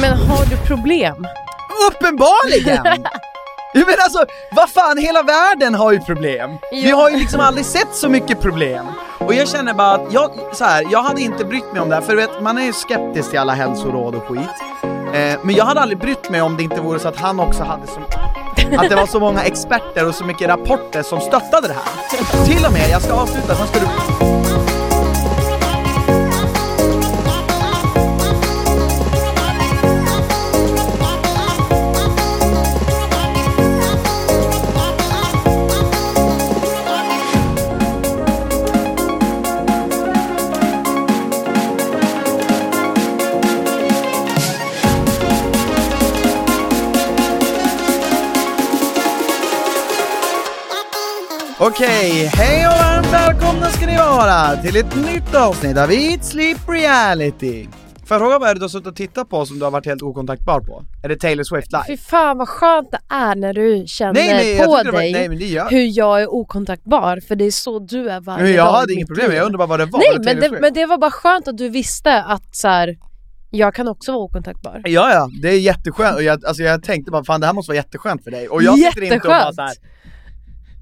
Men 0.00 0.18
har 0.18 0.44
du 0.44 0.56
problem? 0.56 1.26
Uppenbarligen! 1.88 3.06
Jag 3.74 3.86
menar 3.86 4.02
alltså, 4.04 4.24
vad 4.52 4.70
fan, 4.70 4.98
hela 4.98 5.22
världen 5.22 5.74
har 5.74 5.92
ju 5.92 6.00
problem. 6.00 6.50
Vi 6.72 6.90
Ja. 6.90 6.96
har 6.96 7.10
ju 7.10 7.16
liksom 7.16 7.40
aldrig 7.40 7.66
sett 7.66 7.94
så 7.94 8.08
mycket 8.08 8.40
problem. 8.40 8.86
Och 9.18 9.34
jag 9.34 9.48
känner 9.48 9.74
bara 9.74 9.92
att, 9.94 10.12
jag, 10.12 10.30
så 10.52 10.64
här, 10.64 10.86
jag 10.90 11.02
hade 11.02 11.20
inte 11.20 11.44
brytt 11.44 11.72
mig 11.72 11.82
om 11.82 11.88
det 11.88 11.94
här, 11.94 12.02
för 12.02 12.12
du 12.12 12.16
vet, 12.16 12.42
man 12.42 12.58
är 12.58 12.62
ju 12.62 12.72
skeptisk 12.72 13.30
till 13.30 13.38
alla 13.38 13.52
hälsoråd 13.52 14.14
och 14.14 14.22
skit. 14.28 14.40
Eh, 15.14 15.38
men 15.42 15.54
jag 15.54 15.64
hade 15.64 15.80
aldrig 15.80 15.98
brytt 15.98 16.30
mig 16.30 16.42
om 16.42 16.56
det 16.56 16.62
inte 16.62 16.80
vore 16.80 16.98
så 16.98 17.08
att 17.08 17.16
han 17.20 17.40
också 17.40 17.62
hade 17.64 17.86
så, 17.86 18.00
att 18.78 18.88
det 18.90 18.96
var 18.96 19.06
så 19.06 19.20
många 19.20 19.42
experter 19.42 20.08
och 20.08 20.14
så 20.14 20.24
mycket 20.24 20.48
rapporter 20.48 21.02
som 21.02 21.20
stöttade 21.20 21.68
det 21.68 21.74
här. 21.74 22.44
Till 22.44 22.64
och 22.66 22.72
med, 22.72 22.90
jag 22.90 23.02
ska 23.02 23.12
avsluta, 23.12 23.54
sen 23.54 23.66
ska 23.66 23.80
du... 23.80 23.86
Okej, 51.60 52.30
hej 52.34 52.66
och 52.66 52.72
varmt 52.72 53.12
välkomna 53.12 53.66
ska 53.66 53.86
ni 53.86 53.96
vara 53.96 54.56
till 54.56 54.76
ett 54.76 54.96
nytt 54.96 55.34
avsnitt 55.34 55.78
av 55.78 55.92
Eat 55.92 56.24
Sleep 56.24 56.58
Reality. 56.68 57.68
Får 58.06 58.14
jag 58.14 58.20
fråga 58.20 58.38
vad 58.38 58.48
är 58.50 58.54
det 58.54 58.60
du 58.60 58.64
har 58.64 58.68
suttit 58.68 58.86
och 58.86 58.96
tittat 58.96 59.28
på 59.28 59.46
som 59.46 59.58
du 59.58 59.64
har 59.64 59.70
varit 59.70 59.86
helt 59.86 60.02
okontaktbar 60.02 60.60
på? 60.60 60.84
Är 61.02 61.08
det 61.08 61.16
Taylor 61.16 61.44
Swift 61.44 61.72
live? 61.72 61.84
Fy 61.86 61.96
fan 61.96 62.38
vad 62.38 62.48
skönt 62.48 62.90
det 62.90 62.98
är 63.08 63.34
när 63.34 63.54
du 63.54 63.84
känner 63.86 64.12
Nej, 64.12 64.56
jag 64.56 64.66
på 64.66 64.82
det 64.82 64.90
var- 64.90 65.00
dig 65.00 65.12
nej, 65.12 65.28
men 65.28 65.38
det 65.38 65.44
gör- 65.46 65.70
hur 65.70 65.98
jag 65.98 66.22
är 66.22 66.34
okontaktbar, 66.34 67.20
för 67.28 67.36
det 67.36 67.44
är 67.44 67.50
så 67.50 67.78
du 67.78 68.10
är 68.10 68.20
varje 68.20 68.42
Men 68.44 68.52
jag 68.52 68.66
dag 68.66 68.74
i 68.74 68.76
hade 68.80 68.92
inget 68.92 69.06
problem, 69.08 69.32
jag 69.32 69.46
undrar 69.46 69.58
bara 69.58 69.66
vad 69.68 69.78
det 69.80 69.86
var. 69.86 69.98
Nej 69.98 70.08
Var 70.18 70.18
det 70.18 70.34
men 70.40 70.52
det, 70.52 70.60
men 70.60 70.72
det 70.74 70.86
var 70.86 70.98
bara 70.98 71.10
skönt 71.10 71.48
att 71.48 71.58
du 71.58 71.68
visste 71.68 72.22
att 72.22 72.56
så 72.56 72.68
här, 72.68 72.96
jag 73.50 73.74
kan 73.74 73.88
också 73.88 74.12
vara 74.12 74.22
okontaktbar. 74.22 74.80
Ja, 74.84 75.12
ja, 75.12 75.28
det 75.42 75.48
är 75.48 75.58
jätteskönt 75.58 76.16
och 76.16 76.22
jag, 76.22 76.44
alltså 76.44 76.62
jag 76.62 76.82
tänkte 76.82 77.10
bara 77.10 77.24
fan 77.24 77.40
det 77.40 77.46
här 77.46 77.54
måste 77.54 77.70
vara 77.70 77.76
jätteskönt 77.76 78.24
för 78.24 78.30
dig 78.30 78.48
och 78.48 78.62
jag 78.62 78.78
sitter 78.78 79.02
inte 79.02 79.16
och 79.16 79.22
bara 79.22 79.38
Jätteskönt. 79.38 79.56
såhär 79.56 79.74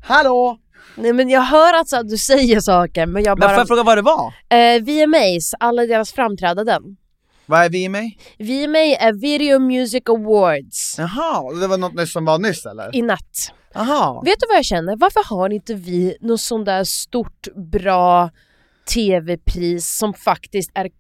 Hallå! 0.02 0.58
Nej 0.96 1.12
men 1.12 1.28
jag 1.28 1.40
hör 1.42 1.72
alltså 1.74 1.96
att 1.96 2.08
du 2.08 2.18
säger 2.18 2.60
saker 2.60 3.06
men 3.06 3.22
jag 3.22 3.38
Men 3.38 3.48
får 3.48 3.54
bara... 3.54 3.60
jag 3.60 3.68
fråga 3.68 3.82
vad 3.82 3.98
det 3.98 4.02
var? 4.02 4.34
Eh, 4.48 4.82
VMAs, 4.82 5.54
alla 5.60 5.86
deras 5.86 6.12
framträdanden. 6.12 6.82
Vad 7.46 7.60
är 7.64 7.68
VMA? 7.88 7.98
VMA 8.38 8.78
är 8.78 9.12
Video 9.12 9.58
Music 9.58 10.02
Awards. 10.08 10.94
Jaha, 10.98 11.54
det 11.60 11.66
var 11.66 11.78
något 11.78 12.08
som 12.08 12.24
var 12.24 12.38
nyss 12.38 12.66
eller? 12.66 12.96
I 12.96 13.02
natt. 13.02 13.52
Jaha. 13.74 14.22
Vet 14.24 14.40
du 14.40 14.46
vad 14.48 14.56
jag 14.56 14.64
känner? 14.64 14.96
Varför 14.96 15.24
har 15.28 15.50
inte 15.50 15.74
vi 15.74 16.16
något 16.20 16.40
sånt 16.40 16.66
där 16.66 16.84
stort, 16.84 17.46
bra 17.72 18.30
TV-pris 18.94 19.96
som 19.98 20.14
faktiskt 20.14 20.70
är 20.74 20.90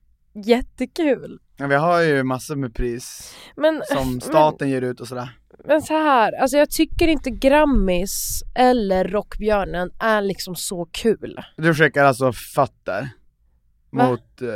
jättekul? 0.44 1.38
Ja, 1.56 1.66
vi 1.66 1.74
har 1.74 2.00
ju 2.00 2.22
massor 2.22 2.56
med 2.56 2.74
pris 2.74 3.34
Men, 3.56 3.82
som 3.92 4.20
staten 4.20 4.70
ger 4.70 4.82
ut 4.82 5.00
och 5.00 5.08
sådär. 5.08 5.28
Men 5.68 5.82
så 5.82 5.94
här, 5.94 6.32
alltså 6.32 6.56
jag 6.56 6.70
tycker 6.70 7.08
inte 7.08 7.30
Grammis 7.30 8.42
eller 8.54 9.04
Rockbjörnen 9.04 9.90
är 9.98 10.22
liksom 10.22 10.56
så 10.56 10.88
kul. 10.92 11.40
Du 11.56 11.74
skickar 11.74 12.04
alltså 12.04 12.32
fötter 12.32 13.08
Va? 13.90 14.08
mot 14.08 14.42
eh, 14.42 14.48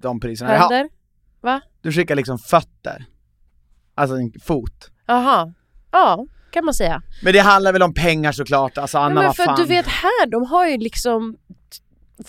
de 0.00 0.20
priserna? 0.20 0.50
Händer? 0.50 0.88
Va? 1.40 1.60
du 1.82 1.92
skickar 1.92 2.14
liksom 2.14 2.38
fötter? 2.38 3.04
Alltså 3.94 4.16
en 4.16 4.32
fot? 4.42 4.90
Jaha. 5.06 5.52
Ja, 5.90 6.26
kan 6.50 6.64
man 6.64 6.74
säga. 6.74 7.02
Men 7.22 7.32
det 7.32 7.38
handlar 7.38 7.72
väl 7.72 7.82
om 7.82 7.94
pengar 7.94 8.32
såklart, 8.32 8.78
alltså 8.78 8.98
Anna 8.98 9.14
men 9.14 9.24
vad 9.24 9.36
för 9.36 9.44
fan. 9.44 9.56
du 9.56 9.64
vet 9.64 9.86
här, 9.86 10.26
de 10.26 10.44
har 10.46 10.66
ju 10.68 10.78
liksom 10.78 11.36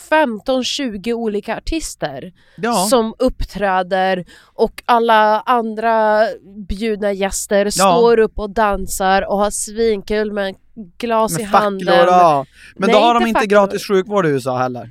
15-20 0.09 1.13
olika 1.13 1.57
artister 1.57 2.34
ja. 2.57 2.73
som 2.90 3.13
uppträder 3.19 4.25
och 4.44 4.84
alla 4.85 5.40
andra 5.41 6.25
bjudna 6.69 7.12
gäster 7.13 7.69
står 7.69 8.19
upp 8.19 8.40
och 8.40 8.50
dansar 8.50 9.22
och 9.29 9.38
har 9.38 9.51
svinkul 9.51 10.31
med 10.34 10.47
en 10.47 10.56
glas 10.97 11.40
i 11.40 11.41
med 11.41 11.51
facklor 11.51 11.62
handen. 11.62 11.88
ja. 12.07 12.45
Men 12.75 12.90
då 12.90 12.95
Nej, 12.97 13.03
har 13.03 13.13
de 13.13 13.18
inte 13.19 13.29
inte 13.29 13.40
facklor. 13.40 13.57
gratis 13.59 13.88
sjukvård 13.88 14.25
i 14.25 14.29
USA 14.29 14.57
heller. 14.57 14.90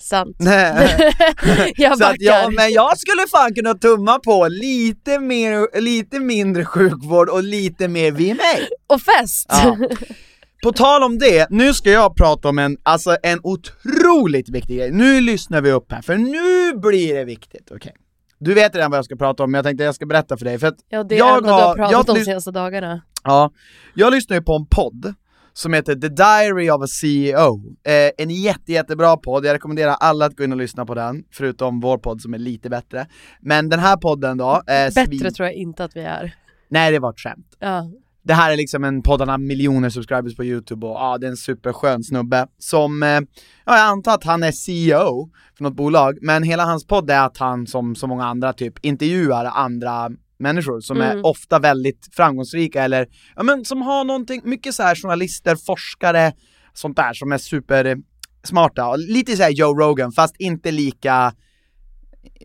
Sant. 0.00 0.36
Nej. 0.38 1.12
jag 1.76 1.98
Så 1.98 2.04
att 2.04 2.10
backar. 2.10 2.16
ja, 2.18 2.50
men 2.50 2.72
jag 2.72 2.98
skulle 2.98 3.26
fan 3.30 3.54
kunna 3.54 3.74
tumma 3.74 4.18
på 4.18 4.48
lite, 4.48 5.18
mer, 5.18 5.80
lite 5.80 6.20
mindre 6.20 6.64
sjukvård 6.64 7.28
och 7.28 7.42
lite 7.42 7.88
mer 7.88 8.12
VMA. 8.12 8.66
Och 8.86 9.00
fest! 9.02 9.46
Ja. 9.48 9.76
På 10.62 10.72
tal 10.72 11.02
om 11.02 11.18
det, 11.18 11.46
nu 11.50 11.74
ska 11.74 11.90
jag 11.90 12.16
prata 12.16 12.48
om 12.48 12.58
en, 12.58 12.76
alltså 12.82 13.16
en 13.22 13.38
otroligt 13.42 14.48
viktig 14.48 14.76
grej. 14.78 14.90
Nu 14.90 15.20
lyssnar 15.20 15.60
vi 15.60 15.70
upp 15.72 15.92
här, 15.92 16.02
för 16.02 16.16
nu 16.16 16.78
blir 16.80 17.14
det 17.14 17.24
viktigt, 17.24 17.70
okej. 17.70 17.92
Du 18.38 18.54
vet 18.54 18.74
redan 18.74 18.90
vad 18.90 18.98
jag 18.98 19.04
ska 19.04 19.16
prata 19.16 19.42
om, 19.44 19.50
men 19.50 19.58
jag 19.58 19.64
tänkte 19.64 19.84
jag 19.84 19.94
ska 19.94 20.06
berätta 20.06 20.36
för 20.36 20.44
dig, 20.44 20.58
för 20.58 20.66
att 20.66 20.74
Ja, 20.88 21.02
det 21.04 21.14
är 21.14 21.18
jag 21.18 21.36
ändå 21.36 21.46
du 21.48 21.52
har 21.52 21.74
pratat 21.74 21.92
jag 21.92 22.08
om 22.10 22.14
de 22.16 22.24
senaste 22.24 22.50
dagarna. 22.50 23.00
Ja, 23.24 23.50
jag 23.94 24.12
lyssnar 24.12 24.36
ju 24.36 24.42
på 24.42 24.54
en 24.56 24.66
podd 24.66 25.14
som 25.52 25.72
heter 25.74 25.94
The 25.94 26.08
Diary 26.08 26.70
of 26.70 26.82
a 26.82 26.86
CEO. 26.86 27.62
Eh, 27.86 28.10
en 28.24 28.30
jätte, 28.30 28.72
jättebra 28.72 29.16
podd, 29.16 29.46
jag 29.46 29.54
rekommenderar 29.54 29.92
alla 30.00 30.26
att 30.26 30.36
gå 30.36 30.44
in 30.44 30.52
och 30.52 30.58
lyssna 30.58 30.86
på 30.86 30.94
den, 30.94 31.24
förutom 31.32 31.80
vår 31.80 31.98
podd 31.98 32.20
som 32.22 32.34
är 32.34 32.38
lite 32.38 32.70
bättre. 32.70 33.06
Men 33.40 33.68
den 33.68 33.78
här 33.80 33.96
podden 33.96 34.38
då, 34.38 34.52
eh, 34.54 34.60
Bättre 34.66 34.90
svin- 35.04 35.30
tror 35.34 35.46
jag 35.48 35.54
inte 35.54 35.84
att 35.84 35.96
vi 35.96 36.00
är. 36.00 36.34
Nej 36.68 36.92
det 36.92 36.98
var 36.98 37.10
ett 37.10 37.18
skämt. 37.20 37.56
Ja. 37.58 37.90
Det 38.28 38.34
här 38.34 38.52
är 38.52 38.56
liksom 38.56 38.84
en 38.84 39.02
podd, 39.02 39.20
han 39.20 39.28
har 39.28 39.38
miljoner 39.38 39.90
subscribers 39.90 40.36
på 40.36 40.44
youtube 40.44 40.86
och 40.86 40.92
ja, 40.94 41.18
det 41.18 41.26
är 41.26 41.30
en 41.30 41.36
superskön 41.36 42.04
snubbe 42.04 42.46
som, 42.58 43.02
eh, 43.02 43.08
ja 43.08 43.76
jag 43.76 43.80
antar 43.80 44.14
att 44.14 44.24
han 44.24 44.42
är 44.42 44.52
CEO 44.52 45.30
för 45.56 45.64
något 45.64 45.76
bolag, 45.76 46.18
men 46.22 46.42
hela 46.42 46.64
hans 46.64 46.86
podd 46.86 47.10
är 47.10 47.20
att 47.26 47.38
han 47.38 47.66
som 47.66 47.94
så 47.94 48.06
många 48.06 48.24
andra 48.26 48.52
typ 48.52 48.84
intervjuar 48.84 49.44
andra 49.44 50.10
människor 50.38 50.80
som 50.80 50.96
Mm. 50.96 51.18
är 51.18 51.26
ofta 51.26 51.58
väldigt 51.58 52.08
framgångsrika 52.12 52.82
eller, 52.82 53.06
ja 53.36 53.42
men 53.42 53.64
som 53.64 53.82
har 53.82 54.04
någonting, 54.04 54.40
mycket 54.44 54.74
så 54.74 54.82
här 54.82 54.94
journalister, 54.94 55.56
forskare, 55.56 56.32
sånt 56.72 56.96
där 56.96 57.12
som 57.12 57.32
är 57.32 57.38
super 57.38 57.84
eh, 57.84 57.96
smarta, 58.44 58.86
och 58.88 58.98
lite 58.98 59.36
så 59.36 59.42
här 59.42 59.50
Joe 59.50 59.74
Rogan 59.74 60.12
fast 60.12 60.34
inte 60.38 60.70
lika 60.70 61.32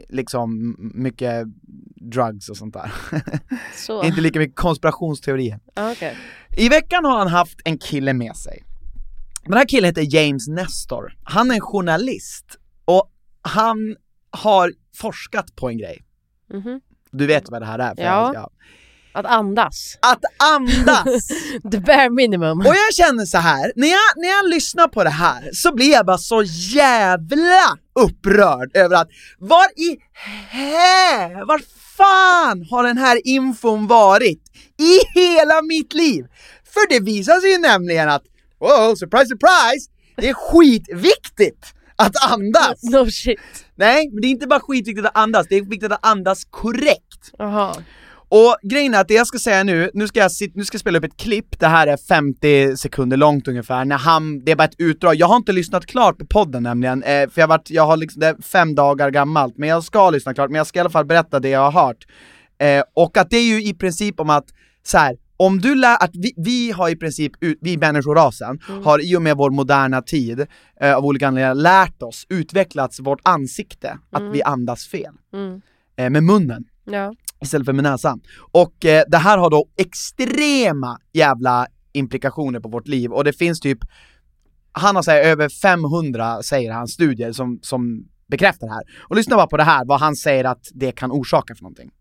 liksom 0.10 0.75
mycket 0.94 1.48
drugs 1.95 2.50
och 2.50 2.57
sånt 2.57 2.74
där. 2.74 2.94
Så. 3.75 4.04
inte 4.04 4.22
lika 4.22 4.40
mycket 4.40 4.56
konspirationsteorier. 4.56 5.60
Ja, 5.75 5.92
okej. 5.92 6.18
I 6.57 6.69
veckan 6.69 7.06
har 7.06 7.18
han 7.18 7.28
haft 7.28 7.60
en 7.66 7.78
kille 7.78 8.13
med 8.13 8.36
sig. 8.36 8.63
Den 9.44 9.54
här 9.54 9.66
killen 9.66 9.86
heter 9.86 10.16
James 10.16 10.48
Nestor. 10.48 11.18
Han 11.24 11.51
är 11.51 11.56
en 11.56 11.62
journalist 11.62 12.45
och 12.86 13.12
han 13.42 13.95
har 14.31 14.72
forskat 14.95 15.56
på 15.56 15.69
en 15.69 15.78
grej. 15.78 16.04
Mhm. 16.54 16.81
Du 17.12 17.25
vet 17.28 17.50
vad 17.50 17.62
det 17.62 17.66
här 17.66 17.80
är? 17.80 17.95
För 17.95 18.04
Ja. 18.04 18.50
Att 19.13 19.25
andas. 19.25 19.98
Att 20.01 20.24
andas! 20.39 21.27
The 21.71 21.80
bare 21.80 22.10
minimum. 22.10 22.60
Och 22.60 22.75
jag 22.75 22.94
känner 22.94 23.25
så 23.25 23.38
här, 23.38 23.71
när 23.75 23.88
jag, 23.88 24.00
när 24.15 24.30
jag 24.30 24.50
lyssnar 24.50 24.88
på 24.88 25.04
det 25.04 25.10
här 25.10 25.50
så 25.54 25.74
blir 25.74 25.92
jag 25.92 26.06
bara 26.06 26.18
så 26.18 26.44
jävla 26.75 27.77
upprörd 28.00 28.77
över 28.77 28.95
att 28.95 29.07
var 29.39 29.65
i 29.65 29.98
hä, 30.50 31.45
var 31.45 31.62
fan 31.98 32.65
har 32.69 32.83
den 32.83 32.98
här 32.98 33.27
infon 33.27 33.88
varit 33.88 34.42
i 34.80 35.19
hela 35.19 35.62
mitt 35.62 35.94
liv? 35.94 36.25
För 36.74 36.89
det 36.89 37.00
visar 37.00 37.39
sig 37.39 37.51
ju 37.51 37.57
nämligen 37.57 38.09
att, 38.09 38.24
wow, 38.59 38.95
surprise 38.95 39.27
surprise, 39.27 39.89
det 40.16 40.30
är 40.30 40.33
skitviktigt 40.33 41.74
att 41.95 42.31
andas! 42.31 42.83
No 42.83 43.12
shit. 43.12 43.39
Nej, 43.75 44.09
men 44.12 44.21
det 44.21 44.27
är 44.27 44.30
inte 44.30 44.48
bara 44.48 44.59
skitviktigt 44.59 45.07
att 45.07 45.18
andas, 45.18 45.48
det 45.50 45.56
är 45.56 45.62
viktigt 45.62 45.92
att 45.92 46.06
andas 46.06 46.44
korrekt. 46.50 47.31
Jaha. 47.38 47.83
Och 48.35 48.57
grejen 48.63 48.94
är 48.94 49.01
att 49.01 49.07
det 49.07 49.13
jag 49.13 49.27
ska 49.27 49.39
säga 49.39 49.63
nu, 49.63 49.91
nu 49.94 50.07
ska 50.07 50.19
jag, 50.19 50.31
nu 50.53 50.65
ska 50.65 50.75
jag 50.75 50.80
spela 50.80 50.97
upp 50.97 51.03
ett 51.03 51.18
klipp, 51.18 51.59
det 51.59 51.68
här 51.68 51.88
är 51.88 51.97
50 51.97 52.77
sekunder 52.77 53.18
långt 53.18 53.47
ungefär, 53.47 53.85
när 53.85 53.97
han, 53.97 54.45
det 54.45 54.51
är 54.51 54.56
bara 54.56 54.63
ett 54.63 54.75
utdrag, 54.77 55.15
jag 55.15 55.27
har 55.27 55.35
inte 55.35 55.51
lyssnat 55.51 55.85
klart 55.85 56.18
på 56.18 56.25
podden 56.25 56.63
nämligen, 56.63 57.03
eh, 57.03 57.30
för 57.30 57.41
jag, 57.41 57.47
varit, 57.47 57.69
jag 57.69 57.85
har 57.85 57.97
liksom, 57.97 58.19
det 58.19 58.27
är 58.27 58.41
fem 58.41 58.75
dagar 58.75 59.09
gammalt, 59.09 59.57
men 59.57 59.69
jag 59.69 59.83
ska 59.83 60.09
lyssna 60.09 60.33
klart, 60.33 60.50
men 60.50 60.57
jag 60.57 60.68
ska 60.68 60.80
i 60.80 60.81
alla 60.81 60.89
fall 60.89 61.06
berätta 61.06 61.39
det 61.39 61.50
jag 61.50 61.71
har 61.71 61.85
hört. 61.85 62.07
Eh, 62.57 62.83
och 62.94 63.18
att 63.18 63.30
det 63.30 63.38
är 63.38 63.44
ju 63.44 63.63
i 63.63 63.74
princip 63.74 64.19
om 64.19 64.30
att, 64.30 64.45
så 64.83 64.97
här, 64.97 65.18
om 65.38 65.59
du 65.59 65.75
lär, 65.75 66.03
att 66.03 66.15
vi, 66.15 66.33
vi 66.38 66.71
har 66.71 66.89
i 66.89 66.95
princip, 66.95 67.31
vi 67.62 67.77
människorasen, 67.77 68.59
mm. 68.69 68.83
har 68.83 69.06
i 69.06 69.15
och 69.15 69.21
med 69.21 69.38
vår 69.38 69.50
moderna 69.51 70.01
tid, 70.01 70.45
eh, 70.81 70.95
av 70.95 71.06
olika 71.06 71.27
anledningar, 71.27 71.56
lärt 71.56 72.01
oss, 72.01 72.25
utvecklats 72.30 73.00
vårt 73.00 73.21
ansikte, 73.24 73.88
mm. 73.88 74.00
att 74.12 74.35
vi 74.35 74.44
andas 74.44 74.88
fel. 74.88 75.13
Mm. 75.33 75.62
Eh, 75.95 76.09
med 76.09 76.24
munnen. 76.24 76.63
Ja 76.85 77.13
istället 77.44 77.66
för 77.66 77.74
med 77.74 77.84
näsan. 77.84 78.22
Och 78.51 78.86
eh, 78.86 79.04
det 79.07 79.18
här 79.18 79.38
har 79.38 79.50
då 79.50 79.66
extrema 79.78 81.00
jävla 81.13 81.68
implikationer 81.94 82.60
på 82.60 82.69
vårt 82.69 82.88
liv 82.88 83.12
och 83.12 83.24
det 83.24 83.34
finns 83.34 83.60
typ, 83.60 83.80
han 84.72 84.95
har 84.95 85.04
såhär 85.04 85.22
över 85.22 85.50
500, 85.50 86.44
säger 86.44 86.72
han, 86.72 86.88
studier 86.88 87.31
som, 87.31 87.60
som 87.62 88.06
bekräftar 88.28 88.68
det 88.68 88.74
här. 88.74 88.84
Och 89.10 89.16
lyssna 89.16 89.36
bara 89.36 89.48
på 89.48 89.57
det 89.57 89.63
här, 89.63 89.86
vad 89.86 90.00
han 90.00 90.16
säger 90.16 90.44
att 90.44 90.68
det 90.74 90.92
kan 90.92 91.12
orsaka 91.12 91.56
för 91.56 91.63
någonting. 91.63 91.92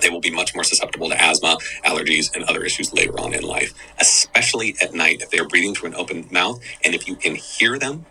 They 0.00 0.10
will 0.10 0.20
be 0.20 0.30
much 0.30 0.54
more 0.54 0.64
susceptible 0.64 1.08
to 1.10 1.14
asthma, 1.14 1.56
allergies, 1.84 2.30
and 2.34 2.44
other 2.44 2.64
issues 2.64 2.92
later 2.92 3.14
on 3.20 3.34
in 3.34 3.42
life, 3.42 3.72
especially 4.00 4.74
at 4.82 4.94
night 4.94 5.22
if 5.22 5.30
they 5.30 5.38
are 5.38 5.48
breathing 5.48 5.74
through 5.74 5.94
an 5.94 6.00
open 6.00 6.26
mouth. 6.30 6.60
And 6.84 6.94
if 6.94 7.06
you 7.08 7.14
can 7.14 7.36
hear 7.36 7.78
them 7.78 8.04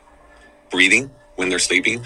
breathing 0.70 1.10
when 1.36 1.50
they're 1.50 1.60
sleeping, 1.60 2.06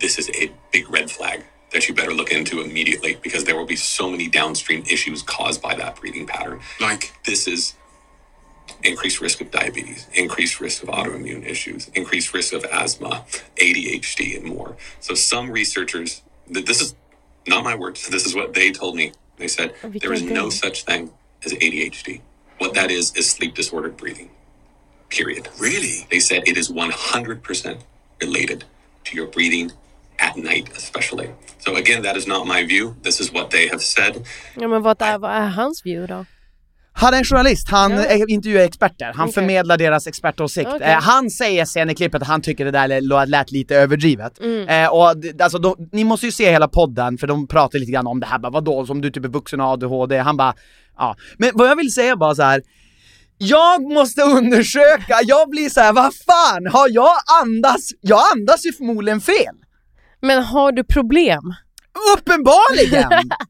this 0.00 0.18
is 0.18 0.30
a 0.30 0.50
big 0.72 0.90
red 0.90 1.10
flag 1.10 1.44
that 1.72 1.88
you 1.88 1.94
better 1.94 2.12
look 2.12 2.32
into 2.32 2.60
immediately 2.60 3.16
because 3.22 3.44
there 3.44 3.56
will 3.56 3.66
be 3.66 3.76
so 3.76 4.10
many 4.10 4.28
downstream 4.28 4.82
issues 4.90 5.22
caused 5.22 5.62
by 5.62 5.74
that 5.76 5.96
breathing 5.96 6.26
pattern. 6.26 6.60
Like 6.80 7.12
this 7.24 7.46
is 7.46 7.74
increased 8.82 9.20
risk 9.20 9.40
of 9.40 9.50
diabetes, 9.50 10.08
increased 10.14 10.60
risk 10.60 10.82
of 10.82 10.88
autoimmune 10.88 11.46
issues, 11.46 11.88
increased 11.94 12.32
risk 12.34 12.52
of 12.52 12.64
asthma, 12.64 13.24
ADHD, 13.56 14.36
and 14.36 14.44
more. 14.44 14.76
So 15.00 15.14
some 15.14 15.50
researchers, 15.50 16.22
this 16.48 16.80
is 16.80 16.94
not 17.46 17.64
my 17.64 17.74
words, 17.74 18.08
this 18.08 18.26
is 18.26 18.34
what 18.34 18.54
they 18.54 18.72
told 18.72 18.96
me. 18.96 19.12
They 19.36 19.48
said 19.48 19.74
oh, 19.84 19.88
there 19.88 20.12
is 20.12 20.22
no 20.22 20.50
such 20.50 20.84
thing 20.84 21.10
as 21.44 21.52
ADHD. 21.52 22.20
What 22.58 22.74
that 22.74 22.90
is 22.90 23.14
is 23.16 23.30
sleep 23.30 23.54
disordered 23.54 23.96
breathing. 23.96 24.30
Period. 25.08 25.48
Really? 25.58 26.06
They 26.10 26.20
said 26.20 26.46
it 26.46 26.56
is 26.56 26.70
100% 26.70 27.80
related 28.20 28.64
to 29.04 29.16
your 29.16 29.26
breathing 29.26 29.72
at 30.28 30.36
night 30.36 30.76
especially. 30.76 31.28
So 31.58 31.76
again, 31.76 32.02
that 32.02 32.16
is 32.16 32.26
not 32.26 32.46
my 32.46 32.66
view. 32.66 32.94
This 33.02 33.20
is 33.20 33.32
what 33.32 33.50
they 33.50 33.68
have 33.68 33.82
said. 33.82 34.26
Ja, 34.54 34.68
men 34.68 34.82
vad 34.82 35.02
är, 35.02 35.18
vad 35.18 35.30
är 35.30 35.46
hans 35.46 35.86
view 35.86 36.14
då? 36.14 36.24
Han 36.92 37.14
är 37.14 37.18
en 37.18 37.24
journalist, 37.24 37.68
han 37.70 37.92
ja. 37.92 38.26
intervjuar 38.28 38.64
experter, 38.64 39.12
han 39.14 39.28
okay. 39.28 39.32
förmedlar 39.32 39.78
deras 39.78 40.06
expertåsikt. 40.06 40.70
Okay. 40.70 40.92
Eh, 40.92 41.00
han 41.00 41.30
säger 41.30 41.64
sen 41.64 41.90
i 41.90 41.94
klippet 41.94 42.22
att 42.22 42.28
han 42.28 42.42
tycker 42.42 42.64
det 42.64 42.70
där 42.70 43.26
lät 43.26 43.50
lite 43.50 43.76
överdrivet. 43.76 44.40
Mm. 44.40 44.68
Eh, 44.68 44.90
och 44.90 45.14
alltså, 45.40 45.58
då, 45.58 45.76
ni 45.92 46.04
måste 46.04 46.26
ju 46.26 46.32
se 46.32 46.50
hela 46.50 46.68
podden 46.68 47.18
för 47.18 47.26
de 47.26 47.46
pratar 47.46 47.78
lite 47.78 47.92
grann 47.92 48.06
om 48.06 48.20
det 48.20 48.26
här, 48.26 48.38
bara, 48.38 48.50
vadå, 48.50 48.86
som 48.86 49.00
du 49.00 49.10
typ 49.10 49.24
är 49.24 49.28
vuxen 49.28 49.60
och 49.60 49.66
ADHD? 49.66 50.18
Han 50.18 50.36
bara, 50.36 50.54
ja. 50.96 51.16
Men 51.38 51.50
vad 51.54 51.68
jag 51.68 51.76
vill 51.76 51.92
säga 51.92 52.16
bara 52.16 52.34
så 52.34 52.42
här. 52.42 52.62
Jag 53.38 53.82
måste 53.82 54.22
undersöka, 54.22 55.18
jag 55.24 55.50
blir 55.50 55.68
så 55.68 55.80
här, 55.80 55.92
vad 55.92 56.14
fan, 56.14 56.66
har 56.66 56.88
jag 56.90 57.16
andas, 57.42 57.90
jag 58.00 58.20
andas 58.36 58.66
ju 58.66 58.72
förmodligen 58.72 59.20
fel. 59.20 59.54
Men 60.20 60.42
har 60.42 60.72
du 60.72 60.84
problem? 60.84 61.54
Uppenbarligen! 62.18 63.30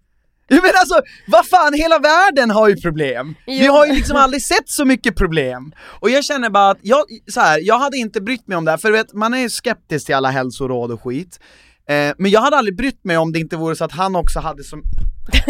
Jag 0.52 0.62
menar 0.62 0.74
alltså, 0.80 1.00
vad 1.26 1.46
fan, 1.46 1.74
hela 1.74 1.98
världen 1.98 2.50
har 2.50 2.68
ju 2.68 2.76
problem! 2.76 3.34
Jo. 3.46 3.58
Vi 3.58 3.66
har 3.66 3.86
ju 3.86 3.92
liksom 3.92 4.16
aldrig 4.16 4.42
sett 4.42 4.68
så 4.68 4.84
mycket 4.84 5.16
problem! 5.16 5.72
Och 6.00 6.10
jag 6.10 6.24
känner 6.24 6.50
bara 6.50 6.70
att, 6.70 6.78
jag, 6.82 7.04
så 7.30 7.40
här, 7.40 7.60
jag 7.62 7.78
hade 7.78 7.96
inte 7.96 8.20
brytt 8.20 8.48
mig 8.48 8.56
om 8.56 8.64
det 8.64 8.70
här, 8.70 8.78
för 8.78 8.90
vet, 8.90 9.12
man 9.12 9.34
är 9.34 9.38
ju 9.38 9.50
skeptisk 9.50 10.06
till 10.06 10.14
alla 10.14 10.30
hälsoråd 10.30 10.90
och 10.92 11.02
skit. 11.02 11.40
Eh, 11.88 12.14
men 12.18 12.30
jag 12.30 12.40
hade 12.40 12.56
aldrig 12.56 12.76
brytt 12.76 13.04
mig 13.04 13.16
om 13.16 13.32
det 13.32 13.38
inte 13.38 13.56
vore 13.56 13.76
så 13.76 13.84
att 13.84 13.92
han 13.92 14.16
också 14.16 14.40
hade 14.40 14.64
så 14.64 14.76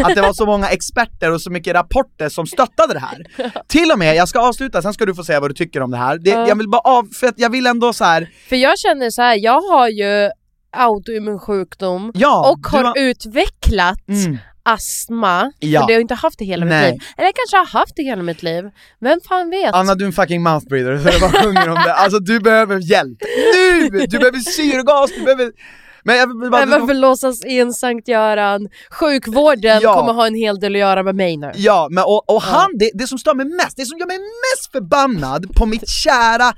att 0.05 0.15
det 0.15 0.23
var 0.23 0.33
så 0.33 0.47
många 0.47 0.69
experter 0.69 1.33
och 1.33 1.43
så 1.43 1.51
mycket 1.51 1.75
rapporter 1.75 2.29
som 2.29 2.47
stöttade 2.47 2.95
det 2.95 3.01
här. 3.01 3.27
Till 3.69 3.91
och 3.93 3.99
med, 3.99 4.17
jag 4.17 4.29
ska 4.29 4.41
avsluta, 4.41 4.83
sen 4.83 4.95
ska 4.95 5.07
du 5.07 5.15
få 5.15 5.25
säga 5.25 5.41
vad 5.41 5.51
du 5.51 5.55
tycker 5.55 5.81
om 5.83 5.91
det 5.91 5.97
här. 5.97 6.19
Det, 6.19 6.31
Jag 6.31 6.57
vill 6.57 6.69
bara 6.69 6.81
av, 6.81 7.09
för 7.21 7.27
att 7.27 7.39
jag 7.39 7.51
vill 7.51 7.67
ändå 7.67 7.93
så 7.93 8.05
här. 8.05 8.31
För 8.49 8.57
jag 8.57 8.79
känner 8.79 9.11
så 9.11 9.23
här, 9.23 9.37
jag 9.37 9.61
har 9.61 9.89
ju 9.89 10.31
autoimmun 10.73 11.39
sjukdom 11.39 12.13
ja, 12.15 12.51
och 12.51 12.67
har, 12.71 12.85
har... 12.85 12.99
utvecklat 12.99 14.09
mm. 14.09 14.39
astma, 14.63 15.53
ja. 15.59 15.81
för 15.81 15.87
det 15.87 15.93
har 15.93 15.97
jag 15.97 16.01
inte 16.01 16.15
haft 16.15 16.39
det 16.39 16.45
hela 16.45 16.67
Nej. 16.67 16.93
mitt 16.93 16.93
liv. 16.93 17.09
Eller 17.17 17.29
jag 17.29 17.35
kanske 17.35 17.57
har 17.57 17.81
haft 17.81 17.93
det 17.97 18.03
hela 18.03 18.23
mitt 18.23 18.43
liv, 18.43 18.65
vem 19.01 19.21
fan 19.29 19.51
vet? 19.51 19.75
Anna 19.75 19.95
du 19.95 20.05
är 20.05 20.07
en 20.07 20.13
fucking 20.13 20.43
mouth 20.43 20.67
breather, 20.69 20.99
så 20.99 21.09
jag 21.09 21.21
bara 21.21 21.43
sjunger 21.43 21.69
om 21.69 21.75
det. 21.75 21.95
Alltså 21.95 22.19
du 22.19 22.41
behöver 22.41 22.91
hjälp, 22.91 23.19
nu! 23.55 23.89
Du 24.07 24.19
behöver 24.19 24.39
syrgas, 24.39 25.11
du 25.17 25.25
behöver 25.25 25.53
men 26.05 26.17
jag 26.17 26.41
vill 26.41 26.51
bara, 26.51 26.67
varför 26.67 26.95
låtsas 26.95 27.45
in 27.45 27.73
Sankt 27.73 28.09
Göran? 28.09 28.69
Sjukvården 28.91 29.81
ja. 29.83 29.95
kommer 29.95 30.13
ha 30.13 30.27
en 30.27 30.35
hel 30.35 30.61
del 30.61 30.75
att 30.75 30.79
göra 30.79 31.03
med 31.03 31.15
mig 31.15 31.37
nu. 31.37 31.51
Ja, 31.55 31.89
men 31.91 32.05
och, 32.05 32.31
och 32.31 32.43
han, 32.43 32.71
det, 32.79 32.91
det 32.95 33.07
som 33.07 33.19
stör 33.19 33.35
mig 33.35 33.47
mest, 33.47 33.77
det 33.77 33.87
som 33.87 33.99
gör 33.99 34.07
mig 34.07 34.19
mest 34.19 34.73
förbannad 34.73 35.55
på 35.55 35.67
mitt 35.67 35.89
kära 35.89 36.53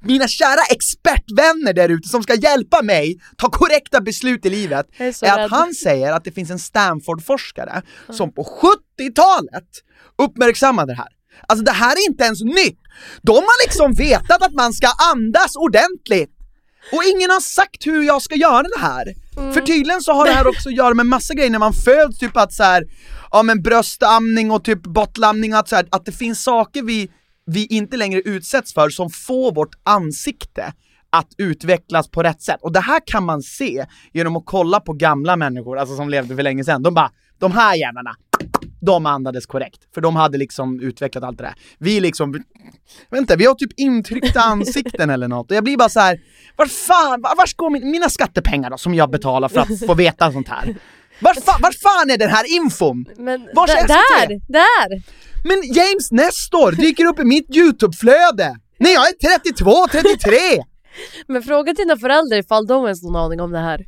mina 0.00 0.28
kära 0.28 0.62
expertvänner 0.70 1.72
där 1.72 1.88
ute 1.88 2.08
som 2.08 2.22
ska 2.22 2.34
hjälpa 2.34 2.82
mig 2.82 3.20
ta 3.36 3.50
korrekta 3.50 4.00
beslut 4.00 4.46
i 4.46 4.50
livet, 4.50 4.86
är, 4.98 5.24
är 5.24 5.44
att 5.44 5.50
han 5.50 5.74
säger 5.74 6.12
att 6.12 6.24
det 6.24 6.32
finns 6.32 6.50
en 6.50 6.58
Stanford-forskare 6.58 7.70
mm. 7.70 8.16
som 8.16 8.32
på 8.32 8.42
70-talet 8.42 9.68
uppmärksammade 10.18 10.92
det 10.92 10.96
här. 10.96 11.08
Alltså 11.48 11.64
det 11.64 11.72
här 11.72 11.92
är 11.92 12.10
inte 12.10 12.24
ens 12.24 12.40
nytt! 12.40 12.78
De 13.22 13.36
har 13.36 13.66
liksom 13.66 13.94
vetat 13.94 14.42
att 14.42 14.52
man 14.52 14.72
ska 14.72 14.88
andas 15.12 15.56
ordentligt 15.56 16.38
och 16.92 17.04
ingen 17.04 17.30
har 17.30 17.40
sagt 17.40 17.86
hur 17.86 18.02
jag 18.02 18.22
ska 18.22 18.34
göra 18.34 18.62
det 18.62 18.80
här. 18.80 19.14
Mm. 19.36 19.52
För 19.52 19.60
tydligen 19.60 20.02
så 20.02 20.12
har 20.12 20.24
det 20.24 20.32
här 20.32 20.46
också 20.52 20.68
att 20.68 20.76
göra 20.76 20.94
med 20.94 21.06
massa 21.06 21.34
grejer 21.34 21.50
när 21.50 21.58
man 21.58 21.72
föds, 21.72 22.18
typ 22.18 22.36
att 22.36 22.52
så 22.52 22.62
här, 22.62 22.84
ja 23.30 23.42
men 23.42 23.62
bröstamning 23.62 24.50
och 24.50 24.64
typ 24.64 24.82
bottlamning 24.82 25.52
och 25.52 25.58
att, 25.58 25.68
så 25.68 25.76
här, 25.76 25.88
att 25.90 26.04
det 26.04 26.12
finns 26.12 26.42
saker 26.42 26.82
vi, 26.82 27.10
vi 27.48 27.66
inte 27.66 27.96
längre 27.96 28.20
utsätts 28.20 28.74
för 28.74 28.90
som 28.90 29.10
får 29.10 29.54
vårt 29.54 29.74
ansikte 29.82 30.72
att 31.10 31.28
utvecklas 31.38 32.08
på 32.08 32.22
rätt 32.22 32.42
sätt. 32.42 32.58
Och 32.62 32.72
det 32.72 32.80
här 32.80 33.00
kan 33.06 33.24
man 33.24 33.42
se 33.42 33.86
genom 34.12 34.36
att 34.36 34.42
kolla 34.46 34.80
på 34.80 34.92
gamla 34.92 35.36
människor, 35.36 35.78
alltså 35.78 35.96
som 35.96 36.08
levde 36.08 36.36
för 36.36 36.42
länge 36.42 36.64
sedan. 36.64 36.82
De 36.82 36.94
bara, 36.94 37.10
de 37.38 37.52
här 37.52 37.74
jävlarna, 37.74 38.16
de 38.80 39.06
andades 39.06 39.46
korrekt. 39.46 39.80
För 39.94 40.00
de 40.00 40.16
hade 40.16 40.38
liksom 40.38 40.80
utvecklat 40.80 41.24
allt 41.24 41.38
det 41.38 41.44
där. 41.44 41.54
Vi 41.78 42.00
liksom, 42.00 42.44
vänta, 43.10 43.36
vi 43.36 43.46
har 43.46 43.54
typ 43.54 43.72
intryckta 43.76 44.40
ansikten 44.40 45.10
eller 45.10 45.28
något. 45.28 45.50
Och 45.50 45.56
jag 45.56 45.64
blir 45.64 45.76
bara 45.76 45.88
så 45.88 46.00
här, 46.00 46.20
var 46.56 46.66
fan, 46.66 47.22
var, 47.22 47.36
var 47.36 47.56
går 47.56 47.70
min, 47.70 47.90
mina 47.90 48.08
skattepengar 48.08 48.70
då 48.70 48.78
som 48.78 48.94
jag 48.94 49.10
betalar 49.10 49.48
för 49.48 49.60
att 49.60 49.86
få 49.86 49.94
veta 49.94 50.32
sånt 50.32 50.48
här? 50.48 50.76
Var, 51.20 51.34
fa, 51.34 51.52
var 51.60 51.72
fan 51.72 52.10
är 52.10 52.18
den 52.18 52.30
här 52.30 52.56
infon? 52.56 53.06
Men 53.16 53.48
Vars 53.54 53.70
där, 53.70 54.28
där! 54.48 55.02
Men 55.44 55.62
James 55.62 56.10
Nestor 56.10 56.72
dyker 56.72 57.04
upp 57.04 57.18
i 57.18 57.24
mitt 57.24 57.56
YouTube-flöde 57.56 58.56
när 58.78 58.90
jag 58.90 59.08
är 59.08 59.38
32, 59.38 59.86
33! 59.90 60.38
Men 61.26 61.42
fråga 61.42 61.72
dina 61.72 61.96
föräldrar 61.96 62.38
ifall 62.38 62.66
de 62.66 62.84
ens 62.84 63.02
någon 63.02 63.16
aning 63.16 63.40
om 63.40 63.52
det 63.52 63.58
här. 63.58 63.86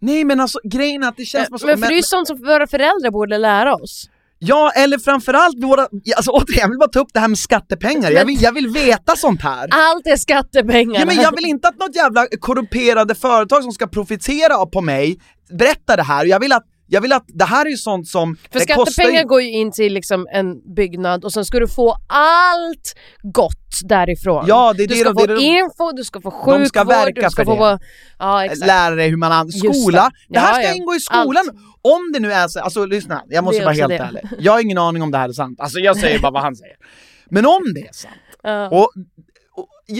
Nej 0.00 0.24
men 0.24 0.40
alltså 0.40 0.58
grejen 0.64 1.02
är 1.02 1.08
att 1.08 1.16
det 1.16 1.24
känns 1.24 1.50
men, 1.50 1.58
som... 1.58 1.66
Men 1.66 1.78
för 1.78 1.86
det 1.86 1.94
är 1.94 1.96
ju 1.96 2.02
sånt 2.02 2.26
som 2.26 2.38
våra 2.38 2.66
föräldrar 2.66 3.10
borde 3.10 3.38
lära 3.38 3.74
oss. 3.74 4.08
Ja, 4.38 4.72
eller 4.74 4.98
framförallt 4.98 5.62
våra, 5.62 5.82
alltså 6.16 6.30
återigen, 6.30 6.60
jag 6.60 6.68
vill 6.68 6.78
bara 6.78 6.88
ta 6.88 7.00
upp 7.00 7.08
det 7.12 7.20
här 7.20 7.28
med 7.28 7.38
skattepengar, 7.38 8.10
jag 8.10 8.24
vill, 8.24 8.42
jag 8.42 8.52
vill 8.52 8.68
veta 8.68 9.16
sånt 9.16 9.42
här! 9.42 9.68
Allt 9.70 10.06
är 10.06 10.16
skattepengar! 10.16 11.00
Ja, 11.00 11.06
men 11.06 11.16
jag 11.16 11.36
vill 11.36 11.44
inte 11.44 11.68
att 11.68 11.78
något 11.78 11.96
jävla 11.96 12.26
korrumperade 12.40 13.14
företag 13.14 13.62
som 13.62 13.72
ska 13.72 13.86
profitera 13.86 14.66
på 14.66 14.80
mig 14.80 15.18
berättar 15.50 15.96
det 15.96 16.02
här, 16.02 16.24
jag 16.26 16.40
vill 16.40 16.52
att 16.52 16.64
jag 16.86 17.00
vill 17.00 17.12
att, 17.12 17.24
det 17.28 17.44
här 17.44 17.66
är 17.66 17.70
ju 17.70 17.76
sånt 17.76 18.08
som... 18.08 18.36
För 18.36 18.58
det 18.58 18.60
skattepengar 18.60 19.20
ju- 19.22 19.26
går 19.28 19.42
ju 19.42 19.50
in 19.50 19.72
till 19.72 19.92
liksom 19.94 20.26
en 20.32 20.74
byggnad 20.74 21.24
och 21.24 21.32
sen 21.32 21.44
ska 21.44 21.58
du 21.60 21.68
få 21.68 21.96
allt 22.08 22.94
gott 23.22 23.80
därifrån. 23.84 24.44
Ja, 24.48 24.72
det 24.76 24.82
är 24.82 24.86
du 24.88 24.94
det 24.94 25.00
ska 25.00 25.12
de- 25.12 25.20
få 25.20 25.26
det 25.26 25.42
info, 25.42 25.92
du 25.96 26.04
ska 26.04 26.20
få 26.20 26.30
sjukvård, 26.30 26.60
De 26.60 26.66
ska 26.66 26.84
verka 26.84 27.20
du 27.20 27.30
ska 27.30 27.44
för 27.44 27.56
få... 27.56 27.66
det. 27.66 27.78
Ja, 28.18 28.44
exakt. 28.44 28.66
lära 28.66 28.94
dig 28.94 29.08
hur 29.08 29.16
man 29.16 29.32
använder 29.32 29.72
skola. 29.72 30.10
Det, 30.28 30.34
det. 30.34 30.38
här 30.40 30.48
Ja, 30.48 30.54
ska 30.54 30.62
ja. 30.68 30.74
ingå 30.74 30.94
i 30.94 31.00
skolan. 31.00 31.44
Om 31.82 32.12
det 32.12 32.20
nu 32.20 32.32
är 32.32 32.48
så, 32.48 32.60
alltså 32.60 32.84
lyssna, 32.86 33.22
jag 33.28 33.44
måste 33.44 33.58
Det 33.60 33.64
vara 33.64 33.74
helt 33.74 33.88
det. 33.88 33.96
ärlig. 33.98 34.22
Jag 34.38 34.52
har 34.52 34.60
ingen 34.60 34.78
aning 34.78 35.02
om 35.02 35.10
det 35.10 35.18
här 35.18 35.28
är 35.28 35.32
sant. 35.32 35.60
Alltså 35.60 35.78
jag 35.78 35.96
säger 35.96 36.18
bara 36.18 36.32
vad 36.32 36.42
han 36.42 36.56
säger. 36.56 36.76
Men 37.30 37.46
om 37.46 37.62
det 37.74 37.80
är 37.80 37.92
sant, 37.92 38.14
Ja. 38.42 38.68
och, 38.68 38.88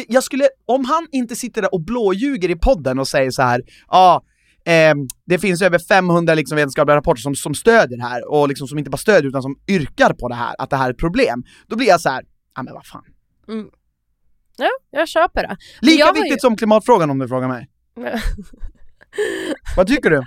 jag 0.09 0.23
skulle, 0.25 0.49
om 0.67 0.85
han 0.85 1.07
inte 1.13 1.37
sitter 1.37 1.63
där 1.63 1.75
och 1.75 1.81
blåljuger 1.81 2.51
i 2.51 2.57
podden 2.57 2.99
och 2.99 3.09
säger 3.09 3.31
så 3.31 3.43
här, 3.43 3.63
ja, 3.89 4.23
ehm, 4.65 4.99
det 5.25 5.39
finns 5.39 5.63
över 5.63 5.79
500 5.79 6.35
liksom 6.35 6.57
vetenskapliga 6.57 6.97
rapporter 6.97 7.21
som, 7.21 7.35
som 7.35 7.55
stödjer 7.55 7.99
det 7.99 8.05
här, 8.05 8.31
och 8.31 8.49
liksom 8.49 8.69
som 8.69 8.79
inte 8.79 8.91
bara 8.91 8.97
stödjer 8.97 9.29
utan 9.29 9.43
som 9.43 9.57
yrkar 9.69 10.13
på 10.15 10.29
det 10.29 10.35
här, 10.35 10.55
att 10.59 10.71
det 10.71 10.77
här 10.77 10.87
är 10.87 10.91
ett 10.93 10.99
problem. 10.99 11.45
Då 11.67 11.77
blir 11.77 11.87
jag 11.87 12.01
så 12.01 12.09
här, 12.09 12.25
ja 12.57 12.63
men 12.63 12.75
vad 12.75 12.87
fan. 12.87 13.05
ja, 14.57 14.71
jag 14.91 15.09
köper 15.09 15.43
det. 15.43 15.57
Lika 15.81 16.13
viktigt 16.13 16.33
ju- 16.33 16.39
som 16.39 16.57
klimatfrågan 16.57 17.11
om 17.11 17.19
du 17.19 17.29
frågar 17.29 17.49
mig. 17.49 17.69
Vad 19.77 19.87
tycker 19.87 20.11
du? 20.11 20.23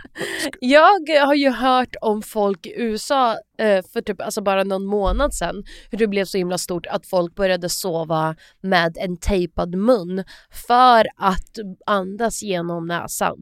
Jag 0.59 1.25
har 1.25 1.35
ju 1.35 1.49
hört 1.49 1.95
om 2.01 2.21
folk 2.21 2.65
i 2.65 2.73
USA 2.77 3.31
eh, 3.59 3.85
för 3.93 4.01
typ 4.01 4.21
alltså 4.21 4.41
bara 4.41 4.63
någon 4.63 4.85
månad 4.85 5.33
sedan 5.33 5.63
hur 5.91 5.97
det 5.97 6.07
blev 6.07 6.25
så 6.25 6.37
himla 6.37 6.57
stort 6.57 6.85
att 6.85 7.05
folk 7.07 7.35
började 7.35 7.69
sova 7.69 8.35
med 8.61 8.97
en 8.99 9.17
tejpad 9.17 9.75
mun 9.75 10.23
för 10.67 11.07
att 11.17 11.51
andas 11.85 12.43
genom 12.43 12.87
näsan. 12.87 13.37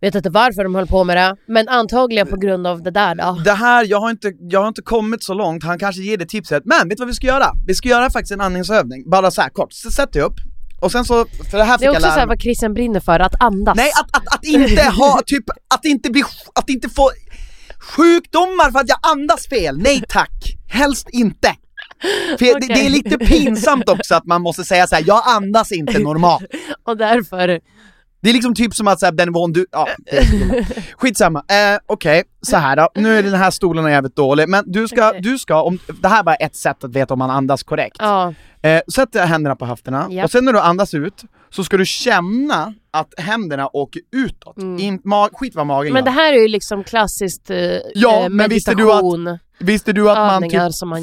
Vet 0.00 0.14
inte 0.14 0.30
varför 0.30 0.64
de 0.64 0.74
höll 0.74 0.86
på 0.86 1.04
med 1.04 1.16
det, 1.16 1.36
men 1.46 1.68
antagligen 1.68 2.26
på 2.26 2.36
grund 2.36 2.66
av 2.66 2.82
det 2.82 2.90
där 2.90 3.14
då. 3.14 3.40
Det 3.44 3.52
här, 3.52 3.84
jag 3.84 4.00
har, 4.00 4.10
inte, 4.10 4.32
jag 4.40 4.60
har 4.60 4.68
inte 4.68 4.82
kommit 4.82 5.22
så 5.22 5.34
långt, 5.34 5.64
han 5.64 5.78
kanske 5.78 6.02
ger 6.02 6.16
det 6.16 6.26
tipset, 6.26 6.62
men 6.64 6.88
vet 6.88 6.98
du 6.98 7.02
vad 7.02 7.08
vi 7.08 7.14
ska 7.14 7.26
göra? 7.26 7.46
Vi 7.66 7.74
ska 7.74 7.88
göra 7.88 8.10
faktiskt 8.10 8.32
en 8.32 8.40
andningsövning, 8.40 9.10
bara 9.10 9.30
så 9.30 9.42
här 9.42 9.48
kort, 9.48 9.72
så 9.72 9.90
sätt 9.90 10.12
dig 10.12 10.22
upp, 10.22 10.34
och 10.80 10.92
sen 10.92 11.04
så, 11.04 11.26
för 11.50 11.58
det 11.58 11.64
här 11.64 11.78
fick 11.78 11.80
Det 11.80 11.84
är 11.84 11.86
jag 11.86 11.92
också 11.92 12.02
lära 12.02 12.12
så 12.12 12.18
här 12.18 12.26
mig. 12.26 12.36
vad 12.36 12.42
Christian 12.42 12.74
brinner 12.74 13.00
för, 13.00 13.20
att 13.20 13.42
andas. 13.42 13.76
Nej, 13.76 13.90
att, 13.94 14.16
att, 14.16 14.34
att 14.34 14.44
inte 14.44 14.82
ha, 14.82 15.20
typ, 15.26 15.44
att 15.74 15.84
inte 15.84 16.10
bli, 16.10 16.22
att 16.54 16.70
inte 16.70 16.88
få 16.88 17.10
sjukdomar 17.96 18.70
för 18.70 18.78
att 18.78 18.88
jag 18.88 18.98
andas 19.02 19.46
fel, 19.46 19.78
nej 19.78 20.02
tack! 20.08 20.56
Helst 20.68 21.08
inte! 21.12 21.54
För 22.38 22.60
det, 22.60 22.66
det 22.66 22.86
är 22.86 22.90
lite 22.90 23.18
pinsamt 23.18 23.88
också 23.88 24.14
att 24.14 24.26
man 24.26 24.42
måste 24.42 24.64
säga 24.64 24.86
så 24.86 24.94
här: 24.94 25.04
jag 25.06 25.22
andas 25.26 25.72
inte 25.72 25.98
normalt. 25.98 26.44
Och 26.84 26.96
därför... 26.96 27.60
Det 28.22 28.28
är 28.30 28.34
liksom 28.34 28.54
typ 28.54 28.74
som 28.74 28.88
att 28.88 29.00
säga 29.00 29.10
den 29.12 29.28
nivån 29.28 29.52
du, 29.52 29.66
ja, 29.72 29.88
skitsamma. 30.96 31.38
Eh, 31.38 31.78
Okej, 31.86 32.22
så 32.42 32.56
här 32.56 32.76
då. 32.76 32.88
nu 32.94 33.18
är 33.18 33.22
den 33.22 33.34
här 33.34 33.50
stolen 33.50 33.90
jävligt 33.92 34.16
dålig, 34.16 34.48
men 34.48 34.64
du 34.66 34.88
ska, 34.88 35.08
Okej. 35.08 35.20
du 35.22 35.38
ska, 35.38 35.62
om, 35.62 35.78
det 36.02 36.08
här 36.08 36.18
är 36.18 36.22
bara 36.24 36.34
ett 36.34 36.56
sätt 36.56 36.84
att 36.84 36.96
veta 36.96 37.14
om 37.14 37.18
man 37.18 37.30
andas 37.30 37.62
korrekt. 37.62 37.96
Ja, 37.98 38.34
Eh, 38.62 38.80
sätt 38.94 39.08
händerna 39.14 39.56
på 39.56 39.66
höfterna, 39.66 40.06
Ja. 40.10 40.24
och 40.24 40.30
sen 40.30 40.44
när 40.44 40.52
du 40.52 40.60
andas 40.60 40.94
ut, 40.94 41.22
så 41.50 41.64
ska 41.64 41.76
du 41.76 41.86
känna 41.86 42.74
att 42.90 43.14
händerna 43.18 43.68
åker 43.72 44.02
utåt. 44.16 44.56
In, 44.58 45.00
ma- 45.00 45.28
skit 45.32 45.54
vad 45.54 45.66
magen 45.66 45.90
Mm. 45.90 45.94
men 45.94 46.04
det 46.04 46.20
här 46.20 46.32
är 46.32 46.38
ju 46.42 46.48
liksom 46.48 46.84
klassiskt 46.84 47.50
eh, 47.50 47.56
Ja, 47.94 48.22
eh, 48.22 48.28
men 48.28 48.50
visste 48.50 48.74
du 48.74 48.92
att-. 48.92 49.40
Visste 49.58 49.92
du 49.92 50.10
att 50.10 50.18
man 50.18 50.42
typ 50.42 50.52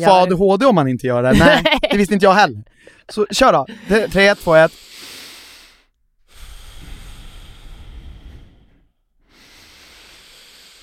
får. 0.05 0.21
ADHD 0.21 0.65
om 0.65 0.75
man 0.75 0.87
inte 0.87 1.07
gör 1.07 1.23
det? 1.23 1.33
Nej, 1.39 1.63
det 1.91 1.97
visste 1.97 2.13
inte 2.13 2.25
jag 2.25 2.33
heller. 2.33 2.63
Så 3.09 3.25
kör 3.31 3.53
då, 3.53 3.65
3, 4.11 4.35
2, 4.35 4.55
1. 4.55 4.71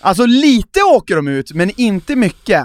Alltså 0.05 0.27
lite 0.27 0.81
åker 0.83 1.17
de 1.17 1.29
ut, 1.29 1.53
men 1.55 1.71
inte 1.81 2.17
mycket. 2.17 2.65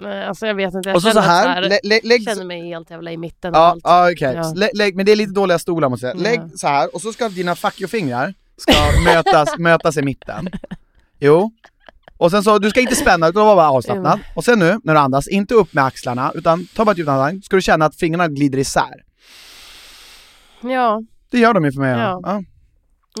Nej, 0.00 0.24
alltså 0.26 0.46
jag 0.46 0.54
vet 0.54 0.74
inte, 0.74 0.88
jag 0.88 0.96
Och 0.96 1.02
så, 1.02 1.08
så 1.08 1.14
känner, 1.14 1.26
här, 1.28 1.62
att 1.62 1.68
lä, 1.68 1.78
lä, 1.82 2.00
lägg, 2.04 2.24
känner 2.24 2.44
mig 2.44 2.68
helt 2.68 2.90
jävla 2.90 3.12
i 3.12 3.16
mitten 3.16 3.54
av 3.54 3.60
Ja, 3.60 3.66
allt. 3.70 3.80
ja 3.84 4.12
okej. 4.12 4.34
Ja. 4.34 4.52
Lä, 4.56 4.70
lägg, 4.74 4.96
men 4.96 5.06
det 5.06 5.12
är 5.12 5.16
lite 5.16 5.32
dåliga 5.32 5.58
stolar 5.58 5.88
måste 5.88 6.06
jag 6.06 6.18
säga. 6.18 6.30
Lägg 6.30 6.40
Ja. 6.40 6.56
så 6.56 6.66
här 6.68 6.94
och 6.94 7.00
så 7.02 7.12
ska 7.12 7.28
dina 7.28 7.54
fuck 7.54 7.80
you-fingrar 7.80 8.34
ska 8.56 8.72
mötas, 9.04 9.48
mötas 9.58 9.96
i 9.96 10.02
mitten. 10.02 10.48
Jo. 11.18 11.52
Och 12.16 12.30
sen 12.30 12.42
så, 12.42 12.58
du 12.58 12.70
ska 12.70 12.80
inte 12.80 12.96
spänna 12.96 13.28
utan 13.28 13.46
vara 13.46 13.56
bara 13.56 13.70
avslappnad. 13.70 14.20
Och 14.36 14.44
sen 14.44 14.58
nu, 14.58 14.80
när 14.84 14.94
du 14.94 15.00
andas, 15.00 15.28
inte 15.28 15.54
upp 15.54 15.72
med 15.72 15.84
axlarna, 15.84 16.32
utan 16.34 16.66
ta 16.74 16.84
bara 16.84 16.92
ett 16.92 16.98
djupt 16.98 17.08
andetag, 17.10 17.44
ska 17.44 17.56
du 17.56 17.62
känna 17.62 17.84
att 17.84 17.96
fingrarna 17.96 18.28
glider 18.28 18.58
isär. 18.58 19.02
Ja, 20.62 21.02
Det 21.30 21.38
gör 21.38 21.54
de 21.54 21.64
ju 21.64 21.72
för 21.72 21.80
mig. 21.80 21.90
Ja. 21.90 22.20
Ja. 22.22 22.42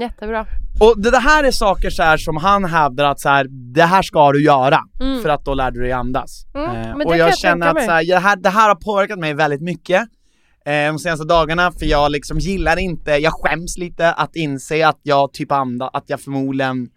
jättebra. 0.00 0.46
Och 0.80 1.02
det, 1.02 1.18
här 1.18 1.44
är 1.44 1.50
saker 1.50 1.90
så 1.90 2.02
här 2.02 2.16
som 2.16 2.36
han 2.36 2.64
hävdar 2.64 3.04
att 3.04 3.20
så 3.20 3.28
här, 3.28 3.46
det 3.50 3.82
här 3.82 4.02
ska 4.02 4.32
du 4.32 4.44
göra, 4.44 4.80
Mm. 5.00 5.22
för 5.22 5.28
att 5.28 5.44
då 5.44 5.54
lär 5.54 5.70
du 5.70 5.80
dig 5.80 5.92
andas. 5.92 6.44
Mm, 6.54 6.70
Eh, 6.70 6.92
och 7.06 7.16
jag 7.16 7.28
jag 7.28 7.38
känner 7.38 7.66
att 7.66 7.84
så 7.84 7.90
här, 7.90 8.04
det, 8.06 8.18
här, 8.18 8.36
det 8.36 8.48
här 8.48 8.68
har 8.68 8.74
påverkat 8.74 9.18
mig 9.18 9.34
väldigt 9.34 9.62
mycket 9.62 10.02
eh, 10.66 10.86
de 10.86 10.98
senaste 10.98 11.24
dagarna, 11.26 11.72
för 11.72 11.86
jag 11.86 12.12
liksom 12.12 12.38
gillar 12.38 12.76
inte, 12.78 13.10
jag 13.10 13.32
skäms 13.32 13.78
lite 13.78 14.12
att 14.12 14.36
inse 14.36 14.88
att 14.88 15.00
jag 15.02 15.32
typ 15.32 15.52
andas, 15.52 15.90
att 15.92 16.04
jag 16.06 16.20
förmodligen... 16.20 16.88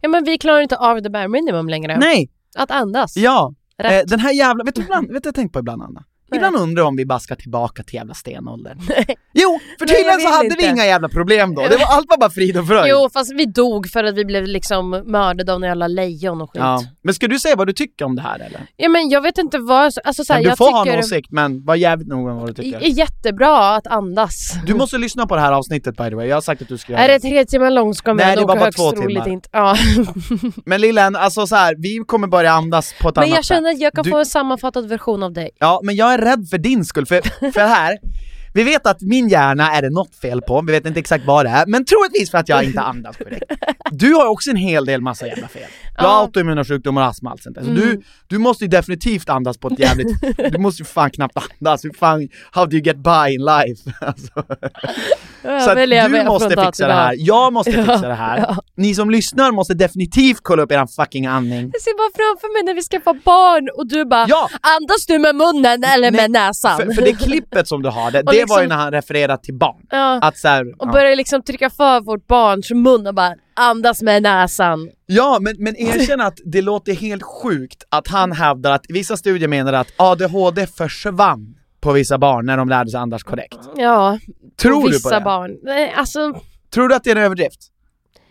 Ja 0.00 0.08
men 0.08 0.24
vi 0.24 0.38
klarar 0.38 0.60
inte 0.60 0.76
av 0.76 1.00
the 1.00 1.10
bare 1.10 1.28
minimum 1.28 1.68
längre. 1.68 1.98
Nej! 1.98 2.30
Att 2.56 2.70
andas. 2.70 3.16
Ja! 3.16 3.54
Eh, 3.78 4.00
den 4.06 4.20
här 4.20 4.32
jävla, 4.32 4.64
vet 4.64 4.74
du 4.74 4.82
vad 4.82 5.20
jag 5.24 5.34
tänkt 5.34 5.52
på 5.52 5.58
ibland 5.58 5.82
Anna? 5.82 6.04
Nej. 6.32 6.38
Ibland 6.38 6.56
undrar 6.56 6.80
jag 6.82 6.88
om 6.88 6.96
vi 6.96 7.06
bara 7.06 7.18
ska 7.18 7.36
tillbaka 7.36 7.82
till 7.82 7.94
jävla 7.94 8.14
stenåldern. 8.14 8.78
Nej. 8.88 9.16
Jo, 9.32 9.58
för 9.78 9.86
Nej, 9.86 9.96
tydligen 9.96 10.20
så 10.20 10.28
hade 10.28 10.48
vi 10.48 10.52
inte. 10.54 10.66
inga 10.66 10.86
jävla 10.86 11.08
problem 11.08 11.54
då, 11.54 11.62
det 11.62 11.76
var, 11.76 11.86
allt 11.96 12.06
var 12.08 12.18
bara 12.18 12.30
frid 12.30 12.56
och 12.56 12.66
fröjd. 12.66 12.90
Jo 12.90 13.08
fast 13.12 13.32
vi 13.34 13.44
dog 13.46 13.88
för 13.90 14.04
att 14.04 14.14
vi 14.14 14.24
blev 14.24 14.46
liksom 14.46 14.90
mördade 14.90 15.52
av 15.52 15.60
några 15.60 15.70
jävla 15.70 15.86
lejon 15.86 16.40
och 16.40 16.50
skit. 16.52 16.60
Ja. 16.62 16.78
Ja. 16.82 16.88
Men 17.04 17.14
ska 17.14 17.28
du 17.28 17.38
säga 17.38 17.56
vad 17.56 17.66
du 17.66 17.72
tycker 17.72 18.04
om 18.04 18.16
det 18.16 18.22
här 18.22 18.38
eller? 18.78 18.88
men 18.88 19.08
jag 19.10 19.20
vet 19.20 19.38
inte 19.38 19.58
vad, 19.58 19.92
alltså 20.04 20.24
så 20.24 20.32
här, 20.32 20.40
Men 20.40 20.44
du 20.44 20.48
jag 20.48 20.58
får 20.58 20.66
tycker 20.66 20.76
ha 20.78 20.86
en 20.86 20.98
åsikt, 20.98 21.30
men 21.30 21.64
var 21.64 21.74
jävligt 21.74 22.08
noga 22.08 22.32
med 22.32 22.40
vad 22.40 22.48
du 22.54 22.62
tycker. 22.62 22.78
är 22.82 22.88
jättebra 22.98 23.74
att 23.76 23.86
andas. 23.86 24.54
Du 24.66 24.74
måste 24.74 24.98
lyssna 24.98 25.26
på 25.26 25.34
det 25.34 25.40
här 25.40 25.52
avsnittet 25.52 25.96
by 25.96 26.08
the 26.08 26.14
way, 26.14 26.26
jag 26.26 26.36
har 26.36 26.40
sagt 26.40 26.62
att 26.62 26.68
du 26.68 26.78
ska 26.78 26.92
göra 26.92 27.02
Är 27.04 27.08
det 27.08 27.20
tre 27.20 27.44
timmar 27.44 27.70
långt 27.70 27.96
ska 27.96 28.14
Nej, 28.14 28.26
man 28.26 28.34
det 28.34 28.40
nog 28.40 28.48
var 28.48 28.56
bara 28.56 28.72
två 28.72 28.90
timmar. 28.90 29.28
inte. 29.28 29.48
Ja. 29.52 29.76
Men 30.66 30.80
lillen, 30.80 31.16
alltså 31.16 31.46
så 31.46 31.56
här, 31.56 31.74
vi 31.78 32.04
kommer 32.06 32.26
börja 32.26 32.52
andas 32.52 32.94
på 33.00 33.08
ett 33.08 33.16
Men 33.16 33.24
annat 33.24 33.36
jag 33.36 33.44
känner 33.44 33.68
sätt. 33.70 33.76
att 33.76 33.80
jag 33.82 33.92
kan 33.92 34.04
Du- 34.04 34.10
få 34.10 34.18
en 34.18 34.26
sammanfattad 34.26 34.88
version 34.88 35.22
av 35.22 35.32
dig. 35.32 35.50
Ja, 35.58 35.80
men 35.84 35.96
jag 35.96 36.14
är 36.14 36.18
rädd 36.22 36.48
för 36.50 36.58
din 36.58 36.84
skull, 36.84 37.06
för, 37.06 37.50
för 37.52 37.60
här, 37.60 37.98
vi 38.54 38.62
vet 38.62 38.86
att 38.86 39.00
min 39.00 39.28
hjärna 39.28 39.72
är 39.72 39.82
det 39.82 39.90
något 39.90 40.14
fel 40.14 40.42
på, 40.42 40.60
vi 40.66 40.72
vet 40.72 40.86
inte 40.86 41.00
exakt 41.00 41.24
vad 41.26 41.46
det 41.46 41.50
är, 41.50 41.66
men 41.66 41.84
troligtvis 41.84 42.30
för 42.30 42.38
att 42.38 42.48
jag 42.48 42.64
inte 42.64 42.80
andas 42.80 43.16
korrekt. 43.16 43.44
Du 43.90 44.12
har 44.12 44.26
också 44.26 44.50
en 44.50 44.56
hel 44.56 44.84
del 44.84 45.00
massa 45.00 45.26
jävla 45.26 45.48
fel. 45.48 45.62
Du 45.98 46.02
har 46.04 46.08
Ja. 46.12 46.20
autoimmuna 46.20 46.64
sjukdomar 46.64 47.02
och 47.02 47.08
astma 47.08 47.30
allt 47.30 47.42
sånt 47.42 47.54
där. 47.56 47.62
Så 47.62 47.70
Mm. 47.70 47.80
du, 47.82 48.02
du 48.26 48.38
måste 48.38 48.64
ju 48.64 48.68
definitivt 48.68 49.28
andas 49.28 49.58
på 49.58 49.68
ett 49.68 49.78
jävligt, 49.78 50.20
du 50.52 50.58
måste 50.58 50.82
ju 50.82 50.86
fan 50.86 51.10
knappt 51.10 51.36
andas, 51.60 51.84
hur 51.84 51.92
fan, 51.98 52.28
how 52.52 52.66
do 52.66 52.76
you 52.76 52.84
get 52.86 52.96
by 52.96 53.34
in 53.34 53.44
life? 53.44 53.92
Alltså. 54.06 54.44
Jag 55.44 55.62
Så 55.62 55.70
att 55.70 55.76
du 56.12 56.24
måste 56.24 56.64
fixa 56.66 56.86
det 56.86 56.92
här, 56.92 57.14
jag 57.18 57.52
måste 57.52 57.70
Ja, 57.70 57.76
fixa 57.76 58.08
det 58.08 58.14
här. 58.14 58.38
ja. 58.38 58.56
Ni 58.76 58.94
som 58.94 59.10
lyssnar 59.10 59.52
måste 59.52 59.74
definitivt 59.74 60.38
kolla 60.42 60.62
upp 60.62 60.72
eran 60.72 60.88
fucking 60.88 61.26
andning. 61.26 61.70
Jag 61.72 61.82
ser 61.82 61.96
bara 61.96 62.10
framför 62.16 62.52
mig 62.52 62.62
när 62.64 62.74
vi 62.74 62.82
skaffar 62.82 63.14
barn 63.24 63.68
och 63.76 63.86
du 63.88 64.04
bara 64.04 64.26
Ja! 64.28 64.48
Andas 64.60 65.06
du 65.06 65.18
med 65.18 65.34
munnen 65.34 65.84
eller 65.84 66.10
Nej, 66.10 66.20
med 66.20 66.30
näsan? 66.30 66.76
För, 66.76 66.90
för 66.92 67.02
det 67.02 67.12
klippet 67.12 67.68
som 67.68 67.82
du 67.82 67.88
har, 67.88 68.10
det, 68.10 68.18
det 68.22 68.24
var 68.26 68.34
ju 68.34 68.40
liksom- 68.44 68.68
när 68.68 68.76
han 68.76 68.90
refererade 68.92 69.42
till 69.42 69.54
barn. 69.54 69.76
ja. 69.90 70.18
Att 70.22 70.38
så 70.38 70.48
här, 70.48 70.62
Och 70.78 70.88
ja. 70.88 70.92
börjar 70.92 71.16
liksom 71.16 71.42
trycka 71.42 71.70
för 71.70 72.00
vårt 72.00 72.26
barns 72.26 72.70
mun 72.70 73.06
och 73.06 73.14
bara 73.14 73.34
andas 73.56 74.02
med 74.02 74.22
näsan. 74.22 74.90
ja, 75.06 75.38
men, 75.40 75.54
men 75.58 75.76
erkänn 75.76 76.20
att 76.20 76.38
det 76.44 76.62
låter 76.62 76.92
helt 76.94 77.22
sjukt 77.22 77.84
att 77.90 78.08
han 78.08 78.32
hävdar 78.32 78.70
att 78.72 78.84
vissa 78.88 79.16
studier 79.16 79.48
menar 79.48 79.72
att 79.72 79.88
ADHD 79.96 80.66
försvann 80.66 81.54
på 81.82 81.92
vissa 81.92 82.18
barn 82.18 82.46
när 82.46 82.56
de 82.56 82.68
lärde 82.68 82.90
sig 82.90 83.00
andas 83.00 83.22
korrekt. 83.22 83.58
Ja, 83.76 84.18
Tror 84.60 84.72
och 84.76 84.80
du 84.82 84.86
på 84.86 84.88
vissa 84.92 85.18
det? 85.18 85.24
barn. 85.24 85.50
Nej, 85.62 85.92
alltså, 85.96 86.40
Tror 86.74 86.88
du 86.88 86.94
att 86.94 87.04
det 87.04 87.10
är 87.10 87.16
en 87.16 87.22
överdrift? 87.22 87.58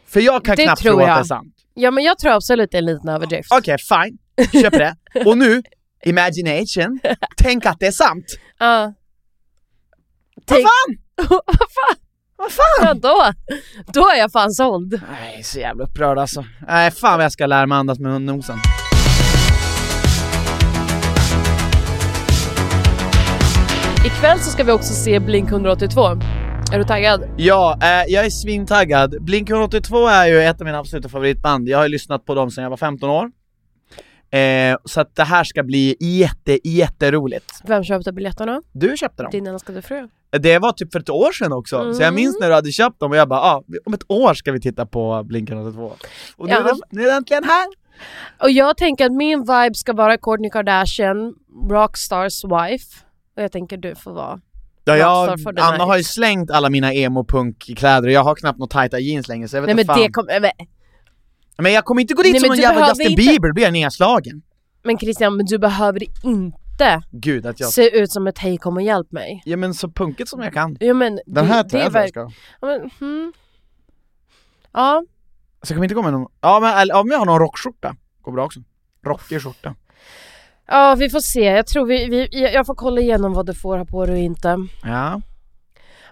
För 0.08 0.20
jag 0.20 0.46
kan 0.46 0.56
Det 0.56 0.64
knappt 0.64 0.82
tro 0.82 1.00
att 1.00 1.06
det 1.06 1.12
är 1.12 1.24
sant. 1.24 1.54
ja 1.74 1.92
men 1.92 2.04
jag 2.04 2.18
tror 2.20 2.32
absolut 2.32 2.72
det 2.72 2.78
är 2.78 2.80
en 2.80 2.86
liten 2.86 3.10
överdrift. 3.10 3.50
Okej, 3.54 3.78
fine. 3.78 4.18
Köper 4.62 4.80
det. 4.80 4.96
Och 5.26 5.38
nu, 5.38 5.62
imagination. 6.06 7.00
Tänk 7.38 7.66
att 7.66 7.80
det 7.80 7.88
är 7.88 7.92
sant. 7.92 8.26
Ja. 8.60 8.94
Vad 10.36 10.46
Tänk- 10.46 10.68
fan! 10.68 10.98
Vad 11.46 11.58
fan? 11.58 11.96
Vad 12.38 12.52
fan! 12.52 12.66
Ja, 12.82 12.94
då, 12.94 13.34
då 13.94 14.10
är 14.10 14.18
jag 14.18 14.32
fan 14.32 14.52
såld. 14.52 15.02
Nej, 15.12 15.44
så 15.44 15.60
jävla 15.60 15.84
upprörd 15.84 16.18
alltså. 16.18 16.46
Nej, 16.68 16.92
fan 16.92 17.18
vad 17.18 17.26
jag 17.26 17.32
ska 17.32 17.46
lära 17.46 17.66
mig 17.66 17.78
andas 17.78 18.00
med 18.00 18.22
nosen. 18.22 18.58
Ikväll 24.22 24.40
så 24.40 24.52
ska 24.52 24.64
vi 24.64 24.72
också 24.72 24.94
se 24.94 25.20
Blink 25.20 25.50
182. 25.50 26.02
Är 26.74 26.78
du 26.78 26.84
taggad? 26.84 27.24
Ja, 27.38 27.78
eh, 27.82 28.14
jag 28.14 28.26
är 28.26 28.30
svintaggad. 28.30 29.24
Blink 29.24 29.50
182 29.50 30.08
är 30.08 30.28
ju 30.28 30.42
ett 30.42 30.62
av 30.62 30.66
mina 30.66 30.80
absoluta 30.80 31.10
favoritband. 31.10 31.70
Jag 31.70 31.78
har 31.78 31.86
ju 31.86 31.90
lyssnat 31.90 32.26
på 32.26 32.36
dem 32.36 32.52
sedan 32.52 32.64
jag 32.64 32.70
var 32.70 32.78
15 32.78 33.10
år. 33.10 33.32
Eh, 34.40 34.78
så 34.86 35.02
att 35.02 35.16
det 35.16 35.24
här 35.24 35.44
ska 35.44 35.64
bli 35.64 35.96
jätte, 36.00 36.70
jätteroligt. 36.70 37.52
Vem 37.64 37.84
köpte 37.84 38.12
biljetterna? 38.14 38.62
Du 38.72 38.98
köpte 38.98 39.24
dem. 39.24 39.32
Din 39.32 39.48
älskade 39.48 39.82
fru? 39.82 40.08
Det 40.32 40.60
var 40.60 40.72
typ 40.72 40.92
för 40.92 41.00
ett 41.00 41.10
år 41.10 41.32
sedan 41.32 41.54
också, 41.54 41.94
så 41.94 42.02
jag 42.02 42.14
minns 42.14 42.40
när 42.40 42.48
du 42.48 42.54
hade 42.54 42.72
köpt 42.72 43.00
dem 43.00 43.12
och 43.12 43.18
jag 43.18 43.28
bara 43.30 43.42
ah, 43.42 43.64
om 43.86 43.94
ett 43.94 44.12
år 44.12 44.34
ska 44.34 44.52
vi 44.52 44.62
titta 44.62 44.86
på 44.86 45.24
Blink-182. 45.24 45.92
Och 46.38 46.48
nu, 46.48 46.54
Ja. 46.54 46.60
är 46.60 46.64
den, 46.64 46.82
nu 46.90 47.02
är 47.02 47.08
den 47.08 47.18
äntligen 47.18 47.44
här! 47.44 47.68
Och 48.44 48.52
jag 48.52 48.78
tänker 48.78 49.06
att 49.06 49.12
min 49.12 49.40
vibe 49.40 49.76
ska 49.76 49.94
vara 49.94 50.18
Kourtney 50.18 50.50
Kardashian, 50.50 51.34
Rockstars 51.70 52.44
wife. 52.44 53.06
Och 53.38 53.44
jag 53.44 53.52
tänker 53.52 53.78
du 53.78 53.96
får 53.96 54.12
vara. 54.14 54.42
Ja, 54.84 54.98
jag, 54.98 55.40
Anna 55.60 55.84
har 55.84 55.98
ju 55.98 56.04
slängt 56.04 56.52
alla 56.52 56.70
mina 56.70 56.94
emo-punk-kläder 56.94 58.08
och 58.08 58.12
jag 58.14 58.24
har 58.24 58.36
knappt 58.36 58.60
några 58.60 58.70
tajta 58.70 59.00
jeans 59.00 59.28
längre 59.28 59.48
så 59.48 59.58
jag 59.58 59.62
vet 59.62 59.68
Nej 59.68 59.76
men 59.76 59.86
fan. 59.86 60.00
det 60.02 60.12
kommer... 60.12 60.40
Men, 60.40 60.52
Men 61.58 61.74
jag 61.74 61.86
kommer 61.86 62.02
inte 62.02 62.14
gå 62.14 62.22
dit 62.22 62.32
Nej, 62.32 62.40
som 62.40 62.48
någon 62.48 62.58
jävla 62.58 62.88
Justin 62.90 63.12
inte- 63.12 63.24
Bieber, 63.24 63.54
blir 63.54 63.64
jag 63.64 63.74
nedslagen. 63.74 64.42
men 64.84 64.98
Christian, 65.00 65.38
men 65.38 65.46
du 65.46 65.58
behöver 65.60 66.04
inte 66.26 67.02
Gud 67.12 67.46
att 67.46 67.60
jag... 67.60 67.70
se 67.70 67.98
ut 68.00 68.12
som 68.12 68.28
ett 68.28 68.38
hej 68.38 68.58
kom 68.58 68.76
och 68.78 68.82
hjälp 68.84 69.12
mig. 69.12 69.42
Ja 69.46 69.58
men 69.58 69.74
så 69.74 69.90
punkigt 69.92 70.30
som 70.30 70.42
jag 70.42 70.54
kan. 70.54 70.78
Jo 70.80 70.94
men 70.96 71.16
Den 71.16 71.24
det, 71.26 71.42
här 71.54 71.64
tror 71.64 71.82
jag 71.84 71.92
verk- 71.92 72.10
ska. 72.10 72.20
ja, 72.62 72.68
men, 72.68 72.90
hmm. 73.00 73.34
Ja, 74.74 75.04
Så 75.64 75.72
jag 75.72 75.76
kommer 75.78 75.84
inte 75.86 75.96
gå 75.96 76.02
med 76.02 76.12
någon... 76.14 76.32
Ja 76.42 76.60
men, 76.60 76.92
om 76.92 77.10
jag 77.12 77.18
har 77.20 77.26
någon 77.26 77.40
rockskjorta, 77.40 77.96
går 78.22 78.32
bra 78.32 78.46
också. 78.46 78.60
Rockig 79.06 79.42
skjorta. 79.42 79.76
Ja 80.72 80.96
vi 80.96 81.10
får 81.10 81.20
se. 81.20 81.44
Jag 81.44 81.68
tror 81.68 81.86
vi, 81.86 82.06
vi, 82.10 82.52
jag 82.54 82.66
får 82.66 82.76
kolla 82.76 83.02
igenom 83.02 83.34
vad 83.34 83.46
du 83.46 83.54
får 83.54 83.78
ha 83.78 83.86
på 83.86 84.06
dig 84.06 84.14
och 84.16 84.22
inte. 84.22 84.58
Ja. 84.84 85.22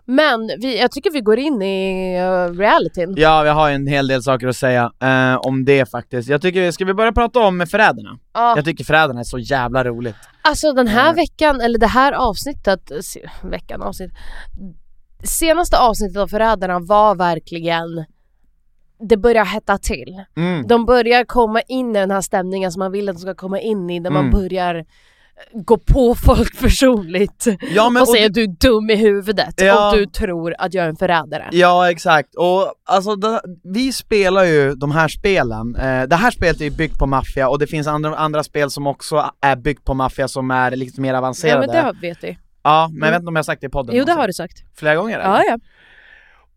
Men 0.06 0.48
vi, 0.60 0.80
jag 0.80 0.92
tycker 0.92 1.12
vi 1.12 1.22
går 1.22 1.40
in 1.40 1.62
i 1.62 2.18
uh, 2.22 2.58
realityn. 2.58 3.14
Ja, 3.18 3.42
vi 3.44 3.50
har 3.50 3.70
en 3.72 3.88
hel 3.88 4.08
del 4.08 4.24
saker 4.24 4.48
att 4.48 4.56
säga 4.56 4.92
eh, 5.02 5.36
om 5.36 5.66
det 5.66 5.92
faktiskt. 5.92 6.30
Jag 6.30 6.42
tycker, 6.42 6.72
ska 6.72 6.86
vi 6.86 6.94
börja 6.94 7.12
prata 7.12 7.40
om 7.40 7.66
Förrädarna? 7.72 8.20
Ja. 8.34 8.54
Jag 8.56 8.66
tycker 8.66 8.84
Förrädarna 8.84 9.20
är 9.20 9.24
så 9.24 9.40
jävla 9.40 9.84
roligt. 9.84 10.16
Alltså 10.42 10.74
den 10.74 10.88
här 10.88 11.10
Eh. 11.10 11.16
veckan, 11.16 11.62
eller 11.62 11.80
det 11.80 11.88
här 11.88 12.12
avsnittet, 12.14 12.92
se, 13.02 13.30
veckan 13.44 13.82
avsnitt. 13.82 14.12
Senaste 15.24 15.78
avsnittet 15.78 16.18
av 16.18 16.28
Förrädarna 16.28 16.80
var 16.80 17.16
verkligen 17.16 18.06
det 19.00 19.18
börjar 19.18 19.46
hetta 19.46 19.78
till. 19.78 20.24
Mm. 20.38 20.68
De 20.68 20.86
börjar 20.86 21.24
komma 21.26 21.62
in 21.62 21.96
i 21.96 22.00
den 22.00 22.12
här 22.12 22.22
stämningen 22.22 22.72
som 22.72 22.80
man 22.80 22.92
vill 22.92 23.10
att 23.10 23.16
de 23.16 23.22
ska 23.22 23.36
komma 23.36 23.60
in 23.60 23.90
i, 23.90 24.00
man 24.00 24.16
Mm. 24.16 24.32
börjar 24.32 24.86
gå 25.54 25.78
på 25.78 26.16
folk 26.26 26.60
personligt 26.60 27.46
Ja, 27.76 27.90
men, 27.90 28.02
och 28.02 28.08
och 28.08 28.14
säga 28.14 28.30
du 28.30 28.44
är 28.44 28.48
dum 28.48 28.90
i 28.90 28.96
huvudet 28.96 29.54
Ja. 29.62 29.92
och 29.92 29.98
du 29.98 30.06
tror 30.06 30.56
att 30.60 30.74
jag 30.74 30.86
är 30.86 30.90
en 30.90 30.96
förrädare. 30.96 31.50
Ja 31.52 31.92
exakt, 31.92 32.36
och 32.36 32.74
alltså 32.86 33.16
det, 33.16 33.42
vi 33.64 33.92
spelar 33.94 34.44
ju 34.44 34.76
de 34.76 34.92
här 34.92 35.08
spelen, 35.08 35.76
eh, 35.76 36.04
det 36.04 36.16
här 36.16 36.32
spelet 36.32 36.60
är 36.62 36.66
ju 36.66 36.72
byggt 36.72 37.00
på 37.00 37.06
maffia 37.06 37.50
och 37.50 37.60
det 37.60 37.68
finns 37.68 37.88
andra, 37.88 38.16
andra 38.16 38.44
spel 38.44 38.70
som 38.72 38.88
också 38.88 39.30
är 39.42 39.56
byggt 39.56 39.86
på 39.86 39.94
maffia 39.94 40.28
som 40.28 40.52
är 40.52 40.72
lite 40.72 41.02
mer 41.02 41.12
Ja 41.14 41.18
avancerade. 41.18 41.68
men 41.68 41.76
det 42.02 42.08
vet 42.08 42.24
vi. 42.24 42.38
Ja, 42.64 42.90
men 42.94 43.02
jag 43.08 43.12
vet 43.12 43.20
inte 43.20 43.28
om 43.28 43.36
jag 43.36 43.40
har 43.40 43.44
sagt 43.44 43.62
det 43.62 43.68
i 43.68 43.70
podden 43.70 43.96
Jo 43.96 44.06
det 44.06 44.12
har 44.12 44.28
du 44.28 44.34
sagt. 44.34 44.58
Flera 44.76 44.96
gånger 44.96 45.20
eller? 45.20 45.30
Ja 45.30 45.44
ja. 45.48 45.58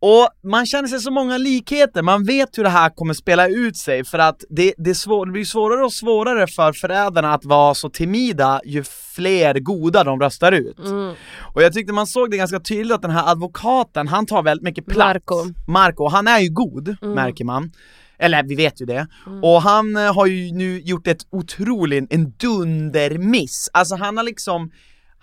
Och 0.04 0.28
man 0.50 0.66
känner 0.66 0.88
sig 0.88 1.00
så 1.00 1.10
många 1.10 1.38
likheter, 1.38 2.02
man 2.02 2.24
vet 2.24 2.58
hur 2.58 2.62
det 2.62 2.68
här 2.68 2.90
kommer 2.90 3.14
spela 3.14 3.48
ut 3.48 3.76
sig 3.76 4.04
för 4.04 4.18
att 4.18 4.44
det, 4.50 4.74
det, 4.78 4.94
svår, 4.94 5.26
det 5.26 5.32
blir 5.32 5.44
svårare 5.44 5.84
och 5.84 5.92
svårare 5.92 6.46
för 6.46 6.72
förrädarna 6.72 7.34
att 7.34 7.44
vara 7.44 7.74
så 7.74 7.88
timida 7.88 8.60
ju 8.64 8.84
fler 9.14 9.54
goda 9.54 10.04
de 10.04 10.20
röstar 10.20 10.52
ut. 10.52 10.78
Mm. 10.78 11.14
Och 11.54 11.62
jag 11.62 11.72
tyckte 11.72 11.92
man 11.92 12.06
såg 12.06 12.30
det 12.30 12.36
ganska 12.36 12.60
tydligt 12.60 12.94
att 12.94 13.02
den 13.02 13.10
här 13.10 13.30
advokaten, 13.30 14.08
han 14.08 14.26
tar 14.26 14.42
väldigt 14.42 14.64
mycket 14.64 14.86
plats. 14.86 14.98
Marco. 14.98 15.42
Mm. 15.42 15.54
Marco, 15.66 16.08
han 16.08 16.28
är 16.28 16.38
ju 16.40 16.50
god, 16.50 16.96
märker 17.02 17.44
man. 17.44 17.72
Eller 18.18 18.42
vi 18.42 18.54
vet 18.54 18.80
ju 18.80 18.86
det. 18.86 19.06
Och 19.42 19.62
han 19.62 19.96
eh, 19.96 20.14
har 20.14 20.26
ju 20.26 20.52
nu 20.52 20.80
gjort 20.80 21.06
ett 21.06 21.26
otroligt, 21.30 22.12
en 22.12 22.30
dundermiss. 22.30 23.68
Alltså 23.72 23.96
han 23.96 24.16
har 24.16 24.24
liksom 24.24 24.70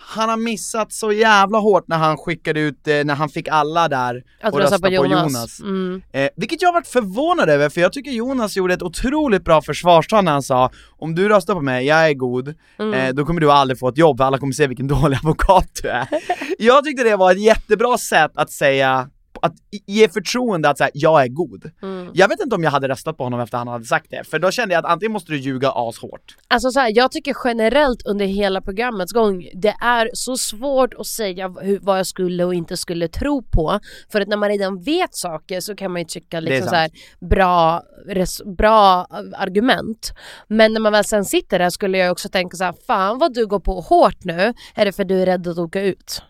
han 0.02 0.30
har 0.30 0.38
missat 0.38 0.94
så 0.94 1.12
jävla 1.12 1.58
hårt 1.58 1.88
när 1.88 1.98
han 1.98 2.18
skickade 2.18 2.60
ut, 2.60 2.88
eh, 2.88 3.04
när 3.06 3.16
han 3.16 3.30
fick 3.30 3.48
alla 3.48 3.88
där 3.88 4.24
Att 4.42 4.54
och 4.54 4.60
rösta 4.60 4.80
på 4.80 5.06
Jonas. 5.06 5.60
Mm. 5.60 6.02
Eh, 6.14 6.30
vilket 6.36 6.62
jag 6.62 6.74
varit 6.74 6.88
förvånad 6.88 7.50
över, 7.50 7.70
för 7.70 7.82
jag 7.82 7.94
tycker 7.94 8.12
Jonas 8.12 8.56
gjorde 8.58 8.74
ett 8.74 8.82
otroligt 8.82 9.44
bra 9.44 9.62
försvarstal 9.62 10.24
när 10.24 10.32
han 10.32 10.44
sa 10.44 10.72
Om 10.98 11.16
du 11.16 11.30
röstar 11.30 11.54
på 11.54 11.62
mig, 11.62 11.86
jag 11.86 12.10
är 12.10 12.14
god, 12.14 12.56
Mm. 12.80 12.94
eh, 12.94 13.14
då 13.14 13.26
kommer 13.26 13.42
du 13.42 13.52
aldrig 13.52 13.80
få 13.80 13.88
ett 13.90 13.98
jobb, 13.98 14.18
för 14.18 14.24
alla 14.24 14.38
kommer 14.38 14.54
se 14.54 14.68
vilken 14.68 14.88
dålig 14.98 15.18
advokat 15.18 15.70
du 15.84 15.90
är 15.90 16.08
Jag 16.60 16.86
tyckte 16.86 17.04
det 17.04 17.16
var 17.16 17.32
ett 17.32 17.42
jättebra 17.42 17.98
sätt 17.98 18.32
att 18.36 18.52
säga, 18.52 19.10
att 19.42 19.54
ge 19.88 20.10
förtroende 20.10 20.70
att 20.70 20.78
säga 20.78 20.90
jag 20.94 21.24
är 21.24 21.28
god 21.28 21.72
Mm. 21.82 22.12
Jag 22.14 22.28
vet 22.28 22.40
inte 22.40 22.56
om 22.56 22.64
jag 22.64 22.72
hade 22.72 22.88
röstat 22.88 23.18
på 23.18 23.24
honom 23.24 23.40
efter 23.40 23.58
han 23.58 23.68
hade 23.68 23.86
sagt 23.86 24.08
det, 24.10 24.24
för 24.24 24.40
då 24.40 24.52
kände 24.52 24.74
jag 24.74 24.86
att 24.86 24.92
antingen 24.92 25.12
måste 25.12 25.32
du 25.32 25.38
ljuga 25.38 25.72
ashårt 25.76 26.38
Alltså 26.48 26.72
så 26.72 26.80
här, 26.80 26.92
jag 26.96 27.12
tycker 27.12 27.36
generellt 27.44 28.06
under 28.06 28.26
hela 28.26 28.62
programmets 28.62 29.14
gång, 29.14 29.50
det 29.54 29.76
är 29.82 30.10
så 30.14 30.38
svårt 30.38 30.94
att 30.94 31.08
säga 31.08 31.48
hur, 31.62 31.80
vad 31.82 32.00
jag 32.00 32.08
skulle 32.08 32.44
och 32.44 32.54
inte 32.54 32.78
skulle 32.78 33.08
tro 33.08 33.42
på. 33.42 33.80
För 34.12 34.22
att 34.22 34.28
när 34.28 34.38
man 34.38 34.50
redan 34.50 34.82
vet 34.82 35.16
saker 35.16 35.60
så 35.60 35.76
kan 35.76 35.92
man 35.92 36.02
ju 36.02 36.06
tycka 36.06 36.40
liksom 36.40 36.70
så 36.70 36.76
här, 36.76 36.90
bra, 37.20 37.84
res, 38.08 38.42
bra 38.58 39.08
argument. 39.38 40.14
Men 40.48 40.74
när 40.74 40.80
man 40.80 40.92
väl 40.92 41.06
sen 41.06 41.26
sitter 41.26 41.60
där 41.60 41.70
skulle 41.70 41.98
jag 41.98 42.12
också 42.12 42.30
tänka 42.30 42.58
så 42.58 42.64
här, 42.64 42.76
fan 42.88 43.18
vad 43.20 43.34
du 43.34 43.48
går 43.48 43.60
på 43.60 43.82
hårt 43.82 44.24
nu, 44.24 44.54
är 44.76 44.86
det 44.86 44.92
för 44.92 45.04
du 45.04 45.22
är 45.22 45.26
rädd 45.26 45.48
att 45.48 45.58
åka 45.58 45.82
ut? 45.82 46.22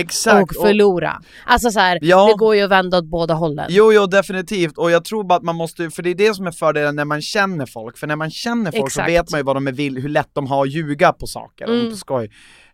Exakt! 0.00 0.56
och 0.56 0.62
förlora. 0.66 1.20
Alltså 1.46 1.70
så 1.70 1.80
här, 1.80 1.98
Ja. 2.02 2.26
det 2.26 2.34
går 2.34 2.54
ju 2.56 2.62
att 2.62 2.70
vända 2.70 2.98
åt 2.98 3.04
båda 3.10 3.34
hållen. 3.34 3.66
Jo, 3.68 3.92
jo 3.92 4.06
definitivt, 4.06 4.78
och 4.78 4.90
jag 4.90 5.04
tror 5.04 5.24
bara 5.24 5.36
att 5.36 5.42
man 5.42 5.56
måste, 5.56 5.90
för 5.90 6.02
det 6.02 6.10
är 6.10 6.14
det 6.14 6.34
som 6.34 6.46
är 6.46 6.50
fördelen 6.52 6.96
när 6.96 7.04
man 7.04 7.22
känner 7.22 7.66
folk, 7.66 7.98
för 7.98 8.06
när 8.06 8.16
man 8.16 8.30
känner 8.30 8.72
folk 8.72 8.86
Exakt. 8.86 9.06
så 9.06 9.12
vet 9.12 9.30
man 9.30 9.40
ju 9.40 9.44
vad 9.44 9.56
de 9.56 9.66
är 9.66 9.72
vill, 9.72 9.98
hur 9.98 10.08
lätt 10.08 10.30
de 10.32 10.46
har 10.46 10.62
att 10.62 10.70
ljuga 10.72 11.12
på 11.12 11.26
saker, 11.26 11.64
Mm. 11.64 11.78
mm. 11.80 11.90
på 11.90 11.96
skoj. 11.96 12.30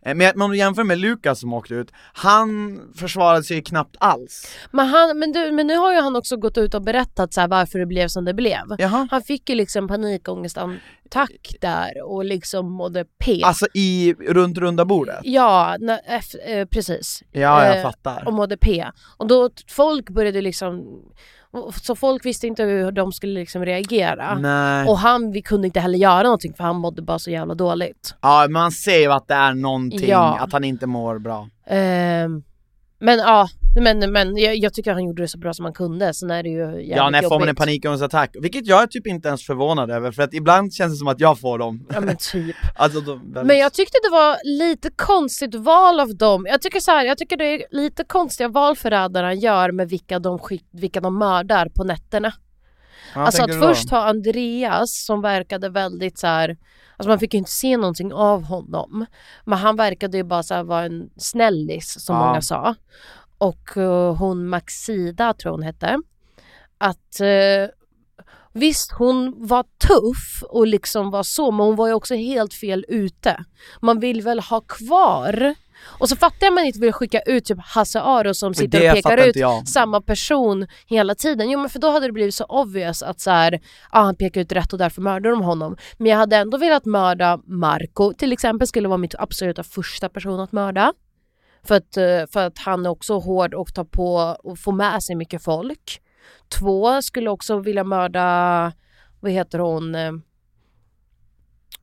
Eh, 0.06 0.14
Men 0.14 0.42
om 0.42 0.50
du 0.50 0.56
jämför 0.56 0.84
med 0.84 0.98
Lukas 0.98 1.40
som 1.40 1.52
åkte 1.52 1.74
ut, 1.74 1.92
han 2.12 2.80
försvarade 2.96 3.42
sig 3.44 3.62
knappt 3.62 3.96
alls. 4.00 4.56
Men, 4.70 4.86
han, 4.86 5.18
men, 5.18 5.32
du, 5.32 5.52
men 5.52 5.66
nu 5.66 5.76
har 5.76 5.92
ju 5.94 6.00
han 6.00 6.16
också 6.16 6.36
gått 6.36 6.58
ut 6.58 6.74
och 6.74 6.82
berättat 6.82 7.34
så 7.34 7.46
varför 7.46 7.78
det 7.78 7.86
blev 7.86 8.08
som 8.08 8.24
det 8.24 8.34
blev. 8.34 8.60
Jaha. 8.78 9.08
Han 9.10 9.22
fick 9.22 9.48
ju 9.48 9.54
liksom 9.54 9.88
panikångestattack 9.88 11.54
där 11.60 12.02
och 12.04 12.24
liksom 12.24 12.72
mådde 12.72 13.04
P. 13.24 13.40
Alltså 13.44 13.66
i, 13.74 14.14
runt 14.14 14.58
runda 14.58 14.84
bordet? 14.84 15.20
Ja, 15.22 15.76
när, 15.80 16.00
eh, 16.46 16.66
precis. 16.66 17.22
Ja, 17.32 17.66
jag 17.66 17.76
Eh, 17.76 17.82
fattar. 17.82 18.22
Och 18.26 18.32
mådde 18.32 18.56
P. 18.56 18.86
Och 19.16 19.26
då 19.26 19.50
folk 19.68 20.10
började 20.10 20.40
liksom, 20.40 21.02
och- 21.52 21.74
så 21.74 21.94
folk 21.96 22.26
visste 22.26 22.46
inte 22.46 22.62
hur 22.62 22.92
de 22.92 23.12
skulle 23.12 23.40
liksom 23.40 23.64
reagera. 23.64 24.34
Nej. 24.38 24.88
Och 24.88 24.98
han 24.98 25.32
vi 25.32 25.42
kunde 25.42 25.66
inte 25.66 25.80
heller 25.80 25.98
göra 25.98 26.22
någonting 26.22 26.54
för 26.54 26.64
han 26.64 26.76
mådde 26.76 27.02
bara 27.02 27.18
så 27.18 27.30
jävla 27.30 27.54
dåligt. 27.54 28.14
Ja, 28.20 28.46
man 28.50 28.72
ser 28.72 28.98
ju 28.98 29.12
att 29.12 29.28
det 29.28 29.34
är 29.34 29.54
någonting, 29.54 30.08
Ja. 30.10 30.38
att 30.40 30.52
han 30.52 30.64
inte 30.64 30.86
mår 30.86 31.18
bra. 31.18 31.48
Ehm, 31.66 32.42
men 33.02 33.18
ja, 33.18 33.48
men, 33.80 34.12
men 34.12 34.36
jag, 34.36 34.56
jag 34.56 34.74
tycker 34.74 34.92
han 34.92 35.04
gjorde 35.04 35.22
det 35.22 35.28
så 35.28 35.38
bra 35.38 35.54
som 35.54 35.64
han 35.64 35.74
kunde. 35.74 36.14
Sen 36.14 36.30
är 36.30 36.42
det 36.42 36.48
ju 36.48 36.58
jävligt 36.58 36.96
Ja, 36.96 37.10
när 37.10 37.22
får 37.22 37.38
man 37.38 37.48
en 37.48 37.54
panikångestattack? 37.54 38.36
Vilket 38.40 38.66
jag 38.66 38.82
är 38.82 38.86
typ 38.86 39.06
inte 39.06 39.28
ens 39.28 39.46
förvånad 39.46 39.90
över, 39.90 40.12
för 40.12 40.22
att 40.22 40.34
ibland 40.34 40.74
känns 40.74 40.92
det 40.92 40.96
som 40.96 41.08
att 41.08 41.20
jag 41.20 41.38
får 41.40 41.58
dem. 41.58 41.86
Ja 41.94 42.00
men 42.00 42.16
typ. 42.16 42.56
alltså, 42.74 43.00
de, 43.00 43.32
väldigt... 43.32 43.46
Men 43.46 43.58
jag 43.58 43.72
tyckte 43.72 43.98
det 44.02 44.10
var 44.10 44.36
lite 44.58 44.90
konstigt 44.96 45.54
val 45.54 46.00
av 46.00 46.16
dem. 46.16 46.46
Jag 46.50 46.62
tycker 46.62 46.80
så 46.80 46.90
här, 46.90 47.04
jag 47.04 47.18
tycker 47.18 47.36
det 47.36 47.44
är 47.44 47.64
lite 47.70 48.04
konstiga 48.04 48.48
val 48.48 48.76
förrädarna 48.76 49.34
gör 49.34 49.72
med 49.72 49.88
vilka 49.88 50.18
de, 50.18 50.38
skick, 50.38 50.64
vilka 50.72 51.00
de 51.00 51.18
mördar 51.18 51.68
på 51.68 51.84
nätterna. 51.84 52.32
Ja, 53.14 53.20
alltså 53.20 53.42
att 53.42 53.54
först 53.58 53.90
ha 53.90 54.08
Andreas 54.08 55.04
som 55.04 55.20
verkade 55.22 55.68
väldigt 55.68 56.18
så 56.18 56.26
här. 56.26 56.56
Alltså 56.96 57.08
man 57.08 57.18
fick 57.18 57.34
ju 57.34 57.38
inte 57.38 57.50
se 57.50 57.76
någonting 57.76 58.12
av 58.12 58.42
honom. 58.42 59.06
Men 59.44 59.58
han 59.58 59.76
verkade 59.76 60.16
ju 60.16 60.22
bara 60.24 60.42
så 60.42 60.54
här 60.54 60.62
vara 60.64 60.84
en 60.84 61.10
snällis 61.16 62.04
som 62.04 62.16
Ja. 62.16 62.26
många 62.26 62.42
sa. 62.42 62.74
Och 63.38 63.76
eh, 63.76 64.14
hon 64.16 64.48
Maxida 64.48 65.34
tror 65.34 65.52
hon 65.52 65.62
hette. 65.62 65.98
Att 66.78 67.20
eh, 67.20 67.74
Visst, 68.54 68.92
hon 68.92 69.46
var 69.46 69.62
tuff 69.62 70.42
och 70.48 70.66
liksom 70.66 71.10
var 71.10 71.22
så, 71.22 71.50
men 71.50 71.66
hon 71.66 71.76
var 71.76 71.86
ju 71.88 71.92
också 71.94 72.14
helt 72.14 72.54
fel 72.54 72.84
ute. 72.88 73.44
Man 73.80 74.00
vill 74.00 74.22
väl 74.22 74.40
ha 74.40 74.60
kvar 74.60 75.54
och 75.84 76.08
så 76.08 76.16
fattar 76.16 76.36
jag 76.46 76.48
att 76.52 76.54
man 76.54 76.64
inte 76.64 76.80
vill 76.80 76.92
skicka 76.92 77.20
ut 77.20 77.44
typ 77.44 77.58
Hasse 77.60 78.00
Aro 78.00 78.34
som 78.34 78.54
sitter 78.54 78.80
det 78.80 78.90
och 78.90 78.94
pekar 78.96 79.28
ut 79.28 79.36
jag. 79.36 79.68
samma 79.68 80.00
person 80.00 80.66
hela 80.86 81.14
tiden. 81.14 81.50
Jo 81.50 81.60
men 81.60 81.70
för 81.70 81.78
då 81.78 81.90
hade 81.90 82.06
det 82.06 82.12
blivit 82.12 82.34
så 82.34 82.44
obvious 82.44 83.02
att 83.02 83.20
så 83.20 83.30
här, 83.30 83.60
ah, 83.90 84.02
han 84.02 84.16
pekar 84.16 84.40
ut 84.40 84.52
rätt 84.52 84.72
och 84.72 84.78
därför 84.78 85.02
mördar 85.02 85.30
de 85.30 85.40
honom. 85.42 85.76
Men 85.98 86.06
jag 86.10 86.16
hade 86.18 86.36
ändå 86.36 86.58
velat 86.58 86.84
mörda 86.84 87.40
Marco 87.44 88.12
till 88.12 88.32
exempel 88.32 88.66
skulle 88.68 88.88
vara 88.88 88.98
mitt 88.98 89.14
absoluta 89.18 89.62
första 89.62 90.08
person 90.08 90.40
att 90.40 90.52
mörda. 90.52 90.92
För 91.64 91.74
att, 91.74 91.96
eh, 91.96 92.26
för 92.32 92.46
att 92.46 92.58
han 92.58 92.86
är 92.86 92.90
också 92.90 93.18
hård 93.18 93.54
och 93.54 93.74
tar 93.74 93.84
på 93.84 94.36
och 94.44 94.58
får 94.58 94.72
med 94.72 95.02
sig 95.02 95.16
mycket 95.16 95.42
folk. 95.44 96.02
Två 96.58 97.02
skulle 97.02 97.30
också 97.30 97.58
vilja 97.58 97.84
mörda, 97.84 98.72
vad 99.20 99.32
heter 99.32 99.58
hon? 99.58 99.94
eh, 99.94 100.12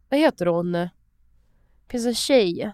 Vad 0.10 0.20
heter 0.20 0.46
hon? 0.46 0.72
Det 0.72 0.90
finns 1.92 2.06
en 2.06 2.16
tjej 2.16 2.74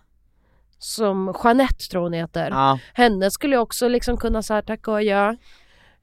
som 0.79 1.33
Jeanette 1.43 1.89
tror 1.91 2.01
hon 2.01 2.13
heter. 2.13 2.49
Ja. 2.51 2.79
Henne 2.93 3.31
skulle 3.31 3.55
jag 3.55 3.63
också 3.63 3.87
liksom 3.87 4.17
kunna 4.17 4.41
så 4.41 4.53
här 4.53 4.61
tacka 4.61 4.91
och. 4.91 5.01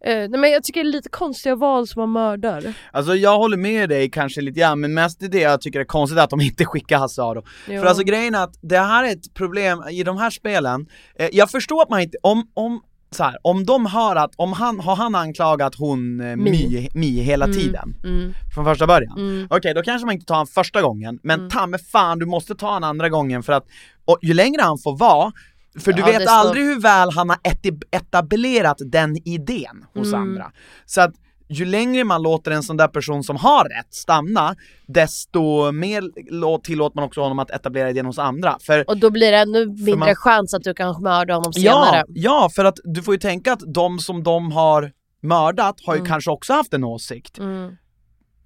Eh, 0.05 0.29
nej 0.29 0.41
men 0.41 0.51
jag 0.51 0.65
tycker 0.65 0.85
det 0.85 0.89
är 0.91 0.93
lite 0.93 1.09
konstiga 1.09 1.57
val 1.57 1.87
som 1.87 2.01
man 2.01 2.13
mördar. 2.13 2.75
Alltså 2.93 3.15
jag 3.15 3.39
håller 3.39 3.57
med 3.57 3.89
dig 3.89 4.11
kanske 4.11 4.41
lite 4.41 4.61
grann, 4.61 4.81
men 4.81 4.95
mest 4.95 5.19
det 5.21 5.41
jag 5.41 5.61
tycker 5.61 5.81
är 5.81 5.85
konstigt 5.85 6.19
att 6.19 6.31
de 6.31 6.41
inte 6.41 6.65
skickar 6.65 6.99
Hasse 6.99 7.23
Aro. 7.23 7.45
Jo. 7.69 7.81
För 7.81 7.87
alltså 7.87 8.05
grejen 8.05 8.35
är 8.35 8.45
att 8.45 8.59
det 8.61 8.79
här 8.79 9.05
är 9.05 9.13
ett 9.13 9.35
problem 9.35 9.85
i 9.91 10.03
de 10.03 10.17
här 10.17 10.31
spelen, 10.31 10.87
eh, 11.15 11.29
jag 11.33 11.51
förstår 11.51 11.83
att 11.83 11.91
man 11.91 12.01
inte, 12.01 12.19
om, 12.23 12.51
om 12.55 12.81
så 13.15 13.25
här, 13.25 13.37
om 13.43 13.65
de 13.65 13.87
hör 13.87 14.17
att, 14.17 14.31
om 14.37 14.53
han, 14.53 14.81
har 14.81 14.97
han 14.97 15.15
anklagat 15.15 15.75
hon 15.75 16.21
eh, 16.21 16.37
Mi, 16.37 16.89
Mi 16.95 17.21
hela 17.23 17.47
tiden? 17.47 17.95
Mm. 18.05 18.35
Från 18.55 18.65
första 18.65 18.87
början? 18.87 19.19
Mm. 19.19 19.47
Okej, 19.51 19.75
då 19.75 19.83
kanske 19.83 20.07
man 20.07 20.15
inte 20.15 20.27
tar 20.27 20.35
han 20.37 20.47
första 20.47 20.83
gången, 20.83 21.19
men 21.23 21.49
ta 21.49 21.67
med 21.67 21.81
fan 21.93 22.19
du 22.19 22.27
måste 22.27 22.55
ta 22.55 22.73
han 22.73 22.85
andra 22.85 23.09
gången 23.09 23.43
för 23.43 23.53
att, 23.53 23.65
och 24.05 24.19
ju 24.23 24.35
längre 24.35 24.63
han 24.63 24.79
får 24.79 24.97
vara, 24.97 25.33
för 25.81 25.93
du 25.93 26.01
Ja, 26.01 26.07
vet 26.07 26.29
aldrig 26.29 26.65
hur 26.65 26.81
väl 26.81 27.11
han 27.13 27.29
har 27.31 27.39
etablerat 27.91 28.77
den 28.87 29.17
idén 29.29 29.85
hos 29.95 30.09
Mm. 30.09 30.21
andra. 30.21 30.53
Så 30.87 31.01
att 31.01 31.15
ju 31.53 31.65
längre 31.65 32.05
man 32.05 32.23
låter 32.23 32.51
en 32.51 32.63
sån 32.63 32.77
där 32.77 32.89
person 32.89 33.25
som 33.25 33.37
har 33.37 33.65
rätt 33.65 33.95
stanna, 33.95 34.57
desto 34.87 35.73
mer 35.73 36.03
lå- 36.33 36.61
tillåter 36.63 36.97
man 36.97 37.05
också 37.05 37.21
honom 37.21 37.39
att 37.39 37.51
etablera 37.51 37.91
idén 37.91 38.07
hos 38.07 38.19
andra. 38.19 38.57
För 38.61 38.91
Och 38.91 38.97
då 38.99 39.11
blir 39.11 39.31
det 39.33 39.39
ännu 39.39 39.67
mindre 39.67 39.97
man- 39.97 40.15
chans 40.17 40.55
att 40.55 40.63
du 40.63 40.75
kan 40.75 41.03
mörda 41.03 41.35
honom 41.35 41.53
senare. 41.53 41.97
Ja, 41.97 42.05
ja, 42.09 42.51
för 42.55 42.65
att 42.65 42.79
du 42.85 43.03
får 43.03 43.15
ju 43.15 43.19
tänka 43.21 43.53
att 43.53 43.61
de 43.75 43.99
som 43.99 44.23
de 44.23 44.53
har 44.53 44.93
mördat 45.23 45.77
har 45.87 45.95
ju 45.95 45.99
Mm. 46.01 46.09
kanske 46.11 46.31
också 46.31 46.53
haft 46.53 46.75
en 46.75 46.85
åsikt. 46.85 47.39
Mm. 47.39 47.77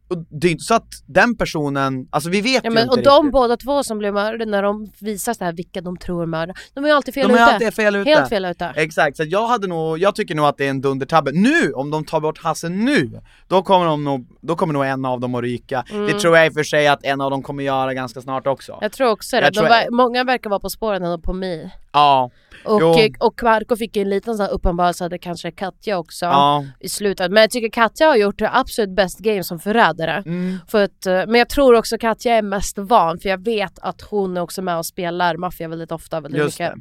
Och 0.08 0.16
det 0.30 0.46
är 0.46 0.52
inte 0.52 0.64
så 0.64 0.74
att 0.74 0.88
den 1.06 1.36
personen, 1.36 2.08
alltså 2.10 2.30
vi 2.30 2.40
vet 2.40 2.64
Ja, 2.64 2.70
ju 2.70 2.74
men, 2.74 2.82
inte 2.82 2.90
och 2.98 3.02
de 3.02 3.16
riktigt. 3.24 3.32
båda 3.32 3.56
två 3.56 3.82
som 3.82 3.98
blev 3.98 4.14
mördade, 4.14 4.44
när 4.46 4.62
de 4.62 4.92
visar 4.98 5.34
så 5.34 5.44
här 5.44 5.52
vilka 5.52 5.80
de 5.80 5.96
tror 5.96 6.26
mördar, 6.26 6.56
de 6.74 6.84
är 6.84 6.88
ju 6.88 6.94
alltid 6.94 7.14
fel 7.14 7.28
De 7.28 7.34
är 7.34 7.36
ute. 7.36 7.44
alltid 7.54 7.74
fel 7.74 7.96
ute. 7.96 8.10
Helt 8.10 8.28
fel 8.28 8.44
ute. 8.44 8.72
Exakt, 8.76 9.16
så 9.16 9.22
jag 9.26 9.46
hade 9.46 9.66
nog, 9.66 9.98
jag 9.98 10.14
tycker 10.14 10.34
nog 10.34 10.46
att 10.46 10.56
det 10.56 10.66
är 10.66 10.70
en 10.70 10.80
dundertabbe. 10.80 11.30
Nu, 11.32 11.72
om 11.72 11.90
de 11.90 12.04
tar 12.04 12.20
bort 12.20 12.38
Hasse 12.42 12.68
nu, 12.68 13.20
då 13.48 13.62
kommer, 13.62 13.86
de 13.86 14.04
nog, 14.04 14.26
då 14.40 14.56
kommer 14.56 14.72
nog 14.74 14.84
en 14.86 15.04
av 15.04 15.20
dem 15.20 15.34
att 15.34 15.42
ryka. 15.42 15.84
Mm. 15.90 16.06
Det 16.06 16.20
tror 16.20 16.36
jag 16.36 16.46
i 16.46 16.48
och 16.50 16.54
för 16.54 16.62
sig 16.64 16.88
att 16.88 17.04
en 17.04 17.20
av 17.20 17.30
dem 17.30 17.42
kommer 17.42 17.64
göra 17.64 17.94
ganska 17.94 18.20
snart 18.20 18.46
också. 18.46 18.78
Jag 18.80 18.92
tror 18.92 19.10
också 19.10 19.36
det. 19.36 19.42
De 19.50 19.50
tror- 19.52 19.68
ver- 19.68 19.90
många 19.90 20.24
verkar 20.24 20.50
vara 20.50 20.60
på 20.60 20.70
spåren 20.70 21.02
ändå 21.02 21.18
på 21.18 21.32
mig. 21.32 21.70
Ja, 21.92 22.30
Och, 22.66 22.80
Jo. 22.80 22.98
eh, 22.98 23.10
och 23.20 23.42
Marco 23.42 23.76
fick 23.76 23.96
en 23.96 24.08
liten 24.08 24.36
sån 24.36 24.46
här 24.46 24.52
uppenbarelse 24.52 25.18
kanske 25.18 25.48
är 25.48 25.52
Katja 25.52 25.98
också 25.98 26.24
ja. 26.24 26.64
i 26.80 26.88
slutet. 26.88 27.32
Men 27.32 27.40
jag 27.40 27.50
tycker 27.50 27.68
Katja 27.68 28.06
har 28.06 28.16
gjort 28.16 28.38
det 28.38 28.50
absolut 28.52 28.90
bäst 28.90 29.18
game 29.18 29.44
som 29.44 29.58
förrädare. 29.58 30.22
Mm. 30.26 30.58
För 30.68 30.84
att, 30.84 31.06
eh, 31.06 31.12
men 31.12 31.34
jag 31.34 31.48
tror 31.48 31.74
också 31.74 31.98
Katja 31.98 32.34
är 32.34 32.42
mest 32.42 32.78
van 32.78 33.18
för 33.18 33.28
jag 33.28 33.44
vet 33.44 33.78
att 33.78 34.02
hon 34.02 34.36
är 34.36 34.40
också 34.40 34.62
med 34.62 34.78
och 34.78 34.86
spelar 34.86 35.36
maffia 35.36 35.68
väldigt 35.68 35.92
ofta. 35.92 36.20
Väldigt 36.20 36.42
Just 36.42 36.58
mycket. 36.58 36.74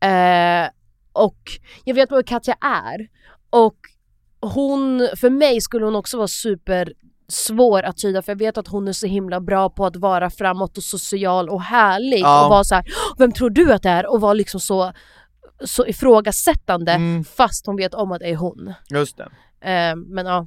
Eh, 0.00 0.70
och 1.12 1.38
jag 1.84 1.94
vet 1.94 2.10
vad 2.10 2.26
Katja 2.26 2.56
är. 2.60 3.08
Och 3.50 3.76
hon, 4.40 5.08
för 5.16 5.30
mig 5.30 5.60
skulle 5.60 5.84
hon 5.84 5.96
också 5.96 6.16
vara 6.16 6.28
super 6.28 6.92
svår 7.28 7.82
att 7.82 7.96
tyda 7.96 8.22
för 8.22 8.32
jag 8.32 8.38
vet 8.38 8.58
att 8.58 8.68
hon 8.68 8.88
är 8.88 8.92
så 8.92 9.06
himla 9.06 9.40
bra 9.40 9.70
på 9.70 9.86
att 9.86 9.96
vara 9.96 10.30
framåt 10.30 10.76
och 10.76 10.82
social 10.84 11.48
och 11.48 11.62
härlig 11.62 12.20
Ja. 12.20 12.44
och 12.44 12.50
vara 12.50 12.64
så 12.64 12.74
här, 12.74 12.84
"Åh, 12.86 13.14
vem 13.18 13.32
tror 13.32 13.50
du 13.50 13.72
att 13.72 13.82
det 13.82 13.88
är? 13.90 14.06
Och 14.12 14.20
vara 14.20 14.34
liksom 14.34 14.60
så, 14.60 14.92
så 15.64 15.86
ifrågasättande 15.86 16.92
Mm. 16.92 17.24
fast 17.24 17.66
hon 17.66 17.76
vet 17.76 17.94
om 17.94 18.12
att 18.12 18.20
det 18.20 18.30
är 18.30 18.36
hon. 18.36 18.72
Just 18.90 19.16
det. 19.16 19.24
Eh, 19.70 19.96
men 19.96 20.26
ja, 20.26 20.46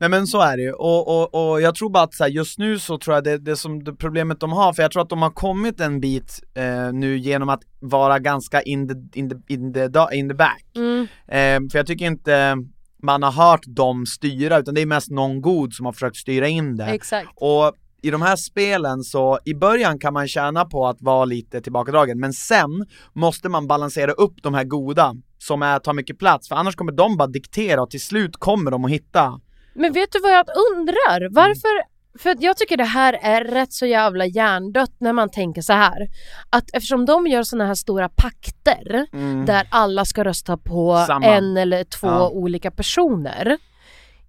Nej 0.00 0.10
men 0.10 0.26
så 0.26 0.40
är 0.40 0.56
det 0.56 0.62
ju, 0.62 0.72
och, 0.72 1.08
och, 1.34 1.50
och 1.52 1.60
jag 1.60 1.74
tror 1.74 1.90
bara 1.90 2.04
att 2.04 2.14
så 2.14 2.24
här, 2.24 2.30
just 2.30 2.58
nu 2.58 2.78
så 2.78 2.98
tror 2.98 3.16
jag 3.16 3.24
det, 3.24 3.38
det 3.38 3.56
som 3.56 3.84
det 3.84 3.92
problemet 3.94 4.40
de 4.40 4.52
har, 4.52 4.72
för 4.72 4.82
jag 4.82 4.92
tror 4.92 5.02
att 5.02 5.08
de 5.08 5.22
har 5.22 5.30
kommit 5.30 5.80
en 5.80 6.00
bit 6.00 6.40
eh, 6.54 6.92
nu 6.92 7.18
genom 7.18 7.48
att 7.48 7.60
vara 7.80 8.18
ganska 8.18 8.62
in 8.62 8.88
the, 8.88 9.18
in 9.18 9.30
the, 9.30 9.36
in 9.54 9.72
the, 9.72 9.88
in 10.12 10.28
the 10.28 10.34
back. 10.34 10.64
mm, 10.76 11.02
Eh, 11.28 11.70
för 11.70 11.78
jag 11.78 11.86
tycker 11.86 12.04
inte 12.06 12.56
man 13.02 13.22
har 13.22 13.32
hört 13.32 13.64
dem 13.66 14.06
styra, 14.06 14.58
utan 14.58 14.74
det 14.74 14.80
är 14.80 14.86
mest 14.86 15.10
någon 15.10 15.40
god 15.40 15.72
som 15.72 15.86
har 15.86 15.92
försökt 15.92 16.16
styra 16.16 16.48
in 16.48 16.76
det. 16.76 16.84
exakt. 16.84 17.28
Och 17.34 17.74
i 18.02 18.10
de 18.10 18.22
här 18.22 18.36
spelen 18.36 19.02
så, 19.02 19.38
i 19.44 19.54
början 19.54 19.98
kan 19.98 20.12
man 20.12 20.28
tjäna 20.28 20.64
på 20.64 20.86
att 20.86 20.96
vara 21.00 21.24
lite 21.24 21.60
tillbakadragen, 21.60 22.20
men 22.20 22.32
sen 22.32 22.86
måste 23.12 23.48
man 23.48 23.66
balansera 23.66 24.12
upp 24.12 24.42
de 24.42 24.54
här 24.54 24.64
goda 24.64 25.14
som 25.38 25.62
är, 25.62 25.78
tar 25.78 25.92
mycket 25.92 26.18
plats, 26.18 26.48
för 26.48 26.56
annars 26.56 26.76
kommer 26.76 26.92
de 26.92 27.16
bara 27.16 27.28
diktera 27.28 27.82
och 27.82 27.90
till 27.90 28.00
slut 28.00 28.36
kommer 28.36 28.70
de 28.70 28.84
att 28.84 28.90
hitta 28.90 29.40
Men 29.74 29.92
vet 29.92 30.12
du 30.12 30.20
vad 30.20 30.32
jag 30.32 30.46
undrar? 30.72 31.34
Varför? 31.34 31.97
För 32.18 32.36
jag 32.40 32.56
tycker 32.56 32.76
det 32.76 32.84
här 32.84 33.18
är 33.22 33.44
rätt 33.44 33.72
så 33.72 33.86
jävla 33.86 34.26
hjärndött 34.26 34.92
när 34.98 35.12
man 35.12 35.30
tänker 35.30 35.62
så 35.62 35.72
här. 35.72 36.08
Att 36.50 36.64
eftersom 36.72 37.06
de 37.06 37.26
gör 37.26 37.42
såna 37.42 37.66
här 37.66 37.74
stora 37.74 38.08
pakter 38.08 39.06
där 39.46 39.66
alla 39.70 40.04
ska 40.04 40.24
rösta 40.24 40.56
på 40.56 40.92
Mm. 40.92 41.06
Samma. 41.06 41.26
en 41.26 41.56
eller 41.56 41.84
två 41.84 42.06
Ja. 42.06 42.28
olika 42.28 42.70
personer. 42.70 43.58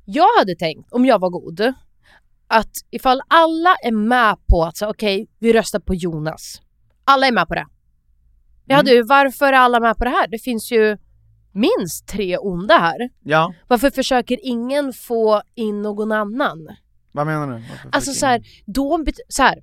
Jag 0.05 0.27
hade 0.39 0.55
tänkt, 0.55 0.91
om 0.93 1.05
jag 1.05 1.19
var 1.19 1.29
god, 1.29 1.73
att 2.47 2.71
ifall 2.91 3.21
alla 3.27 3.75
är 3.83 3.91
med 3.91 4.35
på 4.47 4.63
att 4.63 4.77
säga 4.77 4.89
okej, 4.89 5.27
vi 5.39 5.53
röstar 5.53 5.79
på 5.79 5.95
Jonas. 5.95 6.61
Alla 7.03 7.27
är 7.27 7.31
med 7.31 7.47
på 7.47 7.55
det. 7.55 7.65
Jag 8.65 8.75
hade 8.75 8.91
Mm. 8.91 8.97
ju, 9.01 9.07
varför 9.07 9.45
är 9.45 9.53
alla 9.53 9.79
med 9.79 9.97
på 9.97 10.03
det 10.03 10.09
här? 10.09 10.27
Det 10.27 10.39
finns 10.39 10.71
ju 10.71 10.97
minst 11.51 12.07
tre 12.07 12.37
onda 12.37 12.77
här. 12.77 13.09
Ja, 13.23 13.53
Varför 13.67 13.89
försöker 13.89 14.37
ingen 14.43 14.93
få 14.93 15.41
in 15.55 15.81
någon 15.81 16.11
annan? 16.11 16.67
Vad 17.11 17.25
menar 17.27 17.47
du? 17.47 17.53
Varför 17.53 17.89
Alltså 17.91 18.11
så 18.13 18.25
här, 18.25 18.41
då, 18.65 19.03
så 19.29 19.43
här, 19.43 19.55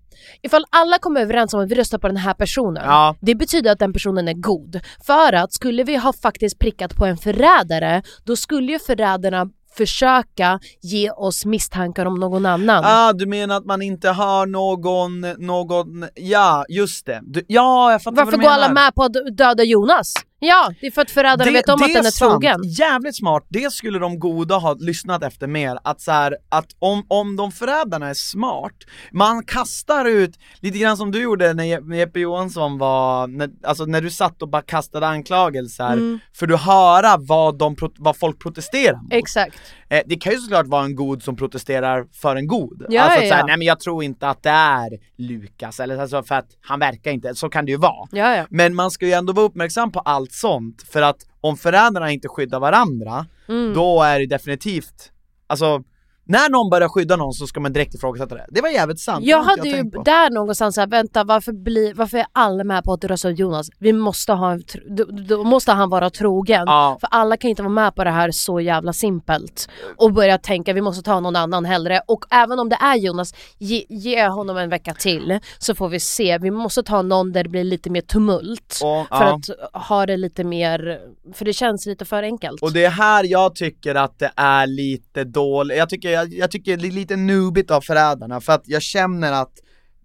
ifall 0.42 0.64
alla 0.70 0.98
kommer 0.98 1.20
överens 1.20 1.54
om 1.54 1.60
att 1.60 1.70
vi 1.70 1.74
röstar 1.74 1.98
på 1.98 2.06
den 2.06 2.16
här 2.16 2.34
personen, 2.34 2.82
Ja. 2.86 3.16
det 3.20 3.34
betyder 3.34 3.72
att 3.72 3.78
den 3.78 3.92
personen 3.92 4.28
är 4.28 4.32
god. 4.34 4.80
För 5.06 5.32
att 5.32 5.52
skulle 5.52 5.84
vi 5.84 5.96
ha 5.96 6.12
faktiskt 6.12 6.58
prickat 6.58 6.96
på 6.96 7.06
en 7.06 7.16
förrädare, 7.16 8.02
då 8.24 8.36
skulle 8.36 8.72
ju 8.72 8.78
förrädarna 8.78 9.46
försöka 9.76 10.60
ge 10.82 11.10
oss 11.10 11.44
misstankar 11.44 12.06
om 12.06 12.14
någon 12.14 12.46
annan. 12.46 12.82
Ah, 12.86 13.12
du 13.12 13.26
menar 13.26 13.56
att 13.56 13.64
man 13.64 13.82
inte 13.82 14.08
har 14.08 14.46
någon, 14.46 15.20
någon, 15.46 16.08
ja 16.14 16.64
just 16.68 17.06
det, 17.06 17.20
du, 17.22 17.44
ja 17.48 17.92
jag 17.92 18.02
fattar 18.02 18.16
vad 18.16 18.24
Varför 18.24 18.38
du 18.38 18.42
går 18.42 18.50
menar. 18.50 18.64
alla 18.64 18.74
med 18.74 18.94
på 18.94 19.02
att 19.02 19.12
döda 19.36 19.62
Jonas? 19.64 20.14
Ja, 20.38 20.70
det 20.80 20.86
är 20.86 20.90
för 20.90 21.02
att 21.02 21.10
förrädaren 21.10 21.52
vet 21.52 21.68
om 21.68 21.82
att 21.82 21.92
den 21.92 22.06
är 22.06 22.10
sant. 22.10 22.30
trogen. 22.32 22.60
Jävligt 22.64 23.16
smart, 23.16 23.46
det 23.48 23.72
skulle 23.72 23.98
de 23.98 24.18
goda 24.18 24.56
ha 24.56 24.74
lyssnat 24.74 25.22
efter 25.22 25.46
mer, 25.46 25.78
att 25.84 26.00
så 26.00 26.12
här, 26.12 26.36
att 26.48 26.66
om, 26.78 27.06
om 27.08 27.36
de 27.36 27.52
förrädarna 27.52 28.08
är 28.08 28.14
smart, 28.14 28.72
man 29.12 29.44
kastar 29.44 30.04
ut, 30.04 30.38
lite 30.60 30.78
grann 30.78 30.96
som 30.96 31.12
du 31.12 31.22
gjorde 31.22 31.54
när 31.54 31.64
Je- 31.64 31.80
när 31.88 31.96
Jeppe 31.96 32.20
Johansson 32.20 32.78
var, 32.78 33.26
när, 33.26 33.50
alltså 33.64 33.84
när 33.84 34.00
du 34.00 34.10
satt 34.10 34.42
och 34.42 34.48
bara 34.48 34.62
kastade 34.62 35.06
anklagelser, 35.06 35.92
Mm. 35.92 36.18
för 36.36 36.46
du 36.46 36.56
höra 36.56 37.16
vad, 37.16 37.58
de, 37.58 37.76
vad 37.98 38.16
folk 38.16 38.38
protesterar 38.38 39.02
mot. 39.02 39.12
Exakt. 39.12 39.56
Eh, 39.88 40.02
det 40.06 40.16
kan 40.16 40.32
ju 40.32 40.38
såklart 40.38 40.66
vara 40.66 40.84
en 40.84 40.94
god 40.96 41.22
som 41.22 41.36
protesterar 41.36 42.06
för 42.12 42.36
en 42.36 42.46
god. 42.46 42.86
Ja, 42.88 43.02
alltså 43.02 43.18
att 43.20 43.26
ja. 43.40 43.46
nej 43.46 43.56
men 43.56 43.66
jag 43.66 43.80
tror 43.80 44.04
inte 44.04 44.28
att 44.28 44.42
det 44.42 44.50
är 44.50 44.90
Lukas, 45.16 45.80
eller 45.80 45.98
alltså 45.98 46.22
för 46.22 46.34
att 46.34 46.46
han 46.60 46.80
verkar 46.80 47.10
inte, 47.10 47.34
så 47.34 47.48
kan 47.48 47.64
det 47.64 47.70
ju 47.70 47.78
vara. 47.78 48.08
Ja, 48.12 48.36
ja. 48.36 48.46
Men 48.50 48.74
man 48.74 48.90
ska 48.90 49.06
ju 49.06 49.12
ändå 49.12 49.32
vara 49.32 49.46
uppmärksam 49.46 49.92
på 49.92 50.00
allt 50.00 50.32
sånt, 50.32 50.82
för 50.82 51.02
att 51.02 51.16
om 51.40 51.56
förrädarna 51.56 52.10
inte 52.10 52.28
skyddar 52.28 52.60
varandra, 52.60 53.26
Mm. 53.48 53.74
då 53.74 54.02
är 54.02 54.18
det 54.18 54.26
definitivt, 54.26 55.12
alltså 55.46 55.82
när 56.28 56.50
någon 56.50 56.70
börjar 56.70 56.88
skydda 56.88 57.16
någon 57.16 57.32
så 57.32 57.46
ska 57.46 57.60
man 57.60 57.72
direkt 57.72 57.94
ifrågasätta 57.94 58.34
det. 58.34 58.46
Det 58.48 58.60
var 58.60 58.68
jävligt 58.68 59.00
sant, 59.00 59.24
Jag 59.24 59.42
hade 59.42 59.68
ju 59.68 59.74
tänkt 59.74 59.94
på. 59.94 60.02
där 60.02 60.30
någonstans 60.30 60.74
såhär, 60.74 60.88
vänta 60.88 61.24
varför, 61.24 61.52
blir, 61.52 61.94
varför 61.94 62.18
är 62.18 62.26
alla 62.32 62.64
med 62.64 62.84
på 62.84 62.92
att 62.92 63.04
rösta 63.04 63.28
ut 63.28 63.38
Jonas? 63.38 63.68
Vi 63.78 63.92
måste 63.92 64.32
ha 64.32 64.52
en, 64.52 64.62
då, 64.88 65.04
då 65.04 65.44
måste 65.44 65.72
han 65.72 65.90
vara 65.90 66.10
trogen. 66.10 66.64
Ja. 66.66 66.96
För 67.00 67.08
alla 67.10 67.36
kan 67.36 67.50
inte 67.50 67.62
vara 67.62 67.72
med 67.72 67.94
på 67.94 68.04
det 68.04 68.10
här 68.10 68.30
så 68.30 68.60
jävla 68.60 68.92
simpelt. 68.92 69.68
Och 69.96 70.12
börja 70.12 70.38
tänka 70.38 70.72
vi 70.72 70.80
måste 70.80 71.02
ta 71.02 71.20
någon 71.20 71.36
annan 71.36 71.64
hellre. 71.64 72.00
Och 72.06 72.24
även 72.30 72.58
om 72.58 72.68
det 72.68 72.78
är 72.80 72.96
Jonas, 72.96 73.34
ge, 73.58 73.84
ge 73.88 74.28
honom 74.28 74.56
en 74.56 74.68
vecka 74.70 74.94
till 74.94 75.38
så 75.58 75.74
får 75.74 75.88
vi 75.88 76.00
se. 76.00 76.38
Vi 76.38 76.50
måste 76.50 76.82
ta 76.82 77.02
någon 77.02 77.32
där 77.32 77.42
det 77.42 77.50
blir 77.50 77.64
lite 77.64 77.90
mer 77.90 78.00
tumult. 78.00 78.80
Och, 78.82 79.18
för 79.18 79.24
ja. 79.24 79.40
att 79.72 79.86
ha 79.86 80.06
det 80.06 80.16
lite 80.16 80.44
mer, 80.44 81.00
för 81.34 81.44
det 81.44 81.52
känns 81.52 81.86
lite 81.86 82.04
för 82.04 82.22
enkelt. 82.22 82.62
Och 82.62 82.72
det 82.72 82.84
är 82.84 82.90
här 82.90 83.24
jag 83.24 83.54
tycker 83.54 83.94
att 83.94 84.18
det 84.18 84.32
är 84.36 84.66
lite 84.66 85.24
dåligt, 85.24 85.78
jag 85.78 85.88
tycker, 85.88 86.15
jag, 86.16 86.32
jag 86.32 86.50
tycker 86.50 86.76
det 86.76 86.86
är 86.88 86.90
lite 86.90 87.16
nubigt 87.16 87.70
av 87.70 87.80
förrädarna 87.80 88.40
för 88.40 88.52
att 88.52 88.62
jag 88.68 88.82
känner 88.82 89.32
att 89.32 89.52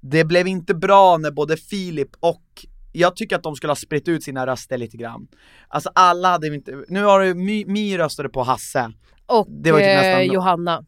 det 0.02 0.26
blev 0.26 0.48
inte 0.48 0.74
bra 0.74 1.18
när 1.18 1.32
både 1.32 1.58
Filip 1.58 2.10
och 2.20 2.44
jag 2.92 3.16
tycker 3.16 3.36
att 3.36 3.44
de 3.44 3.56
skulle 3.56 3.72
ha 3.72 3.76
spritt 3.76 4.08
ut 4.08 4.24
sina 4.24 4.48
röster 4.48 4.78
lite 4.78 4.98
grann. 4.98 5.28
Alltså 5.68 5.92
alla 5.96 6.30
hade 6.30 6.48
inte, 6.48 6.84
nu 6.88 7.04
har 7.04 7.20
du, 7.20 7.34
My, 7.34 7.66
My 7.66 7.98
röstade 7.98 8.30
på 8.30 8.44
Hasse, 8.44 8.92
och 9.26 9.48
det 9.50 9.72
var 9.72 9.80
typ 9.80 10.30
eh, 10.30 10.34
Johanna 10.34 10.86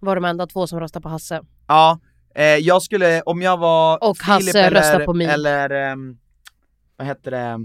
var 0.00 0.14
de 0.14 0.24
enda 0.24 0.46
två 0.46 0.66
som 0.66 0.80
röstade 0.80 1.02
på 1.02 1.08
Hasse. 1.08 1.40
ja, 1.66 2.00
eh, 2.34 2.44
jag 2.44 2.82
skulle, 2.82 3.22
om 3.22 3.42
jag 3.42 3.56
var 3.56 4.04
Och 4.04 4.18
Hasse 4.18 4.40
Filip 4.40 4.54
eller, 4.54 4.70
röstar 4.70 5.04
på 5.04 5.14
My. 5.14 5.24
eller 5.24 5.70
ehm, 5.70 6.18
vad 6.96 7.06
heter 7.06 7.30
det, 7.30 7.58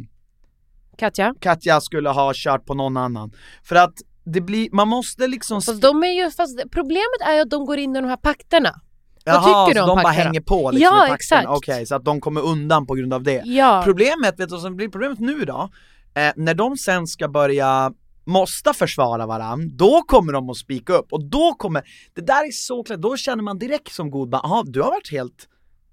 Katja? 0.97 1.35
Katja 1.39 1.81
skulle 1.81 2.09
ha 2.09 2.31
kört 2.35 2.65
på 2.65 2.73
någon 2.73 2.97
annan. 2.97 3.31
För 3.63 3.75
att 3.75 3.93
det 4.33 4.41
blir, 4.41 4.69
man 4.71 4.87
måste 4.87 5.27
liksom 5.27 5.61
Fast 5.61 5.81
de 5.81 6.03
är 6.03 6.23
ju, 6.23 6.31
fast 6.31 6.59
problemet 6.71 7.21
är 7.27 7.33
ju 7.33 7.39
att 7.41 7.49
de 7.49 7.65
går 7.65 7.77
in 7.77 7.95
i 7.95 8.01
de 8.01 8.07
här 8.07 8.17
pakterna. 8.17 8.69
Vad 9.25 9.35
Jaha, 9.35 9.67
tycker 9.67 9.79
du 9.79 9.81
om 9.83 9.87
de 9.87 9.95
bara 9.95 10.03
pakterna? 10.03 10.23
hänger 10.23 10.41
på 10.41 10.71
liksom 10.71 10.83
Ja, 10.97 10.97
i 11.05 11.09
pakten. 11.09 11.15
exakt. 11.15 11.47
Okej, 11.49 11.85
så 11.85 11.95
att 11.95 12.05
de 12.05 12.21
kommer 12.21 12.41
undan 12.41 12.87
på 12.87 12.93
grund 12.95 13.13
av 13.13 13.23
det. 13.23 13.41
Ja. 13.45 13.81
Problemet, 13.85 14.39
vet 14.39 14.49
du 14.49 14.55
vad 14.55 14.61
som 14.61 14.75
blir 14.75 14.89
problemet 14.89 15.19
nu 15.19 15.45
då? 15.45 15.69
Eh, 16.15 16.31
när 16.35 16.53
de 16.53 16.77
sen 16.77 17.07
ska 17.07 17.27
börja 17.27 17.91
måste 18.25 18.73
försvara 18.73 19.25
varann, 19.25 19.77
då 19.77 20.01
kommer 20.07 20.33
de 20.33 20.49
att 20.49 20.57
spika 20.57 20.93
upp 20.93 21.13
och 21.13 21.23
då 21.29 21.53
kommer, 21.53 21.83
det 22.15 22.21
där 22.21 22.47
är 22.47 22.51
så 22.51 22.83
klart, 22.83 22.99
då 22.99 23.17
känner 23.17 23.43
man 23.43 23.57
direkt 23.59 23.93
som 23.93 24.11
god 24.11 24.29
man, 24.29 24.41
jaha 24.43 24.63
du 24.65 24.81
har 24.81 24.89
varit 24.91 25.11
helt 25.11 25.47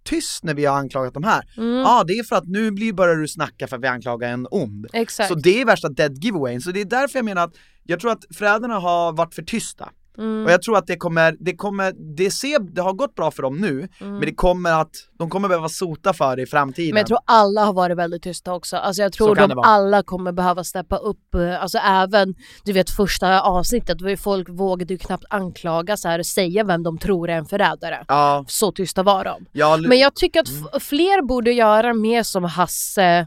tyst 0.05 0.45
när 0.45 0.55
vi 0.55 0.65
har 0.65 0.77
anklagat 0.79 1.15
de 1.15 1.25
här. 1.25 1.43
Ja, 1.57 1.63
Mm. 1.63 1.85
ah, 1.87 2.05
det 2.05 2.13
är 2.13 2.25
för 2.25 2.37
att 2.37 2.47
nu 2.47 2.71
blir, 2.71 2.93
börjar 2.93 3.17
du 3.17 3.29
snacka 3.29 3.67
för 3.67 3.77
att 3.77 3.83
vi 3.83 3.87
anklagar 3.87 4.29
en 4.29 4.47
ond. 4.51 4.87
Exakt. 4.93 5.29
Så 5.29 5.35
det 5.35 5.61
är 5.61 5.65
värsta 5.65 5.89
dead 5.89 6.25
giveawayn, 6.25 6.61
så 6.61 6.71
det 6.71 6.81
är 6.81 6.85
därför 6.85 7.19
jag 7.19 7.25
menar 7.25 7.45
att 7.45 7.55
jag 7.87 8.01
tror 8.01 8.11
att 8.13 8.25
förrädarna 8.39 8.79
har 8.79 9.13
varit 9.13 9.35
för 9.35 9.43
tysta. 9.43 9.89
Mm. 10.19 10.45
Och 10.45 10.51
jag 10.51 10.63
tror 10.63 10.77
att 10.79 10.87
det 10.87 10.97
kommer, 10.97 11.37
det 11.41 11.57
kommer, 11.57 11.93
det 12.17 12.31
ser, 12.31 12.59
det 12.59 12.81
har 12.83 12.93
gått 12.93 13.15
bra 13.15 13.31
för 13.31 13.43
dem 13.43 13.57
nu, 13.59 13.89
men 13.99 14.21
det 14.21 14.35
kommer 14.35 14.73
att, 14.81 14.91
de 15.19 15.31
kommer 15.31 15.49
behöva 15.49 15.69
sota 15.69 16.13
för 16.13 16.37
det 16.37 16.43
i 16.43 16.47
framtiden. 16.47 16.87
Mm. 16.87 16.95
Men 16.95 17.01
jag 17.01 17.07
tror 17.07 17.19
alla 17.25 17.65
har 17.65 17.73
varit 17.73 17.97
väldigt 17.97 18.23
tysta 18.23 18.55
också. 18.55 18.77
Alltså 18.77 19.03
jag 19.03 19.13
tror 19.13 19.35
de 19.35 19.59
alla 19.59 20.03
kommer 20.03 20.33
behöva 20.33 20.65
steppa 20.65 20.97
upp. 20.97 21.35
eh, 21.35 21.63
Alltså 21.63 21.79
även, 21.79 22.35
du 22.65 22.73
vet 22.73 22.91
första 22.91 23.41
avsnittet, 23.41 23.99
då 23.99 24.17
folk 24.17 24.49
vågade 24.49 24.95
ju 24.95 24.99
knappt 24.99 25.25
anklaga 25.31 25.97
så 25.97 26.09
här 26.09 26.23
säga 26.23 26.65
vem 26.65 26.83
de 26.83 26.99
tror 26.99 27.31
är 27.31 27.35
en 27.37 27.47
förrädare. 27.47 28.05
Ja, 28.09 28.45
Så 28.49 28.73
tysta 28.73 29.03
var 29.03 29.25
de. 29.25 29.47
ja, 29.53 29.77
Men 29.77 29.99
jag 29.99 30.15
tycker 30.15 30.41
att 30.41 30.49
f- 30.49 30.83
fler 30.83 31.23
borde 31.27 31.53
göra 31.53 31.95
mer 31.95 32.23
som 32.23 32.45
Hasse 32.45 33.27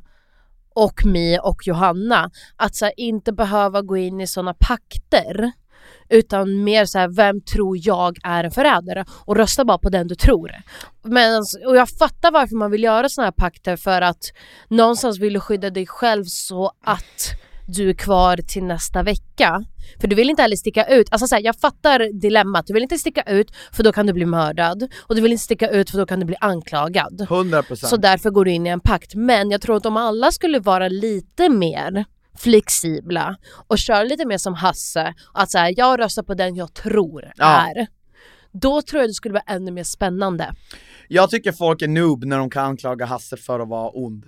och 0.75 1.05
Mi 1.05 1.39
och 1.43 1.67
Johanna. 1.67 2.31
Att 2.55 2.75
så 2.75 2.85
här, 2.85 2.93
inte 2.97 3.31
behöva 3.31 3.81
gå 3.81 3.97
in 3.97 4.21
i 4.21 4.27
sådana 4.27 4.53
pakter. 4.53 5.51
Utan 6.09 6.63
mer 6.63 6.85
så 6.85 6.99
här, 6.99 7.07
vem 7.07 7.41
tror 7.41 7.77
jag 7.81 8.17
är 8.23 8.43
en 8.43 8.51
förrädare? 8.51 9.05
Och 9.25 9.35
rösta 9.35 9.65
bara 9.65 9.77
på 9.77 9.89
den 9.89 10.07
du 10.07 10.15
tror. 10.15 10.51
Men, 11.03 11.35
alltså, 11.35 11.57
och 11.67 11.75
jag 11.75 11.89
fattar 11.89 12.31
varför 12.31 12.55
man 12.55 12.71
vill 12.71 12.83
göra 12.83 13.09
sådana 13.09 13.25
här 13.25 13.49
pakter 13.49 13.75
för 13.75 14.01
att 14.01 14.23
någonstans 14.67 15.19
vill 15.19 15.33
du 15.33 15.39
skydda 15.39 15.69
dig 15.69 15.87
själv 15.87 16.23
så 16.25 16.71
att 16.83 17.39
du 17.75 17.89
är 17.89 17.93
kvar 17.93 18.37
till 18.37 18.63
nästa 18.63 19.03
vecka. 19.03 19.63
För 20.01 20.07
du 20.07 20.15
vill 20.15 20.29
inte 20.29 20.41
heller 20.41 20.55
sticka 20.55 20.85
ut. 20.85 21.07
Alltså 21.11 21.27
så 21.27 21.35
här, 21.35 21.41
jag 21.41 21.55
fattar 21.55 22.19
dilemmat. 22.21 22.67
Du 22.67 22.73
vill 22.73 22.83
inte 22.83 22.97
sticka 22.97 23.21
ut 23.21 23.51
för 23.71 23.83
då 23.83 23.91
kan 23.91 24.05
du 24.07 24.13
bli 24.13 24.25
mördad. 24.25 24.87
Och 24.99 25.15
du 25.15 25.21
vill 25.21 25.31
inte 25.31 25.43
sticka 25.43 25.69
ut 25.69 25.89
för 25.89 25.97
då 25.97 26.05
kan 26.05 26.19
du 26.19 26.25
bli 26.25 26.35
anklagad. 26.41 27.27
100% 27.29 27.75
Så 27.75 27.97
därför 27.97 28.29
går 28.29 28.45
du 28.45 28.51
in 28.51 28.67
i 28.67 28.69
en 28.69 28.79
pakt. 28.79 29.15
Men 29.15 29.51
jag 29.51 29.61
tror 29.61 29.77
att 29.77 29.85
om 29.85 29.97
alla 29.97 30.31
skulle 30.31 30.59
vara 30.59 30.87
lite 30.87 31.49
mer 31.49 32.05
flexibla 32.37 33.35
och 33.67 33.77
köra 33.77 34.03
lite 34.03 34.25
mer 34.25 34.37
som 34.37 34.53
Hasse, 34.53 35.13
att 35.33 35.51
så 35.51 35.57
här, 35.57 35.73
jag 35.77 35.99
röstar 35.99 36.23
på 36.23 36.33
den 36.33 36.55
jag 36.55 36.73
tror 36.73 37.31
Ja. 37.35 37.45
är. 37.45 37.87
Då 38.51 38.81
tror 38.81 39.01
jag 39.01 39.09
det 39.09 39.13
skulle 39.13 39.33
vara 39.33 39.43
ännu 39.47 39.71
mer 39.71 39.83
spännande. 39.83 40.53
Jag 41.07 41.29
tycker 41.29 41.51
folk 41.51 41.81
är 41.81 41.87
noob 41.87 42.23
när 42.23 42.37
de 42.37 42.49
kan 42.49 42.65
anklaga 42.65 43.05
Hasse 43.05 43.37
för 43.37 43.59
att 43.59 43.69
vara 43.69 43.89
ond. 43.89 44.25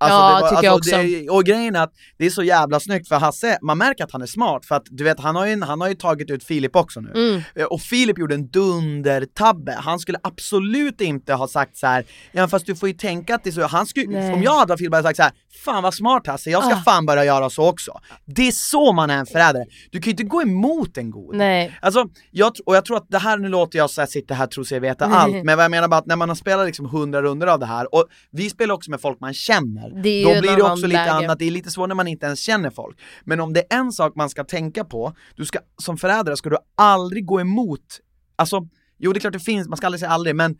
Alltså, 0.00 0.44
Ja, 0.44 0.48
tycker 0.50 0.64
jag 0.64 0.76
också. 0.76 0.96
Det, 0.96 1.28
och 1.30 1.44
grejen 1.44 1.76
är 1.76 1.82
att 1.82 1.92
det 2.18 2.26
är 2.26 2.30
så 2.30 2.42
jävla 2.42 2.80
snyggt 2.80 3.08
för 3.08 3.16
Hasse, 3.16 3.58
man 3.62 3.78
märker 3.78 4.04
att 4.04 4.12
han 4.12 4.22
är 4.22 4.26
smart 4.26 4.64
för 4.66 4.74
att 4.74 4.82
du 4.90 5.04
vet 5.04 5.20
han 5.20 5.36
har 5.36 5.46
ju, 5.46 5.62
han 5.62 5.80
har 5.80 5.88
ju 5.88 5.94
tagit 5.94 6.30
ut 6.30 6.44
Filip 6.44 6.76
också 6.76 7.00
nu. 7.00 7.10
Mm. 7.14 7.42
Eh, 7.54 7.64
Och 7.64 7.80
Filip 7.80 8.18
gjorde 8.18 8.34
en 8.34 8.48
dundertabbe, 8.48 9.72
han 9.78 9.98
skulle 9.98 10.18
absolut 10.22 11.00
inte 11.00 11.34
ha 11.34 11.48
sagt 11.48 11.76
så 11.76 11.86
här. 11.86 12.04
ja 12.32 12.48
fast 12.48 12.66
du 12.66 12.76
får 12.76 12.88
ju 12.88 12.94
tänka 12.94 13.34
att 13.34 13.44
det 13.44 13.50
är 13.50 13.52
så, 13.52 13.66
han 13.66 13.86
skulle, 13.86 14.06
Nej. 14.06 14.32
om 14.34 14.42
jag 14.42 14.58
hade 14.58 14.68
varit 14.68 14.78
Filip 14.78 14.94
hade 14.94 15.08
jag 15.08 15.16
sagt 15.16 15.16
så 15.16 15.22
här. 15.22 15.32
fan 15.64 15.82
vad 15.82 15.94
smart 15.94 16.26
Hasse, 16.26 16.50
jag 16.50 16.64
ska 16.64 16.74
Ah. 16.74 16.82
fan 16.84 17.06
börja 17.06 17.24
göra 17.24 17.50
så 17.50 17.68
också. 17.68 17.92
Det 18.24 18.48
är 18.48 18.52
så 18.52 18.92
man 18.92 19.10
är 19.10 19.18
en 19.18 19.26
förrädare, 19.26 19.64
du 19.90 19.98
kan 20.00 20.04
ju 20.04 20.10
inte 20.10 20.22
gå 20.22 20.42
emot 20.42 20.96
en 20.98 21.10
god. 21.10 21.36
Nej. 21.36 21.78
Alltså, 21.82 22.04
jag, 22.30 22.52
och 22.66 22.76
jag 22.76 22.84
tror 22.84 22.96
att 22.96 23.06
det 23.08 23.18
här, 23.18 23.38
nu 23.38 23.48
låter 23.48 23.78
jag 23.78 23.90
så 23.90 24.00
här, 24.00 24.06
sitta 24.08 24.34
här 24.34 24.44
och 24.44 24.50
tro 24.50 24.64
sig 24.64 24.80
veta 24.80 25.04
allt, 25.12 25.44
men 25.44 25.56
vad 25.56 25.64
jag 25.64 25.70
menar 25.70 25.88
bara 25.88 25.96
att 26.00 26.06
när 26.06 26.16
man 26.16 26.28
har 26.28 26.36
spelat 26.36 26.66
liksom 26.66 26.86
hundra 26.86 27.22
runder 27.22 27.46
av 27.46 27.58
det 27.58 27.66
här, 27.66 27.94
och 27.94 28.04
vi 28.30 28.50
spelar 28.50 28.74
också 28.74 28.90
med 28.90 29.00
folk 29.00 29.20
man 29.20 29.34
känner, 29.34 29.87
Det 30.02 30.08
är 30.08 30.28
ju 30.28 30.34
då 30.34 30.40
blir 30.40 30.56
det 30.56 30.62
också 30.62 30.86
lite 30.86 30.98
läge. 30.98 31.10
annat, 31.12 31.38
det 31.38 31.44
är 31.44 31.50
lite 31.50 31.70
svårt 31.70 31.88
när 31.88 31.94
man 31.94 32.08
inte 32.08 32.26
ens 32.26 32.40
känner 32.40 32.70
folk. 32.70 33.00
Men 33.24 33.40
om 33.40 33.52
det 33.52 33.60
är 33.60 33.78
en 33.78 33.92
sak 33.92 34.12
man 34.16 34.30
ska 34.30 34.44
tänka 34.44 34.84
på, 34.84 35.12
du 35.36 35.44
ska, 35.44 35.58
som 35.82 35.96
förrädare 35.96 36.36
ska 36.36 36.50
du 36.50 36.56
aldrig 36.74 37.26
gå 37.26 37.40
emot, 37.40 38.00
alltså, 38.36 38.68
jo 38.98 39.12
det 39.12 39.18
är 39.18 39.20
klart 39.20 39.32
det 39.32 39.40
finns, 39.40 39.68
man 39.68 39.76
ska 39.76 39.86
aldrig 39.86 40.00
säga 40.00 40.10
aldrig, 40.10 40.36
men 40.36 40.58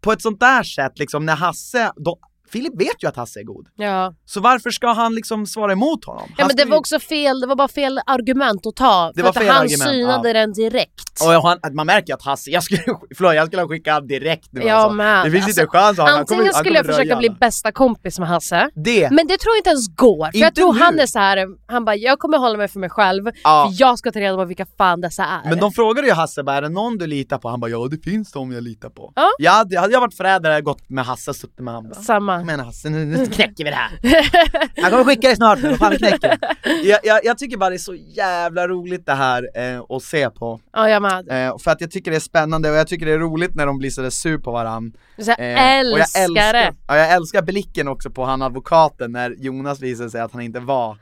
på 0.00 0.12
ett 0.12 0.22
sånt 0.22 0.40
där 0.40 0.62
sätt 0.62 0.98
liksom 0.98 1.26
när 1.26 1.36
Hasse, 1.36 1.92
då, 1.96 2.18
Filip 2.52 2.80
vet 2.80 3.02
ju 3.02 3.08
att 3.08 3.16
Hasse 3.16 3.40
är 3.40 3.44
god, 3.44 3.66
Ja. 3.76 4.14
så 4.24 4.40
varför 4.40 4.70
ska 4.70 4.92
han 4.92 5.14
liksom 5.14 5.46
svara 5.46 5.72
emot 5.72 6.04
honom? 6.04 6.28
ja 6.38 6.46
men 6.46 6.56
det 6.56 6.64
var 6.64 6.70
ju- 6.72 6.78
också 6.78 6.98
fel, 7.00 7.40
det 7.40 7.46
var 7.46 7.56
bara 7.56 7.68
fel 7.68 8.00
argument 8.06 8.66
att 8.66 8.76
ta. 8.76 9.12
Det 9.14 9.22
för 9.22 9.28
att 9.28 9.36
han 9.36 9.48
argument, 9.48 9.82
synade 9.90 10.28
ja. 10.28 10.32
den 10.32 10.52
direkt. 10.52 11.20
Och 11.22 11.28
han, 11.48 11.58
man 11.72 11.86
märker 11.86 12.14
att 12.14 12.22
Hasse, 12.22 12.50
jag 12.50 12.62
skulle, 12.62 12.82
förlåt, 13.16 13.34
jag 13.34 13.46
skulle 13.46 13.62
ha 13.62 13.68
skickat 13.68 14.08
direkt 14.08 14.48
nu 14.52 14.60
Jag 14.60 14.70
alltså. 14.70 14.94
med. 14.94 15.24
Det 15.26 15.30
finns 15.30 15.44
Alltså, 15.46 15.60
inte 15.60 15.70
chans 15.78 15.98
att 15.98 16.08
han 16.08 16.18
Antingen 16.20 16.38
kommer, 16.38 16.52
han 16.52 16.60
skulle 16.64 16.76
jag 16.76 16.86
försöka 16.86 17.16
bli 17.16 17.30
bästa 17.30 17.72
kompis 17.72 18.18
med 18.18 18.28
Hasse. 18.28 18.70
Det! 18.74 19.10
Men 19.10 19.26
det 19.26 19.38
tror 19.38 19.52
jag 19.54 19.58
inte 19.60 19.70
ens 19.70 19.88
går. 19.96 20.30
För 20.32 20.38
jag 20.38 20.48
Inte 20.48 20.60
tror 20.60 20.74
nu. 20.74 20.80
han 20.80 20.98
är 21.00 21.06
så 21.06 21.18
här. 21.18 21.46
han 21.66 21.84
bara 21.84 21.96
jag 21.96 22.18
kommer 22.18 22.38
hålla 22.38 22.58
mig 22.58 22.68
för 22.68 22.80
mig 22.80 22.90
själv. 22.90 23.24
Ja. 23.44 23.66
För 23.70 23.82
jag 23.82 23.98
ska 23.98 24.12
ta 24.12 24.20
reda 24.20 24.36
på 24.36 24.44
vilka 24.44 24.66
fan 24.78 25.00
dessa 25.00 25.24
är. 25.24 25.48
Men 25.48 25.58
de 25.58 25.72
frågade 25.72 26.08
ju 26.08 26.14
Hasse 26.14 26.42
bara, 26.42 26.56
är 26.56 26.62
det 26.62 26.68
någon 26.68 26.98
du 26.98 27.06
litar 27.06 27.38
på? 27.38 27.48
Han 27.48 27.60
bara, 27.60 27.70
ja 27.70 27.88
det 27.90 27.98
finns 28.10 28.32
de 28.32 28.52
jag 28.52 28.62
litar 28.62 28.88
på. 28.88 29.12
Ja. 29.16 29.28
Jag 29.38 29.52
hade, 29.52 29.78
hade 29.80 29.92
jag 29.92 30.00
varit 30.00 30.14
förrädare 30.14 30.36
hade 30.36 30.54
jag 30.54 30.64
gått 30.64 30.88
med 30.90 31.04
Hasse 31.04 31.30
och 31.30 31.36
suttit 31.36 31.58
med 31.60 31.74
honom. 31.74 31.92
Kom 32.38 32.40
Samma. 32.48 32.52
igen 32.52 32.66
Hasse, 32.66 32.88
nu, 32.90 33.26
knäcker 33.26 33.64
vi 33.64 33.70
det 33.70 33.76
här. 33.76 33.90
jag 34.74 34.90
kommer 34.90 35.04
skicka 35.04 35.26
dig 35.28 35.36
snart, 35.36 35.58
men 35.62 35.78
fan 35.78 35.90
vi 35.90 35.98
knäcker 35.98 36.38
jag, 36.84 37.00
jag, 37.04 37.20
jag 37.24 37.38
tycker 37.38 37.56
bara 37.56 37.70
det 37.70 37.76
är 37.76 37.78
så 37.78 37.94
jävla 37.94 38.68
roligt 38.68 39.06
det 39.06 39.14
här 39.14 39.48
eh, 39.54 39.82
att 39.96 40.02
se 40.02 40.30
på. 40.30 40.60
Ja 40.72 40.88
jag 40.90 41.02
med. 41.02 41.46
Eh, 41.48 41.58
för 41.58 41.70
att 41.70 41.80
jag 41.80 41.90
tycker 41.90 42.10
det 42.10 42.16
är 42.16 42.20
spännande 42.20 42.70
och 42.70 42.76
jag 42.76 42.88
tycker 42.88 43.06
det 43.06 43.12
är 43.12 43.18
roligt 43.18 43.54
när 43.54 43.66
de 43.66 43.78
blir 43.78 43.90
sådär 43.90 44.10
sur 44.10 44.38
på 44.38 44.52
varandra. 44.52 44.98
Så 45.18 45.30
jag 45.30 45.38
Eh, 45.40 45.92
och 45.92 45.98
älskar, 45.98 46.20
jag 46.20 46.24
älskar 46.24 46.52
det. 46.52 46.74
Ja, 46.88 46.96
jag 46.96 47.10
älskar 47.12 47.42
blicken 47.42 47.88
också 47.88 48.10
på 48.10 48.24
han 48.24 48.42
advokaten 48.42 49.12
när 49.12 49.30
Jonas 49.38 49.80
visar 49.80 50.08
sig 50.08 50.20
att 50.20 50.32
han 50.32 50.42
inte 50.42 50.60
var 50.60 50.96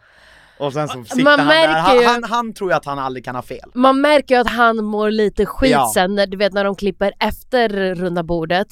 och 0.58 0.72
sen 0.72 0.88
så 0.88 1.04
sitter 1.04 1.24
Man 1.24 1.38
han 1.40 1.48
där, 1.48 1.54
märker 1.54 1.80
han, 1.80 1.96
ju- 2.00 2.04
han, 2.06 2.24
han 2.24 2.54
tror 2.54 2.70
ju 2.70 2.76
att 2.76 2.84
han 2.84 2.98
aldrig 2.98 3.24
kan 3.24 3.34
ha 3.34 3.42
fel 3.42 3.70
Man 3.74 4.00
märker 4.00 4.34
ju 4.34 4.40
att 4.40 4.50
han 4.50 4.84
mår 4.84 5.10
lite 5.10 5.46
skit 5.46 5.70
Ja. 5.70 5.90
sen 5.94 6.14
när, 6.14 6.26
du 6.26 6.36
vet 6.36 6.52
när 6.52 6.64
de 6.64 6.74
klipper 6.76 7.12
efter 7.20 7.94
runda 7.94 8.22
bordet. 8.22 8.68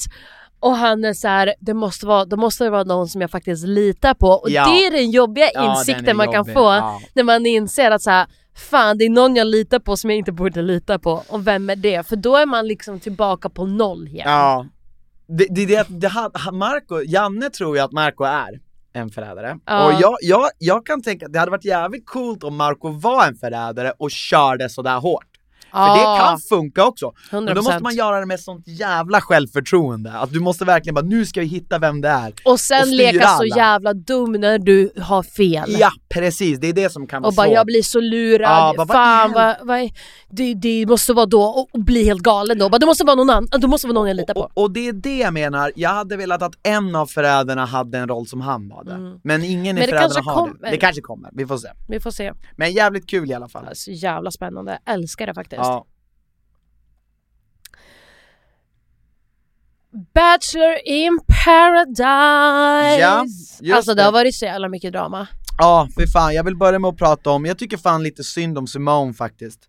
Och 0.62 0.77
han 0.77 1.05
är 1.05 1.12
så 1.14 1.29
här, 1.29 1.55
det 1.61 1.75
måste 1.75 2.07
vara, 2.07 2.25
det 2.25 2.37
måste 2.37 2.70
vara 2.70 2.85
någon 2.85 3.09
som 3.09 3.20
jag 3.20 3.31
faktiskt 3.31 3.66
litar 3.66 4.14
på. 4.14 4.27
Och 4.29 4.51
Ja. 4.51 4.64
det 4.64 4.87
är 4.87 4.90
den 4.90 5.11
jobbiga 5.11 5.46
Ja, 5.55 5.70
insikten 5.79 6.09
är 6.09 6.14
man 6.14 6.27
jobbig, 6.27 6.37
kan 6.37 6.44
få 6.55 6.61
ja. 6.72 7.01
när 7.14 7.22
man 7.22 7.46
inser 7.46 7.90
att 7.90 8.03
så 8.03 8.11
här, 8.11 8.27
fan 8.70 8.98
det 8.98 9.05
är 9.05 9.11
någon 9.11 9.37
jag 9.37 9.46
litar 9.46 9.79
på 9.79 9.96
som 9.96 10.11
jag 10.11 10.16
inte 10.18 10.33
borde 10.33 10.62
lita 10.62 10.98
på. 10.98 11.22
Och 11.29 11.46
vem 11.46 11.70
är 11.70 11.77
det? 11.77 12.07
För 12.09 12.16
då 12.16 12.37
är 12.37 12.46
man 12.46 12.66
liksom 12.66 13.01
tillbaka 13.01 13.48
på 13.48 13.66
noll 13.66 14.09
igen. 14.09 14.31
Ja 14.31 14.66
Det, 15.29 15.46
det, 15.51 15.66
det, 15.66 15.87
det 15.88 16.11
Marco, 16.53 17.01
Janne 17.07 17.51
tror 17.51 17.77
ju 17.77 17.83
att 17.83 17.92
Marco 17.92 18.25
är 18.25 18.61
en 18.94 19.11
förrädare, 19.11 19.59
Ja. 19.66 19.87
och 19.87 19.92
jag, 20.01 20.16
jag, 20.22 20.48
jag 20.59 20.87
kan 20.87 21.03
tänka 21.03 21.27
att 21.27 21.33
det 21.33 21.38
hade 21.38 21.51
varit 21.51 21.64
jävligt 21.64 22.07
coolt 22.07 22.44
om 22.44 22.57
Marco 22.57 22.88
var 22.88 23.27
en 23.27 23.35
förrädare 23.35 23.92
och 23.98 24.11
körde 24.11 24.68
sådär 24.68 24.98
hårt 25.01 25.27
För 25.72 25.98
det 26.14 26.18
kan 26.20 26.38
funka 26.38 26.85
också, 26.87 27.12
men 27.30 27.44
då 27.46 27.52
100%. 27.52 27.56
måste 27.56 27.82
man 27.82 27.94
göra 27.94 28.20
det 28.20 28.26
med 28.26 28.40
sånt 28.40 28.66
jävla 28.68 29.20
självförtroende, 29.20 30.12
att 30.12 30.32
du 30.32 30.40
måste 30.40 30.64
verkligen 30.64 30.94
bara 30.94 31.04
nu 31.04 31.26
ska 31.26 31.40
vi 31.40 31.46
hitta 31.46 31.78
vem 31.78 32.00
det 32.00 32.08
är 32.08 32.32
Och 32.44 32.61
sen 32.61 32.80
och 32.82 32.87
leka 32.88 33.26
så 33.28 33.35
alla. 33.35 33.56
jävla 33.56 33.92
dum 33.94 34.32
när 34.32 34.58
du 34.58 34.90
har 35.00 35.22
fel. 35.22 35.76
Ja 35.78 35.90
precis, 36.14 36.58
det 36.61 36.66
är 36.68 36.72
det 36.72 36.90
som 36.92 37.06
kan 37.06 37.22
vara 37.22 37.28
Och 37.28 37.35
bara 37.35 37.46
svårt 37.46 37.54
jag 37.54 37.66
blir 37.66 37.82
så 37.82 38.00
lurad, 38.00 38.50
Ja, 38.50 38.74
bara, 38.76 38.85
vad 38.85 38.88
fan 38.88 39.32
vad, 39.32 39.56
vad, 39.62 39.78
är- 39.78 39.90
det, 40.30 40.54
det 40.54 40.87
måste 40.87 41.12
vara 41.12 41.26
då, 41.26 41.42
och, 41.42 41.68
och 41.72 41.80
bli 41.85 42.04
helt 42.04 42.22
galen 42.22 42.58
då. 42.58 42.68
Bara, 42.68 42.78
det 42.78 42.87
måste 42.87 43.04
vara 43.04 43.16
någon 43.16 43.30
annan, 43.30 43.48
det 43.61 43.66
måste 43.66 43.87
vara 43.87 43.94
någon 43.94 44.08
jag 44.08 44.16
litar 44.16 44.35
på. 44.35 44.40
Och, 44.40 44.50
och 44.62 44.70
det 44.70 44.88
är 44.88 44.92
det 44.92 45.16
jag 45.18 45.35
menar, 45.35 45.72
jag 45.76 45.90
hade 45.90 46.16
velat 46.16 46.42
att 46.42 46.52
en 46.62 46.96
av 46.96 47.06
förrädarna 47.06 47.64
hade 47.64 47.98
en 47.98 48.08
roll 48.08 48.26
som 48.26 48.40
han 48.40 48.70
hade 48.76 49.18
Men 49.24 49.44
ingen 49.44 49.78
i 49.78 49.80
Mm. 49.82 49.90
Det 49.90 49.98
förrädarna 49.98 50.32
har 50.32 50.46
det, 50.46 50.52
kommer. 50.54 50.70
det 50.70 50.76
kanske 50.76 51.00
kommer, 51.02 51.30
vi 51.32 51.46
får 51.46 51.56
se 51.58 51.68
Vi 51.88 52.00
får 52.00 52.11
se. 52.11 52.32
Men 52.56 52.72
jävligt 52.72 53.06
kul 53.06 53.30
i 53.30 53.35
alla 53.35 53.48
fall 53.48 53.64
Så 53.72 53.90
jävla 53.90 54.30
spännande, 54.30 54.78
jag 54.85 54.94
älskar 54.94 55.26
det 55.26 55.35
faktiskt. 55.35 55.62
Ja, 55.62 55.87
Bachelor 60.14 60.79
in 60.85 61.18
paradise! 61.44 63.01
Ja, 63.01 63.25
just 63.61 63.77
alltså 63.77 63.94
det. 63.94 64.03
har 64.03 64.12
varit 64.12 64.35
så 64.35 64.44
jävla 64.44 64.68
mycket 64.68 64.92
drama. 64.92 65.29
ja 65.59 65.88
för 65.94 66.07
fan, 66.07 66.35
jag 66.35 66.44
vill 66.44 66.57
börja 66.57 66.79
med 66.79 66.88
att 66.88 66.96
prata 66.96 67.31
om, 67.31 67.44
jag 67.44 67.59
tycker 67.59 67.77
fan 67.77 68.03
lite 68.03 68.25
synd 68.25 68.59
om 68.59 68.66
Simone 68.66 69.12
faktiskt 69.12 69.68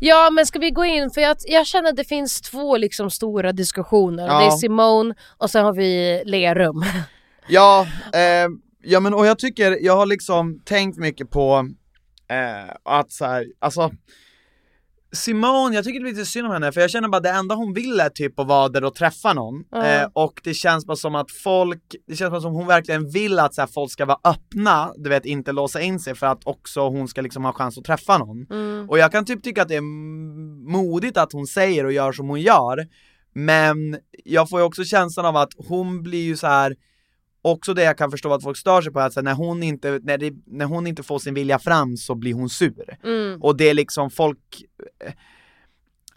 Ja 0.00 0.30
men 0.30 0.46
ska 0.46 0.58
vi 0.58 0.70
gå 0.70 0.84
in, 0.84 1.10
för 1.10 1.20
jag, 1.20 1.36
jag 1.46 1.66
känner 1.66 1.88
att 1.88 1.96
det 1.96 2.04
finns 2.04 2.40
två 2.40 2.76
liksom 2.76 3.10
stora 3.10 3.52
diskussioner. 3.52 4.26
Ja. 4.26 4.40
Det 4.40 4.46
är 4.46 4.50
Simone 4.50 5.14
och 5.36 5.50
sen 5.50 5.64
har 5.64 5.72
vi 5.72 6.22
Lerum. 6.24 6.84
Ja, 7.50 7.86
eh, 8.12 8.48
ja 8.82 9.00
men 9.00 9.14
och 9.14 9.26
jag 9.26 9.38
tycker, 9.38 9.78
jag 9.80 9.96
har 9.96 10.06
liksom 10.06 10.60
tänkt 10.64 10.98
mycket 10.98 11.30
på 11.30 11.68
eh, 12.30 12.74
att 12.84 13.12
så 13.12 13.24
här, 13.24 13.46
alltså 13.58 13.90
Simone, 15.12 15.74
jag 15.74 15.84
tycker 15.84 16.00
det 16.00 16.08
är 16.08 16.10
lite 16.10 16.26
synd 16.26 16.46
om 16.46 16.52
henne 16.52 16.72
för 16.72 16.80
jag 16.80 16.90
känner 16.90 17.08
bara 17.08 17.20
det 17.20 17.30
enda 17.30 17.54
hon 17.54 17.72
vill 17.74 18.00
är 18.00 18.08
typ 18.08 18.38
att 18.38 18.46
vara 18.46 18.68
där 18.68 18.84
och 18.84 18.94
träffa 18.94 19.32
någon 19.32 19.64
Ja. 19.70 19.86
eh, 19.86 20.08
och 20.12 20.40
det 20.44 20.54
känns 20.54 20.86
bara 20.86 20.96
som 20.96 21.14
att 21.14 21.30
folk, 21.30 21.82
det 22.06 22.16
känns 22.16 22.30
bara 22.30 22.40
som 22.40 22.52
hon 22.52 22.66
verkligen 22.66 23.10
vill 23.10 23.38
att 23.38 23.54
så 23.54 23.60
här, 23.62 23.68
folk 23.68 23.92
ska 23.92 24.04
vara 24.04 24.18
öppna, 24.24 24.92
du 24.96 25.10
vet 25.10 25.26
inte 25.26 25.52
låsa 25.52 25.80
in 25.80 26.00
sig 26.00 26.14
för 26.14 26.26
att 26.26 26.46
också 26.46 26.88
hon 26.88 27.08
ska 27.08 27.20
liksom 27.20 27.44
ha 27.44 27.52
chans 27.52 27.78
att 27.78 27.84
träffa 27.84 28.18
någon. 28.18 28.46
Mm. 28.50 28.90
Och 28.90 28.98
jag 28.98 29.12
kan 29.12 29.24
typ 29.24 29.42
tycka 29.42 29.62
att 29.62 29.68
det 29.68 29.76
är 29.76 30.70
modigt 30.70 31.16
att 31.16 31.32
hon 31.32 31.46
säger 31.46 31.84
och 31.84 31.92
gör 31.92 32.12
som 32.12 32.28
hon 32.28 32.40
gör 32.40 32.86
Men 33.32 33.98
jag 34.24 34.48
får 34.48 34.60
ju 34.60 34.66
också 34.66 34.84
känslan 34.84 35.26
av 35.26 35.36
att 35.36 35.52
hon 35.68 36.02
blir 36.02 36.24
ju 36.24 36.36
så 36.36 36.46
här 36.46 36.76
också 37.52 37.74
det 37.74 37.82
jag 37.82 37.98
kan 37.98 38.10
förstå 38.10 38.32
att 38.32 38.42
folk 38.42 38.56
stör 38.56 38.82
sig 38.82 38.92
på, 38.92 39.00
att 39.00 39.16
när, 39.16 39.34
hon 39.34 39.62
inte, 39.62 40.00
när, 40.02 40.18
det, 40.18 40.32
när 40.46 40.64
hon 40.64 40.86
inte 40.86 41.02
får 41.02 41.18
sin 41.18 41.34
vilja 41.34 41.58
fram 41.58 41.96
så 41.96 42.14
blir 42.14 42.34
hon 42.34 42.48
sur. 42.48 42.98
Mm. 43.04 43.42
Och 43.42 43.56
det 43.56 43.70
är 43.70 43.74
liksom 43.74 44.10
folk 44.10 44.38
eh, 45.04 45.12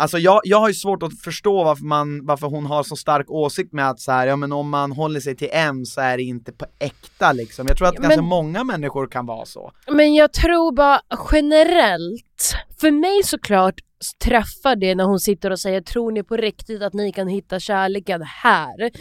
Alltså 0.01 0.17
jag, 0.17 0.41
jag 0.43 0.59
har 0.59 0.67
ju 0.67 0.73
svårt 0.73 1.03
att 1.03 1.21
förstå 1.21 1.63
varför, 1.63 1.83
man, 1.83 2.25
varför 2.25 2.47
hon 2.47 2.65
har 2.65 2.83
så 2.83 2.95
stark 2.95 3.31
åsikt 3.31 3.73
med 3.73 3.89
att 3.89 3.99
så 3.99 4.11
här, 4.11 4.27
ja 4.27 4.35
men 4.35 4.51
om 4.51 4.69
man 4.69 4.91
håller 4.91 5.19
sig 5.19 5.35
till 5.35 5.49
en 5.51 5.85
så 5.85 6.01
är 6.01 6.17
det 6.17 6.23
inte 6.23 6.51
på 6.51 6.65
äkta 6.79 7.33
liksom. 7.33 7.65
Jag 7.67 7.77
tror 7.77 7.87
att 7.87 7.93
Men- 7.93 8.01
ganska 8.03 8.21
många 8.21 8.63
människor 8.63 9.07
kan 9.07 9.25
vara 9.25 9.45
så. 9.45 9.71
Men 9.87 10.13
jag 10.13 10.33
tror 10.33 10.75
bara 10.75 11.01
generellt, 11.31 12.55
för 12.79 12.91
mig 12.91 13.23
såklart 13.23 13.81
träffar 14.23 14.75
det 14.75 14.95
när 14.95 15.03
hon 15.03 15.19
sitter 15.19 15.51
och 15.51 15.59
säger 15.59 15.81
tror 15.81 16.11
ni 16.11 16.23
på 16.23 16.37
riktigt 16.37 16.81
att 16.81 16.93
ni 16.93 17.11
kan 17.11 17.27
hitta 17.27 17.59
kärleken 17.59 18.21
här? 18.21 18.91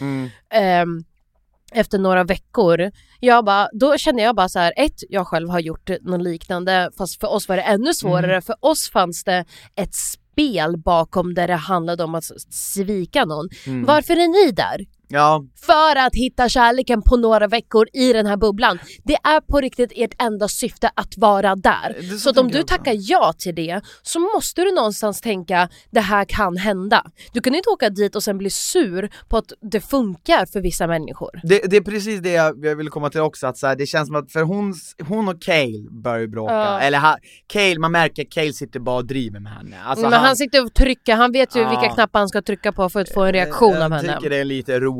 Ehm, 0.52 1.04
efter 1.72 1.98
några 1.98 2.24
veckor. 2.24 2.90
Jag 3.20 3.44
bara, 3.44 3.68
då 3.72 3.96
känner 3.96 4.22
jag 4.22 4.36
bara 4.36 4.48
så 4.48 4.58
här, 4.58 4.72
ett, 4.76 5.02
jag 5.08 5.26
själv 5.26 5.48
har 5.48 5.60
gjort 5.60 5.90
något 6.00 6.22
liknande 6.22 6.90
fast 6.98 7.20
för 7.20 7.26
oss 7.26 7.48
var 7.48 7.56
det 7.56 7.62
ännu 7.62 7.94
svårare. 7.94 8.40
För 8.40 8.56
oss 8.60 8.90
fanns 8.90 9.24
det 9.24 9.44
ett 9.76 9.94
spel 9.94 10.76
bakom 10.76 11.34
där 11.34 11.48
det 11.48 11.54
handlade 11.54 12.04
om 12.04 12.14
att 12.14 12.24
svika 12.50 13.24
någon. 13.24 13.48
Varför 13.86 14.12
är 14.12 14.46
ni 14.46 14.52
där? 14.52 14.86
Ja, 15.12 15.44
För 15.66 15.96
att 16.06 16.14
hitta 16.14 16.48
kärleken 16.48 17.02
på 17.02 17.16
några 17.16 17.46
veckor 17.46 17.86
i 17.92 18.12
den 18.12 18.26
här 18.26 18.36
bubblan. 18.36 18.78
Det 19.04 19.14
är 19.14 19.40
på 19.40 19.60
riktigt 19.60 19.92
ert 19.96 20.22
enda 20.22 20.48
syfte 20.48 20.90
att 20.94 21.14
vara 21.16 21.56
där. 21.56 21.96
Så 22.12 22.18
Så 22.18 22.30
att 22.30 22.38
om 22.38 22.48
du 22.50 22.58
jag 22.58 22.66
tackar 22.66 22.94
ja 22.98 23.32
till 23.38 23.54
det 23.54 23.80
så 24.02 24.18
måste 24.20 24.62
du 24.62 24.72
någonstans 24.74 25.20
tänka 25.20 25.68
det 25.90 26.00
här 26.00 26.24
kan 26.24 26.56
hända. 26.56 27.04
Du 27.32 27.40
kan 27.40 27.54
inte 27.54 27.70
åka 27.70 27.90
dit 27.90 28.16
och 28.16 28.22
sen 28.22 28.38
bli 28.38 28.50
sur 28.50 29.10
på 29.28 29.36
att 29.36 29.52
det 29.72 29.80
funkar 29.80 30.46
för 30.46 30.60
vissa 30.60 30.86
människor. 30.86 31.40
det, 31.42 31.62
det 31.70 31.76
är 31.76 31.80
precis 31.80 32.20
det 32.20 32.32
jag, 32.32 32.64
jag 32.64 32.76
ville 32.76 32.90
komma 32.90 33.10
till 33.10 33.20
också, 33.20 33.46
att 33.46 33.56
så 33.58 33.66
här, 33.66 33.76
det 33.76 33.86
känns 33.86 34.06
som 34.06 34.16
att 34.16 34.32
för 34.32 34.42
hon, 34.42 34.74
hon 35.08 35.28
och 35.28 35.42
Cale 35.42 35.88
börjar 35.90 36.18
ju 36.18 36.28
bråka, 36.28 36.54
Ja. 36.54 36.80
eller 36.80 36.98
ha, 36.98 37.16
Cale, 37.46 37.78
man 37.78 37.92
märker 37.92 38.22
att 38.22 38.30
Cale 38.30 38.52
sitter 38.52 38.80
bara 38.80 38.96
och 38.96 39.06
driver 39.06 39.40
med 39.40 39.52
henne. 39.52 39.76
Alltså 39.84 40.08
Men 40.08 40.20
han, 40.20 40.36
sitter 40.36 40.64
och 40.64 40.74
trycker, 40.74 41.14
han 41.14 41.32
vet 41.32 41.56
ju 41.56 41.60
Ja. 41.60 41.70
vilka 41.70 41.94
knappar 41.94 42.18
han 42.18 42.28
ska 42.28 42.42
trycka 42.42 42.72
på 42.72 42.88
för 42.88 43.00
att 43.00 43.14
få 43.14 43.22
en 43.22 43.32
reaktion 43.32 43.72
jag 43.74 43.82
av 43.82 43.92
henne. 43.92 44.14
tycker 44.16 44.30
det 44.30 44.36
är 44.36 44.44
lite 44.44 44.80
roligt, 44.80 44.99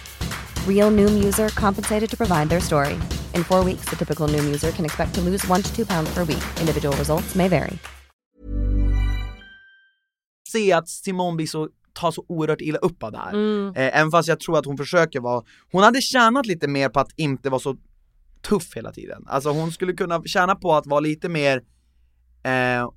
Real 0.67 0.89
Noom 0.89 1.23
user 1.23 1.49
compensated 1.49 2.09
to 2.09 2.17
provide 2.17 2.49
their 2.49 2.59
story. 2.59 2.99
In 3.35 3.43
four 3.43 3.63
weeks, 3.63 3.85
the 3.89 3.95
typical 3.95 4.27
Noom 4.27 4.45
user 4.45 4.71
can 4.71 4.85
expect 4.85 5.13
to 5.13 5.21
lose 5.21 5.47
one 5.47 5.61
to 5.61 5.69
two 5.75 5.85
pounds 5.85 6.11
per 6.13 6.23
week. 6.23 6.43
Individual 6.59 6.95
results 6.97 7.35
may 7.35 7.47
vary. 7.47 7.77
se 10.51 10.73
att 10.73 10.89
Simone 10.89 11.35
blir 11.35 11.47
så, 11.47 11.69
tar 11.93 12.11
så 12.11 12.25
oerhört 12.27 12.61
illa 12.61 12.77
upp 12.77 13.03
av 13.03 13.11
det 13.11 13.17
här. 13.17 13.33
Mm. 13.33 13.67
Eh, 13.75 13.99
även 13.99 14.11
fast 14.11 14.29
jag 14.29 14.39
tror 14.39 14.57
att 14.57 14.65
hon 14.65 14.77
försöker 14.77 15.19
vara, 15.19 15.43
hon 15.71 15.83
hade 15.83 16.01
tjänat 16.01 16.45
lite 16.45 16.67
mer 16.67 16.89
på 16.89 16.99
att 16.99 17.11
inte 17.15 17.49
vara 17.49 17.59
så 17.59 17.77
tuff 18.41 18.75
hela 18.75 18.91
tiden. 18.91 19.23
Alltså 19.27 19.49
hon 19.49 19.71
skulle 19.71 19.93
kunna 19.93 20.23
tjäna 20.23 20.55
på 20.55 20.73
att 20.73 20.87
vara 20.87 20.99
lite 20.99 21.29
mer, 21.29 21.63
eh, 22.43 22.87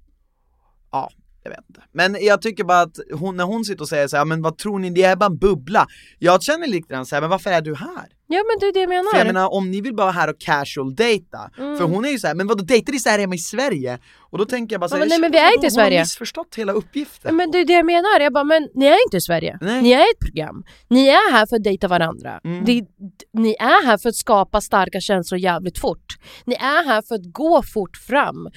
ja, 0.91 1.11
jag 1.45 1.51
vet 1.51 1.65
inte. 1.69 1.81
Men 1.93 2.17
jag 2.21 2.43
tycker 2.43 2.65
bara 2.65 2.81
att 2.81 2.99
hon, 3.13 3.37
när 3.37 3.45
hon 3.45 3.65
sitter 3.65 3.83
och 3.83 3.89
säger 3.89 4.09
så 4.09 4.17
här, 4.17 4.25
men 4.25 4.43
vad 4.43 4.59
tror 4.59 4.79
ni, 4.79 4.91
det 4.91 5.03
är 5.03 5.17
bara 5.17 5.27
en 5.27 5.39
bubbla. 5.39 5.87
Jag 6.19 6.43
känner 6.43 6.67
lite 6.67 6.89
grann 6.89 7.07
så 7.07 7.17
här, 7.17 7.21
men 7.21 7.31
varför 7.31 7.51
är 7.51 7.61
du 7.61 7.75
här? 7.75 8.07
Ja 8.27 8.37
men 8.49 8.59
det 8.61 8.67
är 8.67 8.73
det 8.73 8.81
jag 8.81 8.89
menar. 8.89 9.11
För 9.11 9.19
jag 9.19 9.27
menar 9.27 9.53
om 9.55 9.71
ni 9.71 9.81
vill 9.81 9.95
bara 9.95 10.11
här 10.11 10.29
och 10.31 10.39
casual 10.41 10.95
data, 10.95 11.51
Mm. 11.59 11.79
för 11.79 11.85
hon 11.85 12.05
är 12.05 12.09
ju 12.09 12.19
så 12.19 12.27
här, 12.27 12.35
men 12.35 12.47
vadå 12.47 12.65
dejtar 12.65 12.93
ni 12.93 12.99
så 12.99 13.09
här 13.09 13.19
hemma 13.19 13.35
i 13.35 13.39
Sverige? 13.39 13.99
Och 14.31 14.39
då 14.39 14.45
tänker 14.45 14.75
jag 14.75 14.81
bara 14.81 14.89
så 14.89 14.97
här, 14.97 15.03
Ja, 15.03 15.05
men 15.05 15.09
nej, 15.09 15.21
men 15.21 15.33
vi 15.33 15.39
är 15.39 15.55
inte 15.55 15.67
i 15.67 15.69
att 15.69 15.73
hon 15.73 15.81
har 15.81 15.87
Sverige. 15.87 16.01
missförstått 16.01 16.55
hela 16.55 16.73
uppgiften. 16.73 17.37
Men 17.37 17.51
det 17.51 17.59
är 17.59 17.65
det 17.65 17.73
jag 17.73 17.87
menar, 17.87 18.21
jag 18.21 18.33
bara 18.33 18.45
men 18.45 18.69
ni 18.75 18.87
är 18.87 19.07
inte 19.07 19.17
i 19.17 19.21
Sverige. 19.21 19.59
Nej. 19.61 19.83
Ni 19.83 19.91
är 19.93 20.01
ett 20.01 20.19
program. 20.21 20.65
Ni 20.91 21.09
är 21.09 21.33
här 21.33 21.47
för 21.47 21.57
att 21.57 21.65
dejta 21.65 21.89
varandra. 21.89 22.41
Mm. 22.45 22.65
Det, 22.65 22.85
ni 23.33 23.51
är 23.59 23.87
här 23.87 23.99
för 23.99 24.09
att 24.09 24.15
skapa 24.15 24.61
starka 24.61 25.01
känslor 25.01 25.39
jävligt 25.41 25.79
fort. 25.79 26.07
Ni 26.45 26.55
är 26.55 26.85
här 26.85 27.03
för 27.03 27.15
att 27.15 27.33
gå 27.33 27.63
fort 27.75 27.97
fram. 27.97 28.49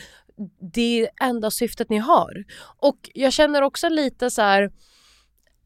Det 0.73 1.09
enda 1.21 1.51
syftet 1.51 1.89
ni 1.89 1.97
har. 1.97 2.43
Och 2.77 3.09
jag 3.13 3.33
känner 3.33 3.61
också 3.61 3.89
lite 3.89 4.31
så 4.31 4.41
här 4.41 4.71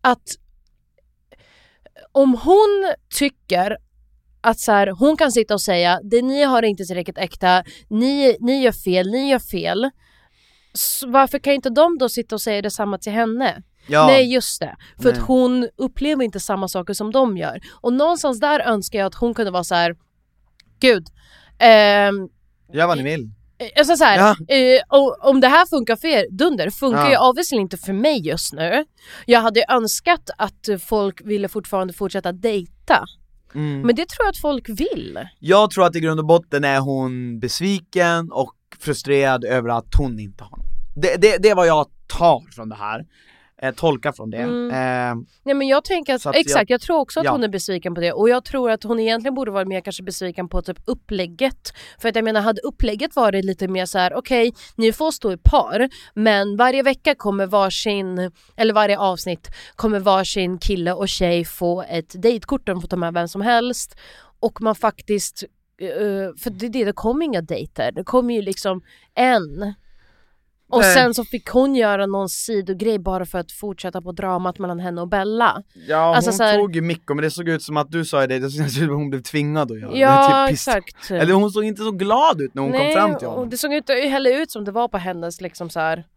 att 0.02 0.28
om 2.12 2.38
hon 2.44 2.94
tycker 3.18 3.78
att 4.42 4.60
så 4.60 4.72
här, 4.72 4.88
hon 4.88 5.18
kan 5.18 5.32
sitta 5.32 5.54
och 5.54 5.62
säga 5.62 6.00
det 6.04 6.22
ni 6.22 6.44
har 6.44 6.64
är 6.64 6.68
inte 6.68 6.84
tillräckligt 6.84 7.18
äkta, 7.18 7.64
ni, 7.88 8.38
ni 8.40 8.62
gör 8.62 8.72
fel, 8.72 9.12
ni 9.12 9.30
gör 9.30 9.40
fel. 9.40 9.90
Så 10.74 11.08
varför 11.08 11.40
kan 11.40 11.54
inte 11.54 11.70
de 11.70 11.98
då 11.98 12.10
sitta 12.10 12.36
och 12.36 12.42
säga 12.42 12.62
detsamma 12.62 12.98
till 12.98 13.12
henne? 13.12 13.64
Ja. 13.88 14.08
Nej 14.08 14.34
just 14.34 14.60
det, 14.60 14.76
för 14.98 15.04
Nej. 15.04 15.14
att 15.14 15.28
hon 15.28 15.70
upplever 15.76 16.24
inte 16.24 16.40
samma 16.40 16.68
saker 16.68 16.94
som 16.94 17.12
de 17.12 17.38
gör. 17.38 17.62
Och 17.82 17.94
någonstans 17.94 18.40
där 18.40 18.60
önskar 18.60 19.00
jag 19.00 19.06
att 19.06 19.16
hon 19.16 19.34
kunde 19.34 19.52
vara 19.52 19.64
så 19.64 19.76
här. 19.76 19.96
Gud, 20.80 21.08
ehm, 21.60 22.30
Gör 22.74 22.88
vad 22.88 22.98
ni 22.98 23.04
vill. 23.04 23.32
Alltså 23.78 23.95
så 23.97 24.04
här, 24.04 24.17
Ja. 24.47 24.56
eh, 24.56 24.82
om 25.30 25.41
det 25.41 25.47
här 25.47 25.65
funkar 25.65 25.95
för 25.95 26.08
er, 26.08 26.26
dunder, 26.32 26.69
funkar 26.69 27.10
Ja. 27.10 27.12
ju 27.12 27.30
obviously 27.30 27.58
inte 27.58 27.78
för 27.78 27.93
mig 27.93 28.28
just 28.28 28.54
nu. 28.54 28.86
Jag 29.26 29.41
hade 29.41 29.65
önskat 29.69 30.30
att 30.38 30.69
folk 30.88 31.21
ville 31.26 31.47
fortfarande 31.47 31.93
fortsätta 31.93 32.32
dejta. 32.32 33.06
Mm. 33.56 33.82
Men 33.82 33.95
det 33.95 34.10
tror 34.10 34.26
jag 34.26 34.30
att 34.30 34.41
folk 34.41 34.69
vill. 34.69 35.19
Jag 35.39 35.71
tror 35.71 35.86
att 35.86 35.95
i 35.95 36.00
grund 36.00 36.19
och 36.19 36.26
botten 36.26 36.63
är 36.63 36.80
hon 36.80 37.39
besviken 37.39 38.32
och 38.32 38.54
frustrerad 38.80 39.43
över 39.45 39.69
att 39.69 39.95
hon 39.97 40.19
inte 40.19 40.43
har 40.43 40.58
någon. 40.58 40.65
Det, 40.95 41.15
det, 41.21 41.38
det 41.38 41.50
är 41.50 41.56
vad 41.56 41.67
jag 41.67 41.86
tar 42.08 42.52
från 42.56 42.69
det 42.69 42.76
här, 42.76 43.06
eh, 43.62 43.74
tolkar 43.74 44.12
från 44.12 44.30
det. 44.30 44.38
Mm. 44.38 44.71
Eh, 44.71 45.24
Nej 45.43 45.56
men 45.56 45.67
jag 45.67 45.84
tänker 45.84 46.15
att, 46.15 46.26
att 46.26 46.36
exakt, 46.36 46.69
jag, 46.69 46.82
tror 46.82 47.00
också 47.00 47.19
att 47.19 47.26
ja. 47.26 47.32
hon 47.32 47.43
är 47.43 47.47
besviken 47.47 47.95
på 47.95 48.02
det 48.02 48.12
och 48.12 48.30
jag 48.30 48.45
tror 48.45 48.71
att 48.71 48.84
hon 48.84 49.00
egentligen 49.00 49.36
borde 49.36 49.52
vara 49.52 49.65
mer 49.65 49.82
kanske 49.82 50.04
besviken 50.04 50.50
på 50.50 50.62
typ 50.62 50.78
upplägget. 50.86 51.74
För 52.00 52.10
att 52.10 52.15
jag 52.15 52.26
menar 52.26 52.41
hade 52.41 52.62
upplägget 52.62 53.15
varit 53.15 53.45
lite 53.45 53.67
mer 53.67 53.86
så 53.86 53.97
här: 53.97 54.13
okej 54.13 54.54
ni 54.76 54.93
får 54.93 55.12
stå 55.12 55.32
i 55.32 55.38
par 55.38 55.89
men 56.13 56.58
varje 56.58 56.84
vecka 56.84 57.15
kommer 57.15 57.45
varsin, 57.45 58.32
eller 58.56 58.74
varje 58.74 58.97
avsnitt 58.97 59.47
kommer 59.76 60.00
varsin 60.00 60.58
kille 60.58 60.93
och 60.93 61.10
tjej 61.10 61.45
få 61.45 61.82
ett 61.82 62.21
dejtkort, 62.21 62.65
de 62.65 62.82
får 62.82 62.88
ta 62.88 62.95
med 62.95 63.13
vem 63.13 63.28
som 63.28 63.41
helst 63.41 63.95
och 64.39 64.62
man 64.62 64.76
faktiskt 64.76 65.43
eh, 65.82 66.36
för 66.38 66.50
det, 66.50 66.69
det, 66.69 66.86
det 66.86 66.93
kom 66.93 67.21
inga 67.21 67.41
dejter, 67.41 67.91
det 67.91 68.04
kom 68.04 68.32
ju 68.32 68.41
liksom 68.41 68.82
en. 69.15 69.74
Och 70.72 70.80
Nej. 70.82 70.94
sen 70.94 71.14
så 71.14 71.24
fick 71.26 71.50
hon 71.50 71.76
göra 71.76 72.06
någon 72.06 72.30
sidogrej 72.30 73.00
bara 73.00 73.26
för 73.26 73.38
att 73.40 73.52
fortsätta 73.52 74.02
på 74.02 74.12
dramat 74.12 74.60
mellan 74.60 74.80
henne 74.80 75.02
och 75.02 75.08
Bella. 75.08 75.64
ja, 75.88 76.16
Alltså 76.16 76.32
hon 76.32 76.38
så 76.38 76.44
här- 76.44 76.58
tog 76.58 76.76
ju 76.76 76.82
mycket, 76.82 77.08
men 77.08 77.18
det 77.18 77.32
såg 77.32 77.50
ut 77.50 77.64
som 77.64 77.78
att 77.78 77.92
du 77.92 78.06
sa 78.06 78.28
det, 78.28 78.40
det 78.40 78.50
såg 78.50 78.66
ut 78.66 78.72
som 78.72 78.84
att 78.84 78.90
hon 78.90 79.10
blev 79.10 79.22
tvingad 79.22 79.72
att 79.72 79.80
göra 79.80 79.92
Ja, 79.98 80.28
det. 80.46 80.48
Typ 80.48 80.58
piss- 80.60 80.68
exakt. 80.76 81.12
Eller 81.12 81.34
hon 81.34 81.52
såg 81.52 81.64
inte 81.64 81.82
så 81.84 81.92
glad 81.92 82.42
ut 82.42 82.54
när 82.54 82.62
hon 82.62 82.72
kom 82.72 82.92
fram 82.94 83.18
till 83.18 83.28
och 83.28 83.34
honom. 83.34 83.50
det 83.50 83.58
såg 83.58 83.74
inte 83.74 83.94
heller 83.94 84.42
ut 84.42 84.52
som 84.52 84.66
det 84.66 84.72
var 84.72 84.88
på 84.88 84.98
hennes 84.98 85.42
liksom 85.42 85.70
så 85.70 85.80
här. 85.80 86.08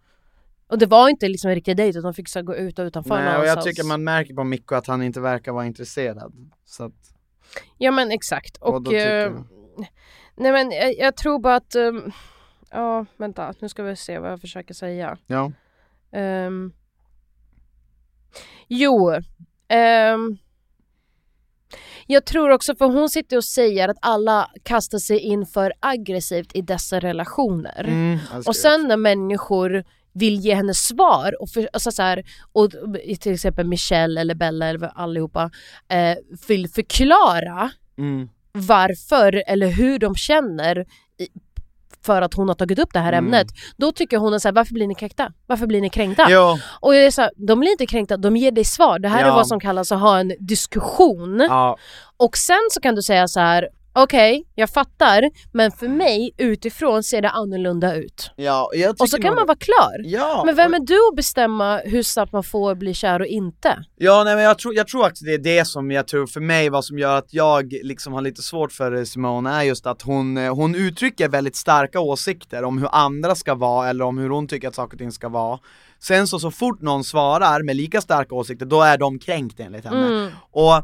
Och 0.69 0.79
det 0.79 0.87
var 0.87 1.09
inte 1.09 1.29
liksom 1.29 1.49
en 1.49 1.55
riktig 1.55 1.77
dejt 1.77 1.99
utan 1.99 2.03
de 2.13 2.15
fick 2.15 2.29
så 2.29 2.43
gå 2.43 2.57
ut 2.57 2.79
och 2.79 2.85
utanför 2.85 3.15
Nej, 3.23 3.37
och 3.39 3.47
jag 3.47 3.63
tycker 3.65 3.85
man 3.85 4.05
märker 4.05 4.35
på 4.35 4.45
Mikko 4.45 4.75
att 4.75 4.87
han 4.87 5.03
inte 5.03 5.21
verkar 5.21 5.53
vara 5.53 5.67
intresserad. 5.67 6.33
Så 6.65 6.85
att, 6.85 6.93
Ja 7.79 7.91
men 7.91 8.11
exakt. 8.11 8.57
Och 8.57 8.75
Och, 8.87 8.93
eh, 8.95 9.23
jag- 9.23 9.45
nej 10.37 10.53
men 10.53 10.71
jag, 10.71 10.95
jag 10.99 11.17
tror 11.17 11.39
bara 11.39 11.57
att, 11.57 11.75
ehm, 11.75 12.13
ja 12.75 13.07
vänta 13.17 13.55
nu 13.61 13.69
ska 13.69 13.83
vi 13.83 13.97
se 13.97 14.19
vad 14.19 14.33
jag 14.33 14.41
försöker 14.41 14.75
säga. 14.75 15.19
ja. 15.27 15.53
Ehm, 16.13 16.73
jo, 18.69 19.13
ehm, 19.69 20.37
Jag 22.07 22.25
tror 22.25 22.51
också, 22.51 22.75
för 22.77 22.85
hon 22.87 23.09
sitter 23.11 23.37
och 23.37 23.45
säger 23.45 23.89
att 23.89 23.97
alla 24.03 24.51
kastar 24.63 24.99
sig 24.99 25.19
in 25.19 25.47
för 25.47 25.73
aggressivt 25.81 26.57
i 26.57 26.61
dessa 26.63 27.01
relationer. 27.01 27.85
Mm, 27.85 28.19
och 28.47 28.57
sen 28.57 28.89
när 28.89 28.97
människor 28.97 29.85
vill 30.13 30.41
ge 30.41 30.55
henne 30.55 30.75
svar 30.75 31.43
och, 31.43 31.49
för, 31.51 31.69
alltså 31.73 31.91
så 31.91 32.03
här, 32.03 32.25
och 32.53 32.71
till 33.21 33.33
exempel 33.33 33.67
Michelle 33.67 34.21
eller 34.21 34.35
Bella 34.35 34.67
eller 34.67 34.91
allihopa 34.95 35.51
eh, 35.89 36.17
vill 36.49 36.69
förklara 36.69 37.71
Mm. 37.99 38.29
varför 38.53 39.43
eller 39.47 39.67
hur 39.67 39.99
de 39.99 40.15
känner 40.15 40.87
i, 41.19 41.29
för 42.05 42.23
att 42.23 42.35
hon 42.35 42.49
har 42.49 42.55
tagit 42.55 42.79
upp 42.79 42.93
det 42.93 42.99
här 43.01 43.13
Mm. 43.13 43.25
ämnet. 43.25 43.47
Då 43.77 43.93
tycker 43.93 44.17
hon 44.19 44.33
här, 44.33 44.53
varför 44.53 44.75
blir 44.75 44.87
ni 44.87 44.95
kränkta? 44.95 45.33
Varför 45.47 45.67
blir 45.67 45.81
ni 45.81 45.91
kränkta? 45.91 46.27
Jo, 46.29 46.59
Och 46.81 46.95
jag 46.95 47.05
är 47.05 47.11
så 47.11 47.23
här, 47.23 47.31
de 47.37 47.61
blir 47.61 47.71
inte 47.71 47.87
kränkta, 47.87 48.17
de 48.17 48.37
ger 48.37 48.51
dig 48.53 48.65
svar. 48.65 48.99
Det 48.99 49.09
här 49.09 49.23
är 49.23 49.27
Ja. 49.29 49.35
vad 49.35 49.47
som 49.47 49.61
kallas 49.61 49.93
att 49.93 50.01
ha 50.01 50.19
en 50.19 50.33
diskussion. 50.41 51.41
ja, 51.41 51.77
Och 52.17 52.37
sen 52.37 52.61
så 52.71 52.81
kan 52.81 52.95
du 52.95 53.03
säga 53.03 53.29
så 53.29 53.41
här. 53.41 53.69
Okej, 53.95 54.45
jag 54.55 54.71
fattar, 54.71 55.31
men 55.53 55.73
för 55.73 55.89
mig 55.89 56.31
utifrån 56.39 57.03
ser 57.03 57.23
det 57.23 57.31
annorlunda 57.31 57.95
ut. 57.95 58.31
ja, 58.37 58.71
jag 58.75 58.97
Och 59.01 59.09
så 59.09 59.17
kan 59.17 59.35
man 59.35 59.43
det. 59.43 59.47
vara 59.47 59.57
klar. 59.59 60.01
Ja, 60.05 60.43
Men 60.47 60.57
vem 60.57 60.71
och- 60.73 60.77
är 60.77 60.81
du 60.87 61.09
att 61.11 61.17
bestämma 61.17 61.79
hur 61.79 62.03
snabbt 62.03 62.33
man 62.33 62.43
får 62.45 62.75
bli 62.75 62.95
kär 62.95 63.21
och 63.21 63.27
inte? 63.27 63.85
Ja 63.97 64.25
nej 64.25 64.35
men 64.35 64.45
jag 64.45 64.59
tror, 64.59 64.75
jag 64.75 64.89
tror 64.89 65.07
att 65.07 65.17
det 65.25 65.35
är 65.35 65.39
det 65.39 65.65
som 65.65 65.91
jag 65.91 66.07
tror 66.09 66.27
för 66.27 66.41
mig, 66.41 66.69
vad 66.69 66.85
som 66.85 66.99
gör 66.99 67.19
att 67.19 67.35
jag 67.35 67.73
liksom 67.83 68.13
har 68.13 68.21
lite 68.21 68.43
svårt 68.43 68.73
för 68.73 69.05
Simone 69.05 69.51
är 69.51 69.63
just 69.63 69.87
att 69.87 70.03
hon, 70.03 70.37
eh, 70.37 70.55
hon 70.55 70.75
uttrycker 70.75 71.29
väldigt 71.29 71.57
starka 71.57 72.01
åsikter 72.01 72.65
om 72.65 72.79
hur 72.79 72.89
andra 72.93 73.35
ska 73.35 73.55
vara 73.55 73.89
eller 73.89 74.05
om 74.05 74.19
hur 74.19 74.29
hon 74.31 74.49
tycker 74.49 74.69
att 74.69 74.75
saker 74.75 74.95
och 74.95 74.99
ting 74.99 75.13
ska 75.13 75.29
vara 75.29 75.59
Sen 76.03 76.27
så, 76.27 76.39
så 76.39 76.51
fort 76.51 76.81
någon 76.83 77.05
svarar 77.05 77.63
med 77.63 77.77
lika 77.77 78.01
starka 78.01 78.35
åsikter, 78.35 78.67
då 78.67 78.83
är 78.83 78.99
de 78.99 79.19
kränkt 79.19 79.61
enligt 79.61 79.85
henne 79.85 80.07
Mm. 80.07 80.31
Och 80.51 80.75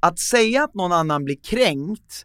att 0.00 0.18
säga 0.18 0.64
att 0.64 0.74
någon 0.74 0.92
annan 0.92 1.24
blir 1.24 1.36
kränkt 1.50 2.24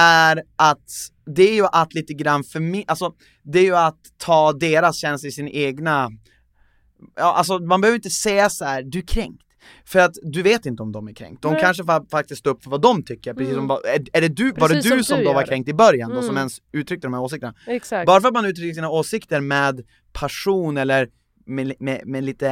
är 0.00 0.42
att, 0.56 0.90
det 1.36 1.42
är 1.50 1.54
ju 1.54 1.66
att 1.72 1.94
lite 1.94 2.14
grann 2.14 2.44
för 2.44 2.84
alltså 2.86 3.12
det 3.42 3.58
är 3.58 3.62
ju 3.64 3.76
att 3.76 3.98
ta 4.18 4.52
deras 4.52 4.96
känslor 4.96 5.28
i 5.28 5.32
sin 5.32 5.48
egna 5.48 6.10
Ja, 7.16 7.34
alltså 7.34 7.58
man 7.58 7.80
behöver 7.80 7.96
inte 7.96 8.10
säga 8.10 8.50
så 8.50 8.64
här, 8.64 8.82
du 8.82 8.98
är 8.98 9.02
kränkt. 9.06 9.42
För 9.84 9.98
att 9.98 10.14
du 10.22 10.42
vet 10.42 10.66
inte 10.66 10.82
om 10.82 10.92
de 10.92 11.08
är 11.08 11.12
kränkt. 11.14 11.42
De 11.42 11.52
Nej. 11.52 11.62
kanske 11.62 11.82
fa- 11.82 12.10
faktiskt 12.10 12.38
står 12.40 12.50
upp 12.50 12.62
för 12.62 12.70
vad 12.70 12.82
de 12.82 13.02
tycker, 13.02 13.34
precis 13.34 13.54
som, 13.54 13.66
bara- 13.66 13.80
är, 13.94 14.04
är 14.12 14.20
det 14.20 14.28
du, 14.28 14.52
var 14.52 14.68
det 14.68 14.74
Precis 14.74 14.90
du 14.92 14.96
som 14.96 15.04
som, 15.04 15.18
du 15.18 15.24
då 15.24 15.32
var 15.32 15.46
kränkt 15.46 15.68
i 15.68 15.74
början 15.74 16.10
då, 16.10 16.16
som 16.16 16.24
Mm. 16.24 16.36
ens 16.38 16.58
uttryckte 16.72 17.06
de 17.06 17.14
här 17.14 17.20
åsikterna? 17.20 17.54
Exakt. 17.66 18.06
Bara 18.06 18.20
för 18.20 18.28
att 18.28 18.34
man 18.34 18.44
uttrycker 18.46 18.74
sina 18.74 18.90
åsikter 18.90 19.40
med 19.40 19.80
passion 20.12 20.76
eller 20.76 21.08
med, 21.46 21.74
med, 21.80 22.02
med 22.06 22.24
lite 22.24 22.48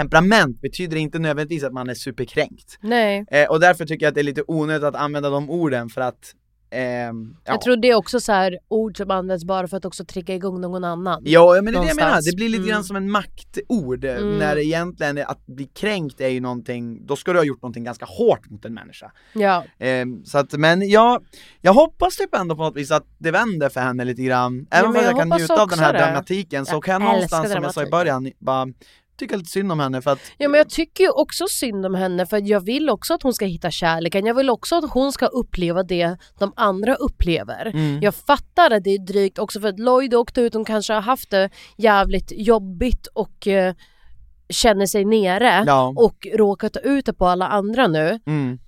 temperament 0.00 0.60
betyder 0.60 0.96
inte 0.96 1.18
nödvändigtvis 1.18 1.64
att 1.64 1.72
man 1.72 1.88
är 1.90 1.94
superkränkt. 1.94 2.78
Nej. 2.80 3.24
Eh, 3.30 3.48
och 3.50 3.60
därför 3.60 3.84
tycker 3.86 4.06
jag 4.06 4.10
att 4.10 4.14
det 4.14 4.20
är 4.20 4.30
lite 4.32 4.42
onödigt 4.46 4.84
att 4.84 4.94
använda 4.96 5.30
de 5.30 5.50
orden 5.50 5.88
för 5.88 6.00
att 6.00 6.34
ehm, 6.70 7.36
ja. 7.44 7.52
Jag 7.52 7.60
tror 7.60 7.76
det 7.76 7.88
är 7.90 7.94
också 7.94 8.20
så 8.20 8.32
här 8.32 8.58
ord 8.68 8.96
som 8.96 9.10
används 9.10 9.44
bara 9.44 9.68
för 9.68 9.76
att 9.76 9.84
också 9.84 10.04
trigga 10.04 10.34
igång 10.34 10.60
någon 10.60 10.84
annan. 10.84 11.22
Ja 11.24 11.60
men 11.62 11.64
det 11.64 11.78
är 11.78 11.82
det 11.82 11.88
jag 11.88 11.96
menar, 11.96 12.20
det 12.30 12.36
blir 12.36 12.48
lite 12.48 12.62
Mm. 12.62 12.68
grann 12.70 12.84
som 12.84 12.96
en 12.96 13.10
maktord 13.10 14.04
Mm. 14.04 14.38
när 14.38 14.54
det 14.54 14.64
egentligen 14.64 15.18
att 15.18 15.46
bli 15.46 15.64
kränkt 15.66 16.20
är 16.20 16.28
ju 16.28 16.40
någonting, 16.40 17.06
då 17.06 17.16
ska 17.16 17.32
du 17.32 17.38
ha 17.38 17.44
gjort 17.44 17.62
någonting 17.62 17.84
ganska 17.84 18.04
hårt 18.04 18.50
mot 18.50 18.64
en 18.64 18.74
människa. 18.74 19.12
Ja. 19.32 19.64
Ehm, 19.78 20.24
så 20.24 20.38
att, 20.38 20.52
men 20.52 20.88
jag, 20.88 21.24
jag 21.60 21.72
hoppas 21.74 22.16
typ 22.16 22.34
ändå 22.34 22.56
på 22.56 22.62
något 22.62 22.76
vis 22.76 22.90
att 22.90 23.06
det 23.18 23.30
vänder 23.30 23.68
för 23.68 23.80
henne 23.80 24.04
lite 24.04 24.22
grann. 24.22 24.66
Även 24.70 24.90
om 24.90 24.94
jag, 24.96 25.04
jag 25.04 25.16
kan 25.16 25.28
njuta 25.28 25.62
av 25.62 25.68
den 25.68 25.78
här 25.78 25.92
det. 25.92 25.98
dramatiken 25.98 26.66
så 26.66 26.74
Jag 26.74 26.84
kan 26.84 27.02
jag 27.02 27.12
någonstans 27.12 27.52
som 27.52 27.62
jag 27.62 27.74
sa 27.74 27.82
i 27.82 27.90
början, 27.90 28.30
bara 28.38 28.66
tycka 29.16 29.36
lite 29.36 29.50
synd 29.50 29.72
om 29.72 29.80
henne 29.80 30.02
för 30.02 30.10
att 30.10 30.18
Ja 30.38 30.48
men 30.48 30.58
jag 30.58 30.70
tycker 30.70 31.04
ju 31.04 31.10
också 31.10 31.44
synd 31.50 31.86
om 31.86 31.94
henne 31.94 32.26
för 32.26 32.40
jag 32.48 32.60
vill 32.60 32.90
också 32.90 33.14
att 33.14 33.22
hon 33.22 33.34
ska 33.34 33.44
hitta 33.44 33.70
kärleken. 33.70 34.26
Jag 34.26 34.34
vill 34.34 34.50
också 34.50 34.74
att 34.76 34.90
hon 34.90 35.12
ska 35.12 35.26
uppleva 35.26 35.82
det 35.82 36.16
de 36.38 36.52
andra 36.56 36.94
upplever. 36.94 37.66
Mm. 37.66 38.02
Jag 38.02 38.14
fattar 38.14 38.70
att 38.70 38.84
det 38.84 38.90
är 38.90 39.06
drygt 39.06 39.38
också 39.38 39.60
för 39.60 39.68
att 39.68 39.78
Lloyd 39.78 40.14
åkte 40.14 40.40
ut, 40.40 40.54
hon 40.54 40.64
kanske 40.64 40.92
har 40.92 41.00
haft 41.00 41.30
det 41.30 41.50
jävligt 41.76 42.32
jobbigt 42.36 43.06
och 43.06 43.46
eh, 43.46 43.74
känner 44.48 44.86
sig 44.86 45.04
nere 45.04 45.64
Ja. 45.66 45.92
och 45.96 46.26
råkat 46.34 46.76
ut 46.84 47.06
det 47.06 47.12
på 47.12 47.26
alla 47.26 47.48
andra 47.48 47.86
nu. 47.86 48.20
Mm. 48.26 48.58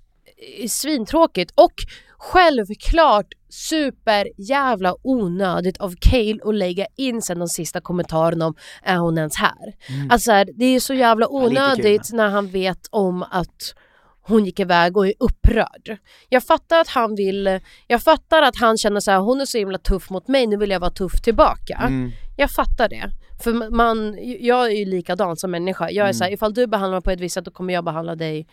är 0.62 0.68
Svintråkigt 0.68 1.52
och 1.54 1.72
självklart 2.18 3.26
super 3.48 4.28
jävla 4.36 4.94
onödigt 5.02 5.78
av 5.78 5.94
Cale 6.00 6.38
att 6.44 6.54
lägga 6.54 6.86
in 6.96 7.22
sen 7.22 7.38
de 7.38 7.48
sista 7.48 7.80
kommentarerna 7.80 8.46
om 8.46 8.54
är 8.82 8.96
hon 8.96 9.18
ens 9.18 9.36
här? 9.36 9.74
Alltså 10.10 10.32
här, 10.32 10.48
det 10.54 10.64
är 10.64 10.80
så 10.80 10.94
jävla 10.94 11.26
Mm. 11.26 11.42
onödigt 11.42 12.12
när 12.12 12.28
han 12.28 12.48
vet 12.48 12.86
om 12.90 13.22
att 13.22 13.74
hon 14.22 14.44
gick 14.44 14.60
iväg 14.60 14.96
och 14.96 15.06
är 15.06 15.14
upprörd. 15.20 15.98
Jag 16.28 16.44
fattar 16.44 16.80
att 16.80 16.88
han 16.88 17.14
vill, 17.14 17.60
jag 17.86 18.02
fattar 18.02 18.42
att 18.42 18.56
han 18.56 18.76
känner 18.78 19.00
så 19.00 19.10
här, 19.10 19.18
hon 19.18 19.40
är 19.40 19.44
så 19.44 19.58
himla 19.58 19.78
tuff 19.78 20.10
mot 20.10 20.28
mig, 20.28 20.46
nu 20.46 20.56
vill 20.56 20.70
jag 20.70 20.80
vara 20.80 20.90
tuff 20.90 21.22
tillbaka. 21.22 21.76
Mm. 21.86 22.10
Jag 22.36 22.50
fattar 22.50 22.88
det. 22.88 23.10
För 23.42 23.70
man, 23.70 24.18
jag 24.40 24.66
är 24.66 24.76
ju 24.76 24.84
likadan 24.84 25.36
som 25.36 25.50
människa. 25.50 25.90
Jag 25.90 26.08
är 26.08 26.12
så 26.12 26.24
här, 26.24 26.32
ifall 26.32 26.54
du 26.54 26.66
behandlar 26.66 26.96
mig 26.96 27.02
på 27.02 27.10
ett 27.10 27.20
visst 27.20 27.34
sätt 27.34 27.44
då 27.44 27.50
kommer 27.50 27.74
jag 27.74 27.84
behandla 27.84 28.14
dig 28.14 28.46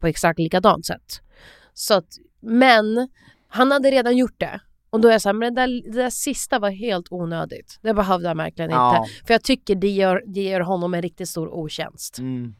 på 0.00 0.06
exakt 0.06 0.38
likadant 0.38 0.86
sätt. 0.86 1.20
Så 1.74 1.94
att, 1.94 2.06
men 2.40 3.08
han 3.48 3.70
hade 3.70 3.90
redan 3.90 4.16
gjort 4.16 4.34
det. 4.40 4.60
Och 4.90 5.00
då 5.00 5.08
är 5.08 5.12
jag 5.12 5.22
såhär, 5.22 5.34
men 5.34 5.54
det 5.54 5.60
där, 5.60 5.82
det 5.92 6.02
där 6.02 6.10
sista 6.10 6.58
var 6.58 6.70
helt 6.70 7.06
onödigt. 7.12 7.78
Det 7.82 7.94
behövde 7.94 8.28
han 8.28 8.36
verkligen 8.36 8.70
Ja. 8.70 8.98
inte. 8.98 9.26
För 9.26 9.34
jag 9.34 9.42
tycker 9.42 9.74
det 9.74 9.88
gör, 9.90 10.22
det 10.26 10.40
gör 10.42 10.60
honom 10.60 10.94
en 10.94 11.02
riktigt 11.02 11.28
stor 11.28 11.48
otjänst. 11.54 12.18
Mm. 12.18 12.54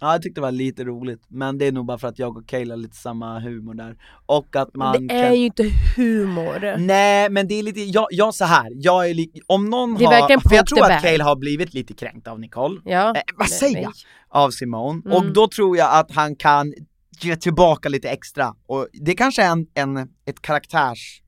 Ja 0.00 0.12
jag 0.12 0.22
tyckte 0.22 0.40
det 0.40 0.42
var 0.42 0.52
lite 0.52 0.84
roligt, 0.84 1.22
men 1.28 1.58
det 1.58 1.66
är 1.66 1.72
nog 1.72 1.86
bara 1.86 1.98
för 1.98 2.08
att 2.08 2.18
jag 2.18 2.36
och 2.36 2.46
Kayla 2.48 2.72
har 2.74 2.78
lite 2.78 2.96
samma 2.96 3.38
humor 3.40 3.74
där. 3.74 3.96
Och 4.26 4.56
att 4.56 4.74
man 4.76 5.06
det 5.06 5.14
är 5.14 5.22
kan... 5.28 5.38
ju 5.38 5.44
inte 5.46 5.62
humor. 5.96 6.76
Nej 6.78 7.30
men 7.30 7.48
det 7.48 7.54
är 7.54 7.62
lite, 7.62 7.80
jag, 7.80 8.06
jag 8.10 8.34
så 8.34 8.44
här. 8.44 8.68
jag 8.74 9.10
är 9.10 9.14
li... 9.14 9.32
om 9.46 9.70
någon 9.70 9.94
Det 9.94 10.04
är 10.04 10.20
har, 10.22 10.48
för 10.48 10.56
jag 10.56 10.66
tror 10.66 10.90
att. 10.90 11.02
Cale 11.02 11.22
har 11.24 11.36
blivit 11.36 11.74
lite 11.74 11.94
kränkt 11.94 12.28
av 12.28 12.40
Nicole, 12.40 12.80
Ja. 12.84 13.14
eh, 13.16 13.22
vad 13.36 13.48
säger 13.48 13.82
jag? 13.82 13.92
Av 14.28 14.50
Simone, 14.50 15.02
Mm. 15.04 15.16
och 15.16 15.32
då 15.32 15.48
tror 15.48 15.76
jag 15.76 15.98
att 15.98 16.10
han 16.10 16.36
kan 16.36 16.74
ge 17.20 17.36
tillbaka 17.36 17.88
lite 17.88 18.10
extra, 18.10 18.54
och 18.66 18.88
det 18.92 19.14
kanske 19.14 19.42
är 19.42 19.50
en, 19.50 19.66
en 19.74 19.96
ett 20.26 20.42
karaktärs 20.42 21.22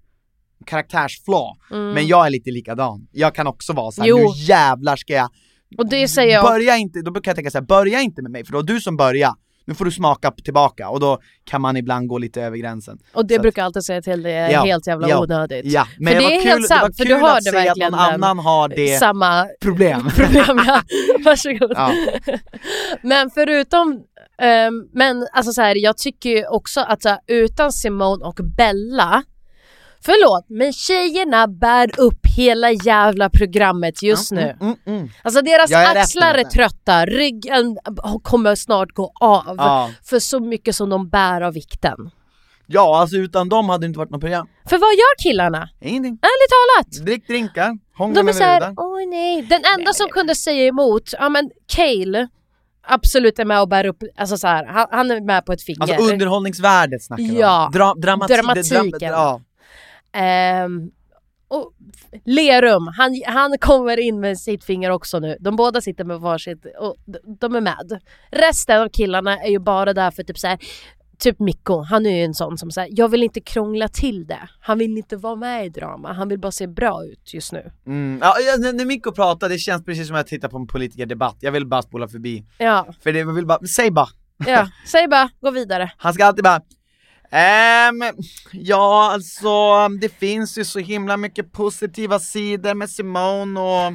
karaktärsflaw, 0.66 1.58
Mm. 1.70 1.94
men 1.94 2.06
jag 2.06 2.26
är 2.26 2.30
lite 2.30 2.50
likadan. 2.50 3.08
Jag 3.12 3.34
kan 3.34 3.46
också 3.46 3.72
vara 3.72 3.92
såhär, 3.92 4.08
nu 4.14 4.24
jävlar 4.36 4.96
ska 4.96 5.12
jag 5.12 5.28
Och 5.78 5.88
det 5.88 6.08
säger 6.08 6.32
jag. 6.34 6.44
Börja 6.44 6.76
inte, 6.76 7.02
då 7.02 7.10
brukar 7.10 7.30
jag 7.30 7.36
tänka 7.36 7.50
såhär, 7.50 7.64
börja 7.66 8.00
inte 8.00 8.22
med 8.22 8.30
mig 8.30 8.44
för 8.44 8.52
då 8.52 8.58
var 8.58 8.62
du 8.62 8.80
som 8.80 8.96
började 8.96 9.34
nu 9.66 9.74
får 9.74 9.84
du 9.84 9.90
smaka 9.90 10.30
tillbaka 10.30 10.88
och 10.88 11.00
då 11.00 11.18
kan 11.44 11.60
man 11.60 11.76
ibland 11.76 12.08
gå 12.08 12.18
lite 12.18 12.42
över 12.42 12.56
gränsen. 12.56 12.98
Och 13.12 13.26
det 13.26 13.34
Så 13.34 13.42
brukar 13.42 13.62
jag 13.62 13.66
alltid 13.66 13.84
säga 13.84 14.02
till 14.02 14.22
dig 14.22 14.32
är 14.34 14.50
Ja, 14.50 14.64
helt 14.64 14.86
jävla 14.86 15.08
ja, 15.08 15.22
onödigt. 15.22 15.64
Ja, 15.64 15.86
men 15.98 16.12
För 16.12 16.20
det 16.20 16.26
var 16.26 16.32
är 16.32 16.40
kul, 16.40 16.50
helt 16.50 16.68
det 16.68 16.74
var 16.74 16.80
sant, 16.80 16.96
för 16.96 17.04
kul 17.04 17.14
du 17.14 17.20
har 17.20 17.36
att 17.38 17.44
det 17.44 17.50
se 17.50 17.68
att 17.68 17.76
någon 17.76 17.94
annan 17.94 18.38
har 18.38 18.68
det 18.68 18.98
Samma 18.98 19.46
problem. 19.60 20.10
problem 20.16 20.62
ja. 20.66 20.82
Varsågod. 21.24 21.72
Ja. 21.74 21.92
Men 23.02 23.30
förutom, 23.30 24.00
ehm, 24.38 24.88
men 24.92 25.26
alltså 25.32 25.52
så 25.52 25.60
här, 25.60 25.76
jag 25.76 25.96
tycker 25.96 26.30
ju 26.30 26.46
också 26.46 26.80
att 26.80 27.02
så 27.02 27.08
här, 27.08 27.18
utan 27.26 27.72
Simone 27.72 28.24
och 28.24 28.40
Bella 28.56 29.22
Förlåt, 30.04 30.46
men 30.48 30.72
tjejerna 30.72 31.48
bär 31.48 32.00
upp 32.00 32.26
hela 32.36 32.70
jävla 32.70 33.30
programmet 33.30 34.02
just 34.02 34.32
nu. 34.32 34.40
Mm, 34.40 34.56
mm, 34.60 34.76
mm. 34.86 35.08
Alltså 35.22 35.42
deras 35.42 35.70
är 35.70 35.96
axlar 35.96 36.34
är 36.34 36.44
trötta, 36.44 37.06
ryggen 37.06 37.78
kommer 38.22 38.54
snart 38.54 38.92
gå 38.92 39.12
av. 39.20 39.54
Ja. 39.58 39.90
För 40.04 40.18
så 40.18 40.40
mycket 40.40 40.76
som 40.76 40.88
de 40.90 41.08
bär 41.08 41.40
av 41.40 41.52
vikten. 41.52 42.10
ja, 42.66 43.00
alltså 43.00 43.16
utan 43.16 43.48
dem 43.48 43.68
hade 43.68 43.82
det 43.82 43.86
inte 43.86 43.98
varit 43.98 44.10
något 44.10 44.20
program. 44.20 44.46
För 44.68 44.78
vad 44.78 44.92
gör 44.92 45.22
killarna? 45.22 45.68
Ingenting. 45.80 46.18
Ärligt 46.22 46.50
talat! 46.50 47.06
Drick 47.06 47.26
drinkar, 47.26 47.78
hångla 47.98 48.22
med 48.22 48.34
brudar. 48.34 48.74
åh 48.76 49.08
nej. 49.10 49.42
Den 49.42 49.62
enda 49.78 49.92
som 49.92 50.08
kunde 50.08 50.34
säga 50.34 50.66
emot, 50.66 51.02
ja 51.12 51.28
men 51.28 51.50
Cale 51.66 52.28
absolut 52.86 53.38
är 53.38 53.44
med 53.44 53.60
och 53.60 53.68
bär 53.68 53.86
upp, 53.86 54.02
alltså 54.16 54.36
så 54.36 54.46
här, 54.46 54.64
han, 54.66 54.86
han 54.90 55.10
är 55.10 55.20
med 55.20 55.44
på 55.46 55.52
ett 55.52 55.62
finger. 55.62 55.82
Alltså 55.82 56.12
underhållningsvärdet 56.12 57.02
snackar 57.02 57.24
vi 57.24 57.40
Ja. 57.40 57.66
om. 57.66 57.72
Dra, 57.72 57.94
dramatik, 57.94 58.36
Dramatiken. 58.36 58.90
Dra, 58.98 59.06
ja. 59.08 59.40
Ehm, 60.14 60.90
och 61.48 61.72
Lerum, 62.24 62.88
han, 62.96 63.22
han 63.26 63.58
kommer 63.60 64.00
in 64.00 64.20
med 64.20 64.38
sitt 64.38 64.64
finger 64.64 64.90
också 64.90 65.18
nu. 65.18 65.36
De 65.40 65.56
båda 65.56 65.80
sitter 65.80 66.04
med 66.04 66.20
varsitt 66.20 66.66
och 66.78 66.96
de 67.40 67.54
är 67.54 67.60
med. 67.60 68.00
Resten 68.30 68.80
av 68.82 68.88
killarna 68.88 69.38
är 69.38 69.50
ju 69.50 69.58
bara 69.58 69.92
där 69.92 70.10
för 70.10 70.22
typ 70.22 70.38
så 70.38 70.46
här. 70.46 70.58
Typ 71.18 71.38
Mikko, 71.40 71.82
han 71.82 72.06
är 72.06 72.10
ju 72.16 72.24
en 72.24 72.34
sån 72.34 72.58
som 72.58 72.70
säger 72.70 72.88
jag 72.98 73.08
vill 73.08 73.22
inte 73.22 73.40
krångla 73.40 73.88
till 73.88 74.26
det. 74.26 74.48
Han 74.60 74.78
vill 74.78 74.98
inte 74.98 75.16
vara 75.16 75.36
med 75.36 75.66
i 75.66 75.68
drama, 75.68 76.12
han 76.12 76.28
vill 76.28 76.38
bara 76.38 76.52
se 76.52 76.66
bra 76.66 77.04
ut 77.04 77.34
just 77.34 77.52
nu. 77.52 77.72
Mm. 77.86 78.18
ja, 78.22 78.34
när, 78.58 78.72
när 78.72 78.84
Mikko 78.84 79.12
pratar, 79.12 79.48
det 79.48 79.58
känns 79.58 79.84
precis 79.84 80.06
som 80.06 80.16
att 80.16 80.26
titta 80.26 80.48
på 80.48 80.56
en 80.56 80.66
politikerdebatt. 80.66 81.36
Jag 81.40 81.52
vill 81.52 81.66
bara 81.66 81.82
spola 81.82 82.08
förbi. 82.08 82.44
Ja, 82.58 82.86
För 83.02 83.12
det 83.12 83.18
jag 83.18 83.32
vill 83.32 83.46
bara, 83.46 83.58
säg 83.66 83.90
bara. 83.90 84.08
ja. 84.46 84.68
säg 84.86 85.08
bara, 85.08 85.30
gå 85.40 85.50
vidare. 85.50 85.92
Han 85.96 86.14
ska 86.14 86.24
alltid 86.24 86.44
bara 86.44 86.60
Ehm, 87.34 88.02
ja, 88.52 89.10
alltså 89.12 89.48
det 90.00 90.08
finns 90.08 90.58
ju 90.58 90.64
så 90.64 90.78
himla 90.78 91.16
mycket 91.16 91.52
positiva 91.52 92.18
sidor 92.18 92.74
med 92.74 92.90
Simone 92.90 93.60
och 93.60 93.92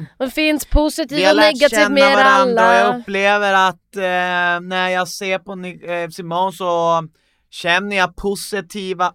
Det 1.08 1.16
finns 1.16 1.26
har 1.26 1.34
och 1.34 1.36
negativt 1.40 1.90
med 1.90 2.16
varandra 2.16 2.68
och 2.68 2.74
jag 2.74 2.86
alla. 2.86 2.98
upplever 2.98 3.52
att 3.68 3.96
eh, 3.96 4.60
när 4.68 4.88
jag 4.88 5.08
ser 5.08 5.38
på 5.38 5.54
Ni- 5.54 5.84
eh, 6.04 6.08
Simone 6.10 6.52
så 6.52 7.02
känner 7.50 7.96
jag 7.96 8.16
positiva... 8.16 9.12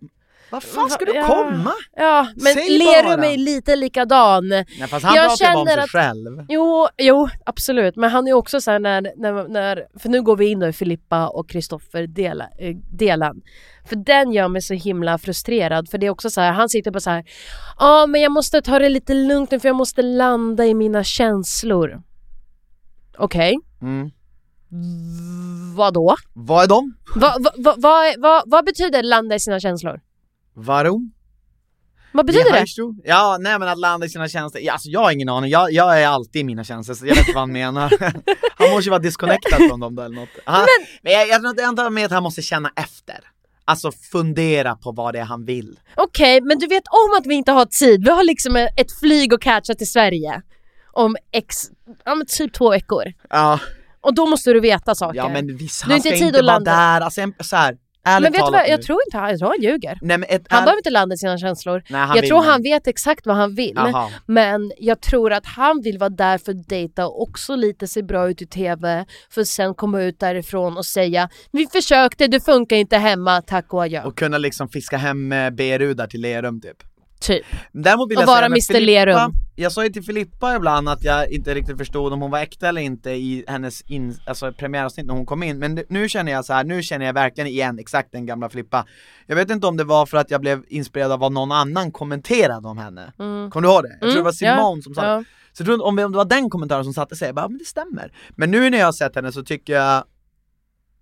Vad 0.55 0.63
fan 0.63 0.89
ska 0.89 1.05
du 1.05 1.15
Ja. 1.15 1.27
komma? 1.27 1.73
Ja, 1.95 2.27
men 2.35 2.53
Säg 2.53 2.77
Lerum 2.77 3.19
bara. 3.21 3.25
är 3.31 3.37
lite 3.37 3.75
likadan. 3.75 4.47
Nej 4.49 4.65
fast 4.87 5.05
han 5.05 5.15
Jag 5.15 5.27
pratar 5.29 5.45
ju 5.45 5.53
bara 5.53 5.61
om 5.61 5.67
sig 5.67 5.79
att- 5.79 5.89
själv. 5.89 6.45
Jo, 6.49 6.87
jo, 6.97 7.29
absolut. 7.45 7.95
Men 7.95 8.09
han 8.09 8.27
är 8.27 8.33
också 8.33 8.61
så 8.61 8.71
här 8.71 8.79
när, 8.79 9.01
när, 9.17 9.47
när 9.47 9.85
för 9.99 10.09
nu 10.09 10.21
går 10.21 10.35
vi 10.37 10.45
in 10.47 10.59
då 10.59 10.67
i 10.67 10.73
Filippa 10.73 11.27
och 11.27 11.49
Kristoffer 11.49 12.07
dela, 12.07 12.43
eh, 12.59 12.75
delen. 12.91 13.41
För 13.89 13.95
den 13.95 14.31
gör 14.31 14.47
mig 14.47 14.61
så 14.61 14.73
himla 14.73 15.17
frustrerad 15.17 15.89
för 15.89 15.97
det 15.97 16.05
är 16.05 16.09
också 16.09 16.29
så 16.29 16.41
här, 16.41 16.51
han 16.51 16.69
sitter 16.69 16.91
på 16.91 16.99
så 16.99 17.09
här, 17.09 17.23
ja 17.79 18.05
men 18.07 18.21
jag 18.21 18.31
måste 18.31 18.61
ta 18.61 18.79
det 18.79 18.89
lite 18.89 19.13
lugnt 19.13 19.51
nu 19.51 19.59
för 19.59 19.69
jag 19.69 19.75
måste 19.75 20.01
landa 20.01 20.65
i 20.65 20.73
mina 20.73 21.03
känslor. 21.03 22.01
Okej, 23.17 23.55
Mm. 23.81 24.11
vadå? 25.75 26.15
Vad 26.33 26.63
är 26.63 26.67
de? 26.67 26.93
Va, 27.15 27.35
va, 27.77 28.13
va, 28.17 28.43
vad 28.45 28.65
betyder 28.65 29.03
landa 29.03 29.35
i 29.35 29.39
sina 29.39 29.59
känslor? 29.59 29.99
Varom? 30.55 31.11
Vad 32.11 32.25
betyder 32.25 32.51
det? 32.51 32.57
Heistu? 32.57 32.81
Ja, 33.03 33.37
nej 33.39 33.59
men 33.59 33.67
att 33.67 33.79
landa 33.79 34.05
i 34.05 34.09
sina 34.09 34.27
tjänster, 34.27 34.59
ja, 34.59 34.73
alltså 34.73 34.89
jag 34.89 34.99
har 34.99 35.11
ingen 35.11 35.29
aning, 35.29 35.51
jag, 35.51 35.71
jag 35.71 36.01
är 36.01 36.07
alltid 36.07 36.39
i 36.39 36.43
mina 36.43 36.63
tjänster 36.63 36.93
så 36.93 37.05
jag 37.05 37.15
vet 37.15 37.19
inte 37.19 37.31
vad 37.33 37.41
han 37.41 37.51
menar 37.51 37.93
Han 38.55 38.69
måste 38.69 38.83
ju 38.83 38.89
vara 38.89 38.99
disconnectad 38.99 39.57
från 39.69 39.79
dem 39.79 39.95
då 39.95 40.03
eller 40.03 40.15
något 40.15 40.29
han, 40.45 40.65
Men 41.01 41.13
jag, 41.13 41.27
jag 41.27 41.39
tror 41.39 41.49
inte 41.49 41.61
jag 41.61 41.69
antar 41.69 41.89
med 41.89 42.05
att 42.05 42.11
han 42.11 42.23
måste 42.23 42.41
känna 42.41 42.71
efter 42.75 43.19
Alltså 43.65 43.91
fundera 44.11 44.75
på 44.75 44.91
vad 44.91 45.13
det 45.13 45.19
är 45.19 45.23
han 45.23 45.45
vill 45.45 45.79
Okej, 45.95 46.41
men 46.41 46.59
du 46.59 46.67
vet 46.67 46.83
om 46.87 47.17
att 47.19 47.25
vi 47.25 47.35
inte 47.35 47.51
har 47.51 47.65
tid. 47.65 48.03
Vi 48.03 48.09
har 48.09 48.23
liksom 48.23 48.55
ett 48.55 48.99
flyg 48.99 49.33
att 49.33 49.41
catcha 49.41 49.73
till 49.73 49.91
Sverige 49.91 50.41
om 50.91 51.15
ex, 51.31 51.55
ja 52.05 52.15
men 52.15 52.27
typ 52.27 52.53
två 52.53 52.69
veckor. 52.69 53.03
Ja, 53.29 53.59
Och 54.01 54.15
då 54.15 54.25
måste 54.25 54.53
du 54.53 54.59
veta 54.59 54.95
saker. 54.95 55.17
ja 55.17 55.29
men 55.29 55.57
visst, 55.57 55.81
han 55.81 55.91
inte 55.95 56.09
ska 56.09 56.17
tid 56.17 56.27
inte 56.27 56.39
att 56.39 56.45
vara 56.45 56.53
landa. 56.55 56.71
där, 56.71 57.01
alltså 57.01 57.21
en, 57.21 57.33
så 57.39 57.55
här, 57.55 57.77
ärligt 58.05 58.23
men 58.23 58.31
vet 58.31 58.45
du 58.45 58.51
vad, 58.51 58.69
jag 58.69 58.77
nu. 58.79 58.83
tror 58.83 58.99
inte 59.07 59.17
han, 59.17 59.29
jag 59.29 59.39
tror 59.39 59.49
han 59.49 59.61
ljuger. 59.61 59.97
Nej, 60.01 60.17
ett 60.29 60.45
Han 60.49 60.63
behöver 60.63 60.79
inte 60.79 60.89
landa 60.89 61.15
i 61.15 61.17
sina 61.17 61.37
känslor. 61.37 61.83
Nej, 61.89 62.09
jag 62.15 62.27
tror 62.27 62.39
men- 62.41 62.49
han 62.49 62.61
vet 62.63 62.87
exakt 62.87 63.25
vad 63.27 63.35
han 63.35 63.55
vill. 63.55 63.73
Jaha. 63.75 64.09
Men 64.25 64.71
jag 64.77 65.01
tror 65.01 65.33
att 65.33 65.45
han 65.45 65.81
vill 65.81 65.97
vara 65.97 66.09
där 66.09 66.37
för 66.37 66.51
att 66.51 66.67
dejta 66.67 67.07
och 67.07 67.21
också 67.21 67.55
lite 67.55 67.87
se 67.87 68.03
bra 68.03 68.29
ut 68.29 68.41
i 68.41 68.45
TV 68.47 69.05
för 69.29 69.41
att 69.41 69.47
sen 69.47 69.73
komma 69.73 70.01
ut 70.01 70.19
därifrån 70.19 70.77
och 70.77 70.85
säga 70.85 71.29
Vi 71.51 71.67
försökte, 71.67 72.27
det 72.27 72.39
funkar 72.45 72.75
inte 72.75 72.97
hemma, 72.97 73.41
tack 73.41 73.73
och 73.73 73.83
adjö. 73.83 74.03
Och 74.03 74.17
kunna 74.17 74.37
liksom 74.37 74.69
fiska 74.69 74.97
hem 74.97 75.31
eh, 75.31 75.49
B-rudar 75.49 76.07
till 76.07 76.21
Lerum 76.21 76.61
typ 76.61 76.77
Typ. 77.25 77.45
Däremot 77.71 78.11
vill 78.11 78.17
Och 78.17 78.21
jag 78.21 78.27
vara 78.27 78.45
Mr. 78.45 78.79
Lerum. 78.79 79.31
Jag 79.55 79.71
sa 79.71 79.83
ju 79.83 79.89
till 79.89 80.03
Filippa 80.03 80.55
ibland 80.55 80.89
att 80.89 81.03
jag 81.03 81.31
inte 81.31 81.53
riktigt 81.53 81.77
förstod 81.77 82.13
om 82.13 82.21
hon 82.21 82.31
var 82.31 82.39
äkta 82.39 82.69
eller 82.69 82.81
inte 82.81 83.11
i 83.11 83.43
hennes 83.47 83.81
in, 83.81 84.19
alltså 84.25 84.51
premiäravsnitt 84.51 85.05
när 85.05 85.13
hon 85.13 85.25
kom 85.25 85.43
in 85.43 85.59
Men 85.59 85.83
nu 85.89 86.09
känner 86.09 86.31
jag 86.31 86.45
så 86.45 86.53
här, 86.53 86.63
nu 86.63 86.83
känner 86.83 87.05
jag 87.05 87.13
verkligen 87.13 87.47
igen 87.47 87.79
exakt 87.79 88.11
den 88.11 88.25
gamla 88.25 88.49
Filippa 88.49 88.85
Jag 89.27 89.35
vet 89.35 89.51
inte 89.51 89.67
om 89.67 89.77
det 89.77 89.83
var 89.83 90.05
för 90.05 90.17
att 90.17 90.31
jag 90.31 90.41
blev 90.41 90.63
inspirerad 90.67 91.11
av 91.11 91.19
vad 91.19 91.31
någon 91.31 91.51
annan 91.51 91.91
kommenterade 91.91 92.67
om 92.67 92.77
henne 92.77 93.13
Kommer 93.17 93.61
du 93.61 93.67
ihåg 93.67 93.83
det? 93.83 93.97
Jag 94.01 94.11
tror 94.11 94.15
det 94.15 94.21
var 94.21 94.31
Mm, 94.45 94.59
ja, 94.59 94.81
som 94.83 94.93
sa 94.95 95.05
ja. 95.05 95.23
Så 95.53 95.61
jag 95.61 95.65
tror 95.65 95.85
om 95.85 95.95
det 95.95 96.07
var 96.07 96.25
den 96.25 96.49
kommentaren 96.49 96.83
som 96.83 96.93
satte 96.93 97.15
sig, 97.15 97.27
jag 97.27 97.35
bara, 97.35 97.41
"Ja, 97.41 97.47
men 97.49 97.57
det 97.57 97.65
stämmer 97.65 98.11
Men 98.35 98.51
nu 98.51 98.69
när 98.69 98.77
jag 98.77 98.85
har 98.85 98.91
sett 98.91 99.15
henne 99.15 99.31
så 99.31 99.43
tycker 99.43 99.73
jag 99.73 100.03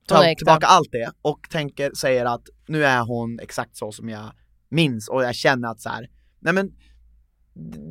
tar 0.08 0.36
tillbaka 0.36 0.68
allt 0.68 0.92
det 0.92 1.12
och 1.22 1.40
tänker, 1.50 1.92
säger 1.96 2.26
att 2.26 2.42
nu 2.68 2.86
är 2.86 3.02
hon 3.02 3.40
exakt 3.40 3.78
så 3.78 3.92
som 3.92 4.10
jag 4.10 4.32
minns 4.74 5.10
och 5.10 5.24
jag 5.24 5.36
känner 5.36 5.68
att 5.72 5.82
så 5.82 5.90
här, 5.90 6.08
nej 6.40 6.54
men 6.54 6.72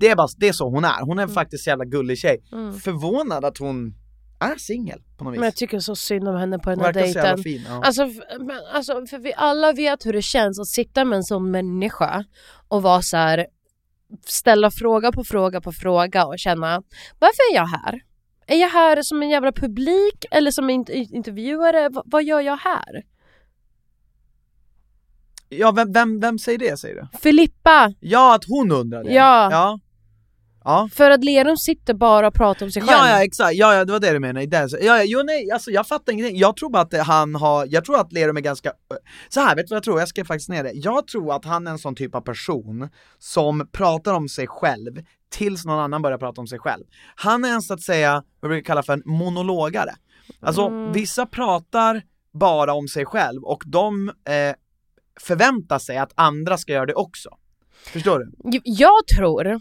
det 0.01 0.09
är 0.09 0.17
bara, 0.17 0.29
det 0.37 0.49
är 0.49 0.53
så 0.53 0.69
hon 0.71 0.85
är, 0.85 1.01
hon 1.05 1.19
är 1.19 1.23
Mm. 1.23 1.35
faktiskt 1.35 1.67
en 1.67 1.71
jävla 1.71 1.85
gullig 1.85 2.19
tjej 2.19 2.43
Förvånad 2.83 3.45
att 3.45 3.59
hon 3.59 3.95
är 4.41 4.57
singel 4.59 5.03
på 5.19 5.25
något 5.25 5.33
vis 5.33 5.39
Men 5.39 5.45
jag 5.45 5.57
tycker 5.57 5.79
så 5.79 5.97
synd 5.97 6.29
om 6.29 6.37
henne 6.37 6.59
på 6.59 6.71
den 6.71 6.81
här 6.81 6.93
verkar 6.93 7.01
så 7.13 7.19
jävla 7.19 7.37
dejten. 7.37 7.43
fin 7.45 7.63
ja. 7.69 7.83
Alltså, 7.85 8.07
men, 8.41 8.61
alltså, 8.73 9.07
för 9.07 9.19
vi 9.19 9.33
alla 9.37 9.73
vet 9.73 10.07
hur 10.07 10.13
det 10.13 10.23
känns 10.23 10.61
att 10.61 10.67
sitta 10.67 11.05
med 11.05 11.17
en 11.17 11.23
sån 11.25 11.51
människa 11.51 12.25
och 12.69 12.83
vara 12.83 13.03
så 13.03 13.17
här 13.17 13.47
ställa 14.27 14.71
fråga 14.71 15.13
på 15.13 15.25
fråga 15.25 15.61
på 15.61 15.73
fråga 15.73 16.27
och 16.27 16.39
känna 16.39 16.83
varför 17.19 17.53
är 17.53 17.55
jag 17.57 17.67
här? 17.67 18.01
Är 18.47 18.57
jag 18.61 18.69
här 18.69 19.03
som 19.03 19.23
en 19.23 19.29
jävla 19.31 19.53
publik 19.53 20.25
eller 20.31 20.51
som 20.51 20.71
en 20.71 20.85
intervjuare? 20.93 21.89
V- 21.89 22.01
vad 22.05 22.25
gör 22.25 22.41
jag 22.41 22.57
här? 22.57 23.03
Ja, 25.59 25.71
vem, 25.71 25.93
vem, 25.93 26.21
vem 26.21 26.39
säger 26.39 26.59
det 26.59 26.77
säger 26.77 26.95
du? 26.95 27.19
Filippa! 27.19 27.95
Ja, 28.01 28.35
att 28.35 28.45
hon 28.45 28.73
undrar 28.73 29.05
det? 29.05 29.13
Ja. 29.13 29.49
Ja, 29.51 29.81
ja. 30.65 30.89
För 30.93 31.11
att 31.11 31.25
Lerum 31.25 31.57
sitter 31.57 31.95
bara 31.95 32.27
och 32.29 32.35
pratar 32.35 32.67
om 32.67 32.73
sig 32.73 32.83
själv. 32.83 32.99
Ja, 32.99 33.09
ja 33.09 33.25
exakt, 33.25 33.55
ja, 33.55 33.75
ja 33.75 33.85
det 33.85 33.93
var 33.93 34.01
det 34.01 34.11
du 34.11 34.19
menade, 34.19 34.47
det, 34.47 34.69
ja, 34.73 34.99
ja, 34.99 35.03
jo, 35.05 35.23
nej, 35.23 35.51
alltså 35.51 35.71
jag 35.71 35.87
fattar 35.87 36.13
ingenting, 36.13 36.37
jag 36.37 36.57
tror 36.57 36.71
bara 36.71 36.83
att 36.83 37.07
han 37.07 37.35
har, 37.35 37.67
jag 37.71 37.85
tror 37.85 38.01
att 38.01 38.13
Lerum 38.13 38.37
är 38.37 38.41
ganska, 38.41 38.73
så 39.29 39.41
här 39.41 39.57
vet 39.57 39.67
du 39.67 39.71
vad 39.71 39.77
jag 39.77 39.85
tror? 39.85 39.99
Jag 39.99 40.09
skrev 40.09 40.25
faktiskt 40.25 40.49
ner 40.49 40.65
det, 40.65 40.73
jag 40.75 41.07
tror 41.07 41.37
att 41.37 41.45
han 41.45 41.67
är 41.67 41.71
en 41.71 41.79
sån 41.79 41.95
typ 41.95 42.15
av 42.15 42.21
person 42.21 42.89
som 43.19 43.69
pratar 43.73 44.15
om 44.15 44.29
sig 44.29 44.47
själv 44.47 45.03
tills 45.31 45.65
någon 45.65 45.79
annan 45.79 46.03
börjar 46.03 46.19
prata 46.19 46.41
om 46.41 46.47
sig 46.47 46.59
själv. 46.59 46.85
Han 47.15 47.45
är 47.45 47.49
en 47.49 47.63
så 47.63 47.75
att 47.75 47.83
säga, 47.83 48.13
vad 48.41 48.51
vi 48.51 48.55
brukar 48.55 48.67
kalla 48.67 48.83
för 48.83 48.93
en 48.93 49.03
monologare. 49.05 49.91
Alltså 50.41 50.91
vissa 50.95 51.27
pratar 51.27 52.03
bara 52.33 52.75
om 52.75 52.89
sig 52.89 53.05
själv 53.05 53.45
och 53.45 53.63
de 53.67 54.09
eh, 54.09 54.55
förväntar 55.21 55.79
sig 55.79 55.97
att 55.99 56.13
andra 56.15 56.59
ska 56.59 56.73
göra 56.73 56.87
det 56.87 56.95
också. 56.95 57.31
Förstår 57.87 58.19
du? 58.19 58.61
Jag 58.65 59.07
tror, 59.17 59.47
jag, 59.47 59.61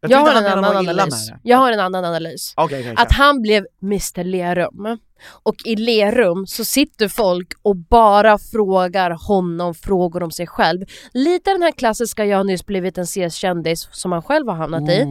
Jag, 0.00 0.18
har 0.18 0.34
en 0.34 0.46
annan 0.46 0.76
analys. 0.76 1.30
Jag 1.42 1.58
har 1.58 1.72
en 1.72 1.80
annan 1.80 2.04
analys. 2.04 2.54
Okej, 2.56 2.80
okej, 2.80 2.94
Att 2.96 3.16
kör. 3.16 3.24
han 3.24 3.42
blev 3.42 3.66
Mr 3.82 4.24
Lerum. 4.24 4.98
Och 5.42 5.54
i 5.64 5.76
Lerum 5.76 6.46
så 6.46 6.64
sitter 6.64 7.08
folk 7.08 7.48
och 7.62 7.76
bara 7.76 8.38
frågar 8.38 9.10
honom 9.10 9.74
frågor 9.74 10.22
om 10.22 10.30
sig 10.30 10.46
själv. 10.46 10.84
Lite 11.12 11.50
den 11.50 11.62
här 11.62 11.72
klassiska 11.72 12.24
jag 12.24 12.36
har 12.36 12.44
nyss 12.44 12.66
blivit 12.66 12.98
en 12.98 13.06
CS-kändis 13.06 13.88
som 13.92 14.12
han 14.12 14.22
själv 14.22 14.48
har 14.48 14.54
hamnat 14.56 14.88
i. 14.90 15.06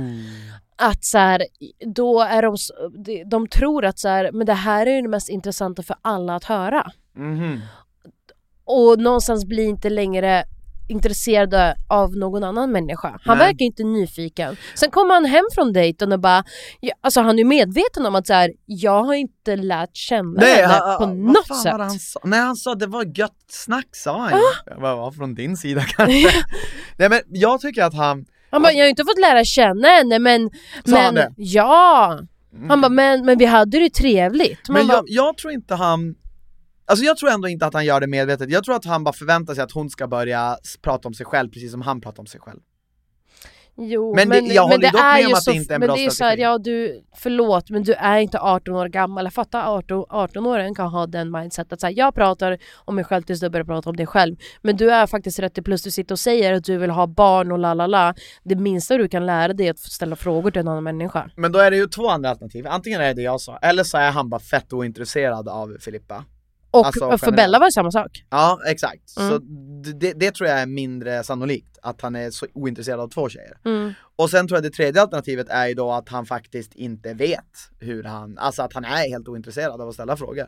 Att 0.75 1.05
så 1.05 1.17
här, 1.17 1.45
då 1.95 2.21
är 2.21 2.41
de, 2.41 2.57
de, 3.29 3.47
tror 3.47 3.85
att 3.85 3.99
så 3.99 4.07
här, 4.07 4.31
men 4.31 4.45
det 4.47 4.53
här 4.53 4.85
är 4.85 4.91
ju 4.95 5.01
det 5.01 5.07
mest 5.09 5.29
intressanta 5.29 5.83
för 5.83 5.95
alla 6.01 6.35
att 6.35 6.43
höra. 6.43 6.91
Mhm. 7.15 7.59
Och 8.71 8.99
någonstans 8.99 9.45
blir 9.45 9.65
inte 9.65 9.89
längre 9.89 10.43
intresserade 10.89 11.75
av 11.89 12.15
någon 12.17 12.43
annan 12.43 12.71
människa. 12.71 13.19
Han 13.25 13.37
Nej. 13.37 13.47
verkar 13.47 13.65
inte 13.65 13.83
nyfiken. 13.83 14.57
Sen 14.75 14.91
kommer 14.91 15.13
han 15.13 15.25
hem 15.25 15.43
från 15.55 15.73
dejten 15.73 16.11
och 16.11 16.19
bara, 16.19 16.43
ja, 16.79 16.93
alltså 17.01 17.21
han 17.21 17.39
är 17.39 17.43
medveten 17.43 18.05
om 18.05 18.15
att 18.15 18.27
så 18.27 18.33
här, 18.33 18.51
jag 18.65 19.03
har 19.03 19.13
inte 19.13 19.55
lärt 19.55 19.95
känna 19.95 20.41
henne 20.45 20.67
han- 20.67 20.97
på 20.97 21.05
vad 21.05 21.15
något 21.17 21.47
fan 21.47 21.57
sätt. 21.57 21.71
Var 21.71 21.77
det 21.79 21.83
han 21.85 21.99
sa? 21.99 22.19
Nej 22.23 22.39
han 22.39 22.55
sa 22.55 22.75
det 22.75 22.87
var 22.87 23.17
gött 23.19 23.31
snack 23.47 23.87
sa 23.91 24.17
han 24.19 24.33
Ah. 24.33 24.79
var 24.79 25.11
från 25.11 25.35
din 25.35 25.57
sida 25.57 25.81
kanske? 25.81 26.29
Nej 26.97 27.09
men 27.09 27.19
jag 27.27 27.61
tycker 27.61 27.83
att 27.83 27.93
han, 27.93 28.25
Han 28.51 28.61
bara, 28.61 28.73
jag 28.73 28.83
har 28.85 28.89
inte 28.89 29.03
fått 29.03 29.19
lära 29.19 29.43
känna 29.43 29.87
henne 29.87 30.19
men... 30.19 30.49
Sa 30.85 30.97
han 30.97 31.13
men 31.13 31.15
det? 31.15 31.33
ja! 31.37 32.19
Han 32.67 32.81
bara, 32.81 32.89
men, 32.89 33.25
men 33.25 33.37
vi 33.37 33.45
hade 33.45 33.79
det 33.79 33.89
trevligt. 33.93 34.69
Man 34.69 34.77
men 34.77 34.87
bara, 34.87 34.93
jag, 34.97 35.05
jag 35.07 35.37
tror 35.37 35.53
inte 35.53 35.75
han 35.75 36.15
Alltså 36.91 37.05
jag 37.05 37.17
tror 37.17 37.29
ändå 37.29 37.47
inte 37.47 37.65
att 37.65 37.73
han 37.73 37.85
gör 37.85 37.99
det 37.99 38.07
medvetet, 38.07 38.49
jag 38.49 38.63
tror 38.63 38.75
att 38.75 38.85
han 38.85 39.03
bara 39.03 39.13
förväntar 39.13 39.53
sig 39.55 39.63
att 39.63 39.71
hon 39.71 39.89
ska 39.89 40.07
börja 40.07 40.57
prata 40.81 41.07
om 41.07 41.13
sig 41.13 41.25
själv 41.25 41.49
precis 41.49 41.71
som 41.71 41.81
han 41.81 42.01
pratar 42.01 42.19
om 42.19 42.27
sig 42.27 42.39
själv. 42.41 42.59
Jo, 43.77 44.15
Men 44.15 44.29
men, 44.29 44.45
det- 44.47 44.53
jag 44.53 44.63
men 44.63 44.71
håller 44.71 44.81
det 44.87 44.91
dock 44.91 45.01
är 45.01 45.17
med 45.17 45.27
om 45.27 45.33
att 45.33 45.43
så, 45.43 45.51
det 45.51 45.57
inte 45.57 45.73
är 45.73 45.75
en 45.75 45.79
men 45.79 45.87
bra 45.87 45.95
det 45.95 46.05
är 46.05 46.09
så 46.09 46.23
här, 46.23 46.31
strategi. 46.35 46.41
ja 46.41 46.57
du, 46.57 47.03
förlåt 47.15 47.69
men 47.69 47.83
du 47.83 47.93
är 47.93 48.17
inte 48.19 48.39
18 48.39 48.75
år 48.75 48.87
gammal, 48.87 49.23
jag 49.25 49.33
fattar 49.33 49.65
18 49.77 50.05
18-åringen 50.09 50.75
kan 50.75 50.87
ha 50.87 51.07
den 51.07 51.31
mindsetet. 51.31 51.73
Att 51.73 51.79
så 51.79 51.87
här, 51.87 51.93
jag 51.97 52.15
pratar 52.15 52.57
om 52.85 52.95
mig 52.95 53.03
själv 53.03 53.23
tills 53.23 53.39
du 53.39 53.49
börjar 53.49 53.65
prata 53.65 53.89
om 53.89 53.95
dig 53.95 54.05
själv. 54.07 54.35
Men 54.61 54.77
du 54.77 54.91
är 54.91 55.07
faktiskt 55.07 55.37
30 55.37 55.61
plus, 55.61 55.83
du 55.83 55.91
sitter 55.91 56.15
och 56.15 56.19
säger 56.19 56.53
att 56.53 56.63
du 56.63 56.77
vill 56.77 56.89
ha 56.89 57.07
barn 57.07 57.51
och 57.51 57.59
la 57.59 57.73
la 57.73 57.87
la. 57.87 58.13
Det 58.43 58.55
minsta 58.55 58.97
du 58.97 59.07
kan 59.09 59.25
lära 59.25 59.53
dig 59.53 59.67
är 59.67 59.71
att 59.71 59.79
ställa 59.79 60.15
frågor 60.15 60.51
till 60.51 60.59
en 60.61 60.67
annan 60.67 60.83
människa. 60.83 61.29
Men 61.35 61.51
då 61.51 61.59
är 61.59 61.71
det 61.71 61.77
ju 61.77 61.87
två 61.87 62.09
andra 62.09 62.29
alternativ, 62.29 62.67
antingen 62.67 63.01
är 63.01 63.07
det 63.07 63.13
det 63.13 63.21
jag 63.21 63.41
sa, 63.41 63.57
eller 63.57 63.83
så 63.83 63.97
är 63.97 64.11
han 64.11 64.29
bara 64.29 64.41
fett 64.41 64.73
ointresserad 64.73 65.49
av 65.49 65.77
Filippa 65.79 66.25
Och 66.71 66.85
Alltså, 66.85 67.17
för. 67.17 67.31
Bella 67.31 67.59
var 67.59 67.65
det 67.65 67.71
samma 67.71 67.91
sak. 67.91 68.25
Ja, 68.29 68.59
exakt. 68.67 69.09
Så 69.09 69.21
Mm. 69.21 69.41
d- 69.81 69.91
det, 69.95 70.13
det 70.13 70.31
tror 70.31 70.49
jag 70.49 70.59
är 70.59 70.65
mindre 70.65 71.23
sannolikt, 71.23 71.77
att 71.81 72.01
han 72.01 72.15
är 72.15 72.31
så 72.31 72.45
ointresserad 72.53 72.99
av 72.99 73.07
två 73.09 73.29
tjejer. 73.29 73.57
Mm. 73.65 73.93
Och 74.15 74.29
sen 74.29 74.47
tror 74.47 74.57
jag 74.57 74.63
det 74.63 74.69
tredje 74.69 75.01
alternativet 75.01 75.49
är 75.49 75.67
ju 75.67 75.73
då 75.73 75.91
att 75.91 76.09
han 76.09 76.25
faktiskt 76.25 76.75
inte 76.75 77.13
vet 77.13 77.57
hur 77.79 78.03
han, 78.03 78.37
alltså 78.37 78.61
att 78.61 78.73
han 78.73 78.85
är 78.85 79.09
helt 79.09 79.27
ointresserad 79.27 79.81
av 79.81 79.87
att 79.89 79.93
ställa 79.93 80.17
frågor. 80.17 80.47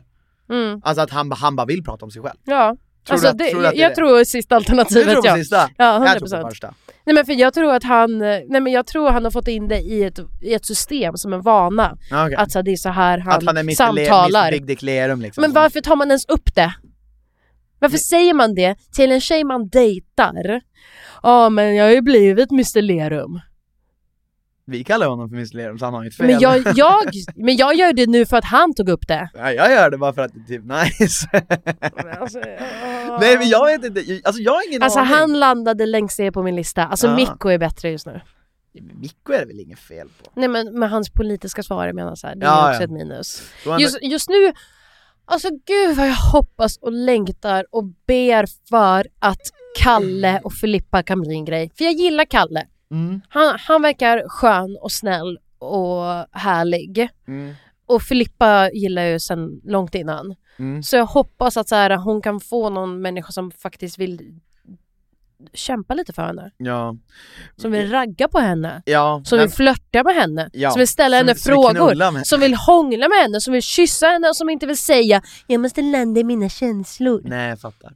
Mm. 0.50 0.80
Alltså 0.84 1.02
att 1.02 1.10
han, 1.10 1.32
han 1.32 1.56
bara 1.56 1.66
vill 1.66 1.84
prata 1.84 2.04
om 2.04 2.10
sig 2.10 2.22
själv. 2.22 2.38
Ja. 2.44 2.76
Tror 3.06 3.14
alltså, 3.14 3.26
du 3.26 3.30
att- 3.30 3.38
det, 3.38 3.50
tror 3.50 3.60
du 3.60 3.66
att 3.66 3.74
det 3.74 3.78
är 3.78 3.82
jag 3.82 3.90
det? 3.90 3.94
tror 3.94 4.24
sista 4.24 4.54
Du 4.54 4.56
alternativet 4.56 5.12
tror 5.12 5.22
på 5.22 5.28
ja. 5.28 5.36
sista? 5.36 5.70
Ja, 5.78 5.98
100%. 5.98 6.06
Jag 6.06 6.18
tror 6.28 6.42
på 6.42 6.48
första. 6.50 6.74
Nej 7.06 7.14
men 7.14 7.26
för 7.26 7.32
jag 7.32 7.54
tror 7.54 7.74
att 7.74 7.84
han, 7.84 8.22
eh, 8.22 8.38
nej 8.48 8.60
men 8.60 8.72
jag 8.72 8.86
tror 8.86 9.10
han 9.10 9.24
har 9.24 9.30
fått 9.30 9.48
in 9.48 9.68
det 9.68 9.78
i 9.80 10.04
ett, 10.04 10.18
i 10.42 10.54
ett 10.54 10.66
system 10.66 11.16
som 11.16 11.32
en 11.32 11.40
vana. 11.42 11.96
Okej. 12.12 12.34
Att 12.36 12.52
så, 12.52 12.62
det 12.62 12.72
är 12.72 12.76
så 12.76 12.88
här 12.88 13.18
han, 13.18 13.32
att 13.38 13.46
han 13.46 13.56
är 13.56 13.60
Mr. 13.60 13.92
Le- 13.92 14.06
samtalar. 14.06 14.42
Mr. 14.48 14.52
Big 14.52 14.66
Dick 14.66 14.82
Lerum 14.82 15.20
liksom. 15.20 15.40
Men 15.42 15.52
varför 15.52 15.80
tar 15.80 15.96
man 15.96 16.08
ens 16.08 16.24
upp 16.28 16.54
det? 16.54 16.74
Varför 17.78 17.98
säger 17.98 18.34
man 18.34 18.54
det 18.54 18.76
till 18.94 19.12
en 19.12 19.20
tjej 19.20 19.44
man 19.44 19.68
dejtar? 19.68 20.60
Ja 21.22 21.48
men 21.48 21.74
jag 21.74 21.84
har 21.84 21.90
ju 21.92 22.00
blivit 22.02 22.50
Mr 22.50 22.82
Lerum. 22.82 23.40
Vi 24.66 24.84
kallar 24.84 25.06
honom 25.06 25.28
för 25.28 25.36
Mr 25.36 25.56
Lerum 25.56 25.78
så 25.78 25.84
han 25.84 25.94
har 25.94 26.04
inte 26.04 26.16
fel. 26.16 26.26
Men 26.26 26.38
jag, 26.40 26.62
jag, 26.76 27.04
men 27.34 27.56
jag 27.56 27.74
gör 27.74 27.92
det 27.92 28.06
nu 28.06 28.26
för 28.26 28.36
att 28.36 28.44
han 28.44 28.74
tog 28.74 28.88
upp 28.88 29.08
det. 29.08 29.28
Ja, 29.34 29.52
jag 29.52 29.70
gör 29.70 29.90
det 29.90 29.98
bara 29.98 30.12
för 30.12 30.22
att 30.22 30.32
det 30.34 30.40
är 30.40 30.58
typ 30.58 30.64
nice. 30.64 31.28
Nej 33.20 33.38
men 33.38 33.48
jag 33.48 33.66
vet 33.66 33.84
inte, 33.84 34.20
alltså 34.24 34.42
jag 34.42 34.52
har 34.52 34.68
ingen 34.68 34.82
Alltså 34.82 34.98
aning. 34.98 35.12
han 35.14 35.38
landade 35.38 35.86
längst 35.86 36.18
ner 36.18 36.30
på 36.30 36.42
min 36.42 36.56
lista. 36.56 36.84
Alltså 36.84 37.06
Ja. 37.06 37.14
Mikko 37.16 37.48
är 37.48 37.58
bättre 37.58 37.90
just 37.90 38.06
nu. 38.06 38.20
Ja, 38.72 38.82
men 38.86 39.00
Mikko 39.00 39.32
är 39.32 39.38
det 39.40 39.46
väl 39.46 39.60
inget 39.60 39.78
fel 39.78 40.08
på? 40.08 40.30
Nej 40.40 40.48
men 40.48 40.78
med 40.78 40.90
hans 40.90 41.10
politiska 41.10 41.62
svar 41.62 41.86
jag 41.86 41.94
menar 41.94 42.14
så 42.14 42.26
här, 42.26 42.34
det 42.34 42.46
är 42.46 42.50
Ja, 42.50 42.68
också 42.70 42.80
ja. 42.80 42.84
ett 42.84 42.90
minus. 42.90 43.42
Är 43.66 43.78
Just, 43.78 43.98
just 44.02 44.28
nu, 44.28 44.52
alltså 45.24 45.48
gud 45.50 45.96
vad 45.96 46.08
jag 46.08 46.14
hoppas 46.14 46.76
och 46.78 46.92
längtar 46.92 47.64
och 47.70 47.84
ber 48.06 48.46
för 48.68 49.06
att 49.18 49.40
Kalle 49.78 50.40
och 50.44 50.52
Filippa 50.52 51.02
kan 51.02 51.20
bli 51.20 51.34
en 51.34 51.44
grej. 51.44 51.70
För 51.78 51.84
jag 51.84 51.92
gillar 51.94 52.24
Kalle. 52.24 52.66
Mm, 52.90 53.20
Han, 53.28 53.56
han 53.60 53.82
verkar 53.82 54.28
skön 54.28 54.78
och 54.80 54.92
snäll 54.92 55.38
och 55.58 56.04
härlig. 56.32 57.08
mm, 57.28 57.54
Och 57.86 58.02
Filippa 58.02 58.70
gillar 58.70 59.02
jag 59.02 59.12
ju 59.12 59.20
sen 59.20 59.60
långt 59.64 59.94
innan. 59.94 60.34
mm. 60.58 60.82
Så 60.82 60.96
jag 60.96 61.06
hoppas 61.06 61.56
att 61.56 61.68
så 61.68 61.74
här, 61.74 61.96
hon 61.96 62.22
kan 62.22 62.40
få 62.40 62.70
någon 62.70 63.02
människa 63.02 63.32
som 63.32 63.50
faktiskt 63.50 63.98
vill 63.98 64.40
kämpa 65.52 65.94
lite 65.94 66.12
för 66.12 66.22
henne. 66.26 66.50
Ja. 66.56 66.96
Som 67.56 67.70
vill 67.72 67.90
ragga 67.90 68.28
på 68.28 68.38
henne. 68.38 68.82
Ja. 68.86 69.22
Som 69.24 69.38
vill 69.38 69.48
flörta 69.50 70.02
med 70.04 70.14
henne. 70.14 70.50
Ja, 70.52 70.70
Som 70.70 70.78
vill 70.78 70.88
ställa 70.88 71.18
som- 71.18 71.26
henne 71.26 71.38
som 71.38 71.50
vill 71.50 71.76
frågor. 71.76 72.12
med- 72.12 72.26
Som 72.26 72.40
vill 72.40 72.54
hångla 72.54 73.08
med 73.08 73.18
henne. 73.18 73.40
Som 73.40 73.52
vill 73.52 73.62
kyssa 73.62 74.06
henne 74.06 74.28
och 74.28 74.36
som 74.36 74.50
inte 74.50 74.66
vill 74.66 74.78
säga 74.78 75.22
Jag 75.46 75.60
måste 75.60 75.82
landa 75.82 76.20
i 76.20 76.24
mina 76.24 76.48
känslor. 76.48 77.20
Nej 77.24 77.48
jag 77.48 77.60
fattar. 77.60 77.92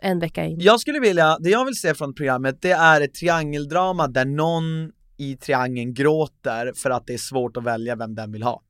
En 0.00 0.18
vecka 0.18 0.44
in. 0.44 0.56
Jag 0.60 0.80
skulle 0.80 1.00
vilja, 1.00 1.36
det 1.40 1.50
jag 1.50 1.64
vill 1.64 1.74
se 1.74 1.94
från 1.94 2.14
programmet 2.14 2.62
det 2.62 2.70
är 2.70 3.00
ett 3.00 3.14
triangeldrama 3.14 4.08
där 4.08 4.24
någon 4.24 4.92
i 5.16 5.36
triangeln 5.36 5.94
gråter 5.94 6.72
för 6.76 6.90
att 6.90 7.06
det 7.06 7.14
är 7.14 7.18
svårt 7.18 7.56
att 7.56 7.64
välja 7.64 7.96
vem 7.96 8.14
den 8.14 8.32
vill 8.32 8.42
ha. 8.42 8.62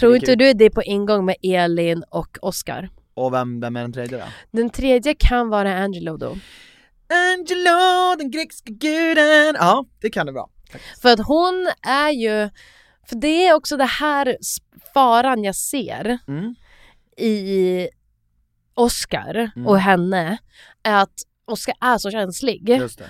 Tror 0.00 0.16
inte 0.16 0.34
du 0.36 0.52
det 0.52 0.64
är 0.64 0.70
på 0.70 0.82
ingång 0.82 1.24
med 1.24 1.36
Elin 1.42 2.04
och 2.10 2.38
Oscar? 2.42 2.88
Och 3.14 3.32
vem, 3.32 3.60
vem 3.60 3.76
är 3.76 3.82
den 3.82 3.92
tredje 3.92 4.18
då? 4.18 4.24
Den 4.50 4.70
tredje 4.70 5.14
kan 5.18 5.48
vara 5.48 5.74
Angelo 5.74 6.16
då. 6.16 6.36
Angelo, 7.08 8.16
den 8.18 8.30
grekiska 8.30 8.72
guden! 8.72 9.54
Ja, 9.58 9.86
det 10.00 10.10
kan 10.10 10.26
det 10.26 10.32
vara. 10.32 10.48
För 11.02 11.12
att 11.12 11.26
hon 11.26 11.68
är 11.86 12.10
ju, 12.10 12.50
för 13.08 13.16
det 13.16 13.46
är 13.46 13.54
också 13.54 13.76
det 13.76 13.84
här 13.84 14.36
faran 14.94 15.44
jag 15.44 15.56
ser 15.56 16.18
Mm. 16.28 16.54
i 17.16 17.88
Oscar 18.74 19.50
Mm. 19.56 19.66
och 19.68 19.78
henne, 19.78 20.38
är 20.82 21.02
att 21.02 21.14
Oscar 21.46 21.74
är 21.80 21.98
så 21.98 22.10
känslig 22.10 22.68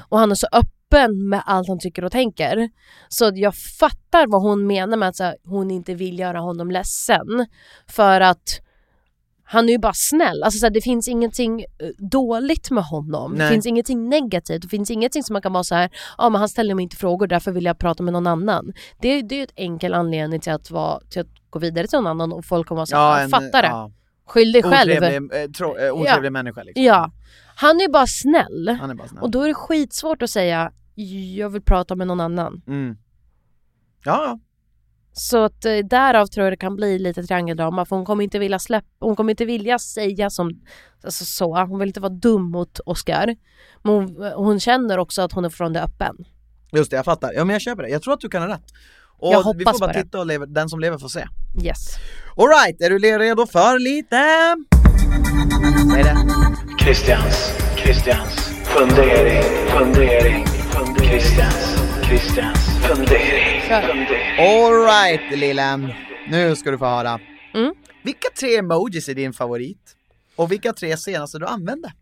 och 0.08 0.18
han 0.18 0.30
är 0.30 0.34
så 0.34 0.46
öppen 0.52 1.28
med 1.28 1.42
allt 1.46 1.68
han 1.68 1.78
tycker 1.78 2.04
och 2.04 2.12
tänker. 2.12 2.70
Så 3.08 3.30
jag 3.34 3.54
fattar 3.56 4.26
vad 4.26 4.42
hon 4.42 4.66
menar 4.66 4.96
med 4.96 5.08
att 5.08 5.18
här, 5.18 5.36
hon 5.44 5.70
inte 5.70 5.94
vill 5.94 6.18
göra 6.18 6.40
honom 6.40 6.70
ledsen. 6.70 7.46
För 7.86 8.20
att 8.20 8.60
han 9.44 9.68
är 9.68 9.72
ju 9.72 9.78
bara 9.78 9.92
snäll. 9.94 10.42
Alltså 10.42 10.58
så 10.58 10.66
här, 10.66 10.70
det 10.70 10.80
finns 10.80 11.08
ingenting 11.08 11.60
eh, 11.60 11.66
dåligt 11.98 12.70
med 12.70 12.84
honom. 12.84 13.32
Nej. 13.32 13.46
Det 13.46 13.52
finns 13.52 13.66
ingenting 13.66 14.08
negativt. 14.08 14.62
Det 14.62 14.68
finns 14.68 14.90
ingenting 14.90 15.22
som 15.22 15.32
man 15.32 15.42
kan 15.42 15.52
vara 15.52 15.64
så 15.64 15.74
här, 15.74 15.90
ja 16.18 16.28
men 16.28 16.38
han 16.38 16.48
ställer 16.48 16.74
mig 16.74 16.82
inte 16.82 16.96
frågor 16.96 17.26
därför 17.26 17.52
vill 17.52 17.64
jag 17.64 17.78
prata 17.78 18.02
med 18.02 18.12
någon 18.12 18.26
annan. 18.26 18.72
Det, 19.00 19.22
det 19.22 19.34
är 19.34 19.36
ju 19.36 19.42
ett 19.44 19.52
enkel 19.56 19.94
anledning 19.94 20.40
till 20.40 20.52
att, 20.52 20.70
vara, 20.70 21.00
till 21.00 21.20
att 21.20 21.26
gå 21.50 21.58
vidare 21.58 21.86
till 21.86 21.96
någon 21.98 22.06
annan 22.06 22.32
och 22.32 22.44
folk 22.44 22.66
kommer 22.68 22.76
vara 22.76 22.86
så 22.86 22.96
här, 22.96 23.02
ja, 23.02 23.20
en, 23.20 23.28
fattar 23.30 23.62
det. 23.62 23.68
ja, 23.68 23.90
Skyll 24.26 24.52
dig 24.52 24.62
själv. 24.62 24.92
Otrevlig, 24.92 25.42
eh, 25.42 25.50
tro, 25.50 25.76
eh, 25.76 25.92
otrevlig 25.94 26.32
människa 26.32 26.62
liksom. 26.62 26.84
Ja. 26.84 27.12
Han 27.56 27.80
är 27.80 27.88
bara 27.88 28.06
snäll. 28.06 28.68
Han 28.80 28.90
är 28.90 28.94
bara 28.94 29.08
snäll. 29.08 29.22
Och 29.22 29.30
då 29.30 29.42
är 29.42 29.48
det 29.48 29.54
skitsvårt 29.54 30.22
att 30.22 30.30
säga 30.30 30.72
jag 31.36 31.50
vill 31.50 31.62
prata 31.62 31.96
med 31.96 32.06
någon 32.06 32.20
annan. 32.20 32.62
Mm. 32.66 32.96
Ja, 34.04 34.24
ja. 34.24 34.38
Så 35.12 35.44
att 35.44 35.64
eh, 35.64 35.76
därav 35.76 36.26
tror 36.26 36.46
jag 36.46 36.52
det 36.52 36.56
kan 36.56 36.76
bli 36.76 36.98
lite 36.98 37.22
triangeldrama 37.22 37.84
för 37.84 37.96
hon 37.96 38.04
kommer 38.04 38.24
inte 38.24 38.38
vilja 38.38 38.58
släppa, 38.58 38.88
hon 38.98 39.16
kommer 39.16 39.30
inte 39.30 39.44
vilja 39.44 39.78
säga 39.78 40.30
som 40.30 40.60
alltså 41.04 41.24
så, 41.24 41.64
hon 41.64 41.78
vill 41.78 41.88
inte 41.88 42.00
vara 42.00 42.12
dum 42.12 42.42
mot 42.42 42.80
Oscar. 42.86 43.36
Men 43.82 43.94
hon, 43.94 44.32
hon 44.34 44.60
känner 44.60 44.98
också 44.98 45.22
att 45.22 45.32
hon 45.32 45.44
är 45.44 45.48
från 45.48 45.72
det 45.72 45.82
öppen. 45.82 46.24
Just 46.72 46.90
det, 46.90 46.96
jag 46.96 47.04
fattar. 47.04 47.32
Ja 47.32 47.44
men 47.44 47.52
jag 47.54 47.62
köper 47.62 47.82
det. 47.82 47.88
Jag 47.88 48.02
tror 48.02 48.14
att 48.14 48.20
du 48.20 48.28
kan 48.28 48.42
ha 48.42 48.48
rätt. 48.48 48.66
Och 49.22 49.32
Jag 49.32 49.38
vi 49.38 49.44
hoppas 49.44 49.78
får 49.78 49.86
bara 49.86 50.02
titta 50.02 50.18
och 50.18 50.26
leva, 50.26 50.46
den 50.46 50.68
som 50.68 50.80
lever 50.80 50.98
får 50.98 51.08
se. 51.08 51.26
Yes. 51.64 51.98
Alright, 52.36 52.80
är 52.80 52.90
du 52.90 52.98
redo 52.98 53.46
för 53.46 53.78
lite? 53.78 54.16
Säg 55.92 56.02
det. 56.02 56.16
Christians, 56.84 57.52
Christians 57.76 58.34
fundering, 58.64 59.42
fundering, 59.68 60.46
fundering. 60.46 61.08
Christians, 61.08 61.82
Christians 62.08 62.58
fundering, 62.82 63.60
fundering. 63.60 64.38
Alright 64.38 65.38
lillen, 65.38 65.92
nu 66.28 66.56
ska 66.56 66.70
du 66.70 66.78
få 66.78 66.84
höra. 66.84 67.20
Mm. 67.54 67.74
Vilka 68.04 68.28
tre 68.40 68.56
emojis 68.56 69.08
är 69.08 69.14
din 69.14 69.32
favorit? 69.32 69.96
Och 70.36 70.52
vilka 70.52 70.72
tre 70.72 70.96
senaste 70.96 71.38
du 71.38 71.46
använde? 71.46 71.92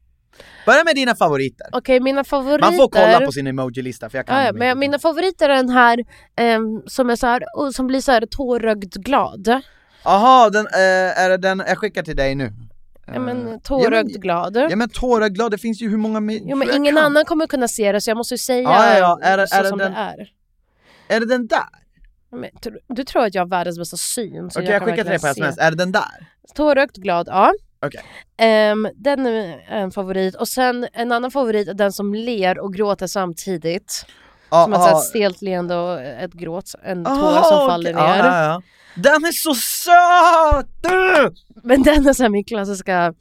Börja 0.66 0.84
med 0.84 0.94
dina 0.96 1.14
favoriter. 1.14 1.66
Okej, 1.72 2.00
mina 2.00 2.24
favoriter... 2.24 2.60
Man 2.70 2.74
får 2.76 2.88
kolla 2.88 3.20
på 3.26 3.32
sin 3.32 3.46
emoji-lista 3.46 4.10
för 4.10 4.18
jag 4.18 4.26
kan 4.26 4.36
Ja, 4.36 4.44
ja, 4.46 4.52
men 4.52 4.78
mina 4.78 4.98
favoriter 4.98 5.48
är 5.48 5.54
den 5.56 5.68
här 5.68 6.04
ehm, 6.36 6.82
som 6.86 7.10
är 7.10 7.16
så 7.16 7.26
här, 7.26 7.70
som 7.72 7.86
blir 7.86 8.00
så 8.00 8.12
här 8.12 8.26
tårögd 8.30 8.94
glad. 9.04 9.60
Jaha, 10.04 10.50
den, 10.50 10.66
eh, 10.66 11.20
är 11.24 11.28
det 11.28 11.36
den 11.36 11.62
jag 11.68 11.78
skickar 11.78 12.02
till 12.02 12.16
dig 12.16 12.34
nu? 12.34 12.52
Ja 13.06 13.14
Eh, 13.14 13.20
men 13.20 13.60
tårögd 13.60 14.22
glad. 14.22 14.56
Ja 14.56 14.76
men 14.76 14.88
tårögd 14.88 15.34
glad, 15.34 15.50
det 15.50 15.58
finns 15.58 15.82
ju 15.82 15.88
hur 15.90 15.96
många 15.96 16.32
Jo 16.32 16.56
men 16.56 16.68
jag 16.68 16.76
ingen 16.76 16.94
kan. 16.96 17.04
annan 17.04 17.24
kommer 17.24 17.46
kunna 17.46 17.68
se 17.68 17.92
det 17.92 18.00
så 18.00 18.10
jag 18.10 18.16
måste 18.16 18.34
ju 18.34 18.38
säga 18.38 18.62
Ja, 18.62 18.98
ja. 18.98 19.18
Är 19.22 19.36
det- 19.36 19.46
så 19.48 19.56
är 19.56 19.62
det 19.62 19.68
som 19.68 19.78
den- 19.78 19.92
det 19.92 19.98
är. 19.98 20.32
Är 21.16 21.20
det 21.20 21.26
den 21.26 21.46
där? 21.46 21.64
Men, 22.32 22.50
tr- 22.50 22.78
du 22.88 23.04
tror 23.04 23.24
att 23.24 23.34
jag 23.34 23.42
har 23.42 23.48
världens 23.48 23.78
bästa 23.78 23.96
syn? 23.96 24.46
Okej 24.46 24.64
jag 24.64 24.78
kan 24.80 24.88
skickar 24.88 25.02
till 25.04 25.10
dig 25.10 25.18
på 25.20 25.26
sms, 25.26 25.58
är 25.58 25.70
det 25.70 25.76
den 25.76 25.92
där? 25.92 26.28
Tårögd 26.54 26.94
glad, 27.02 27.28
ja. 27.28 27.52
Okej. 27.86 28.02
Ehm, 28.36 28.88
den 28.94 29.26
är 29.26 29.64
en 29.68 29.90
favorit. 29.90 30.34
Och 30.34 30.48
sen 30.48 30.86
en 30.92 31.12
annan 31.12 31.30
favorit 31.30 31.68
är 31.68 31.74
den 31.74 31.92
som 31.92 32.14
ler 32.14 32.58
och 32.58 32.74
gråter 32.74 33.06
samtidigt. 33.06 34.06
Ja, 34.50 34.64
som 34.64 34.72
ett 34.72 34.80
så 34.80 34.86
här 34.86 34.96
stelt 34.96 35.42
leende 35.42 35.76
och 35.76 36.00
ett 36.00 36.32
gråt, 36.32 36.74
en 36.84 37.04
tår 37.04 37.12
Aha, 37.12 37.42
som 37.42 37.68
faller 37.68 37.94
ner. 37.94 38.00
Ja, 38.00 38.42
ja. 38.42 38.62
Den 38.94 39.24
är 39.24 39.32
så 39.32 39.54
söt! 39.54 40.92
Men 41.62 41.82
den 41.82 42.08
är 42.08 42.12
så 42.12 42.22
här 42.22 42.30
min 42.30 42.44
klassiska, 42.44 43.14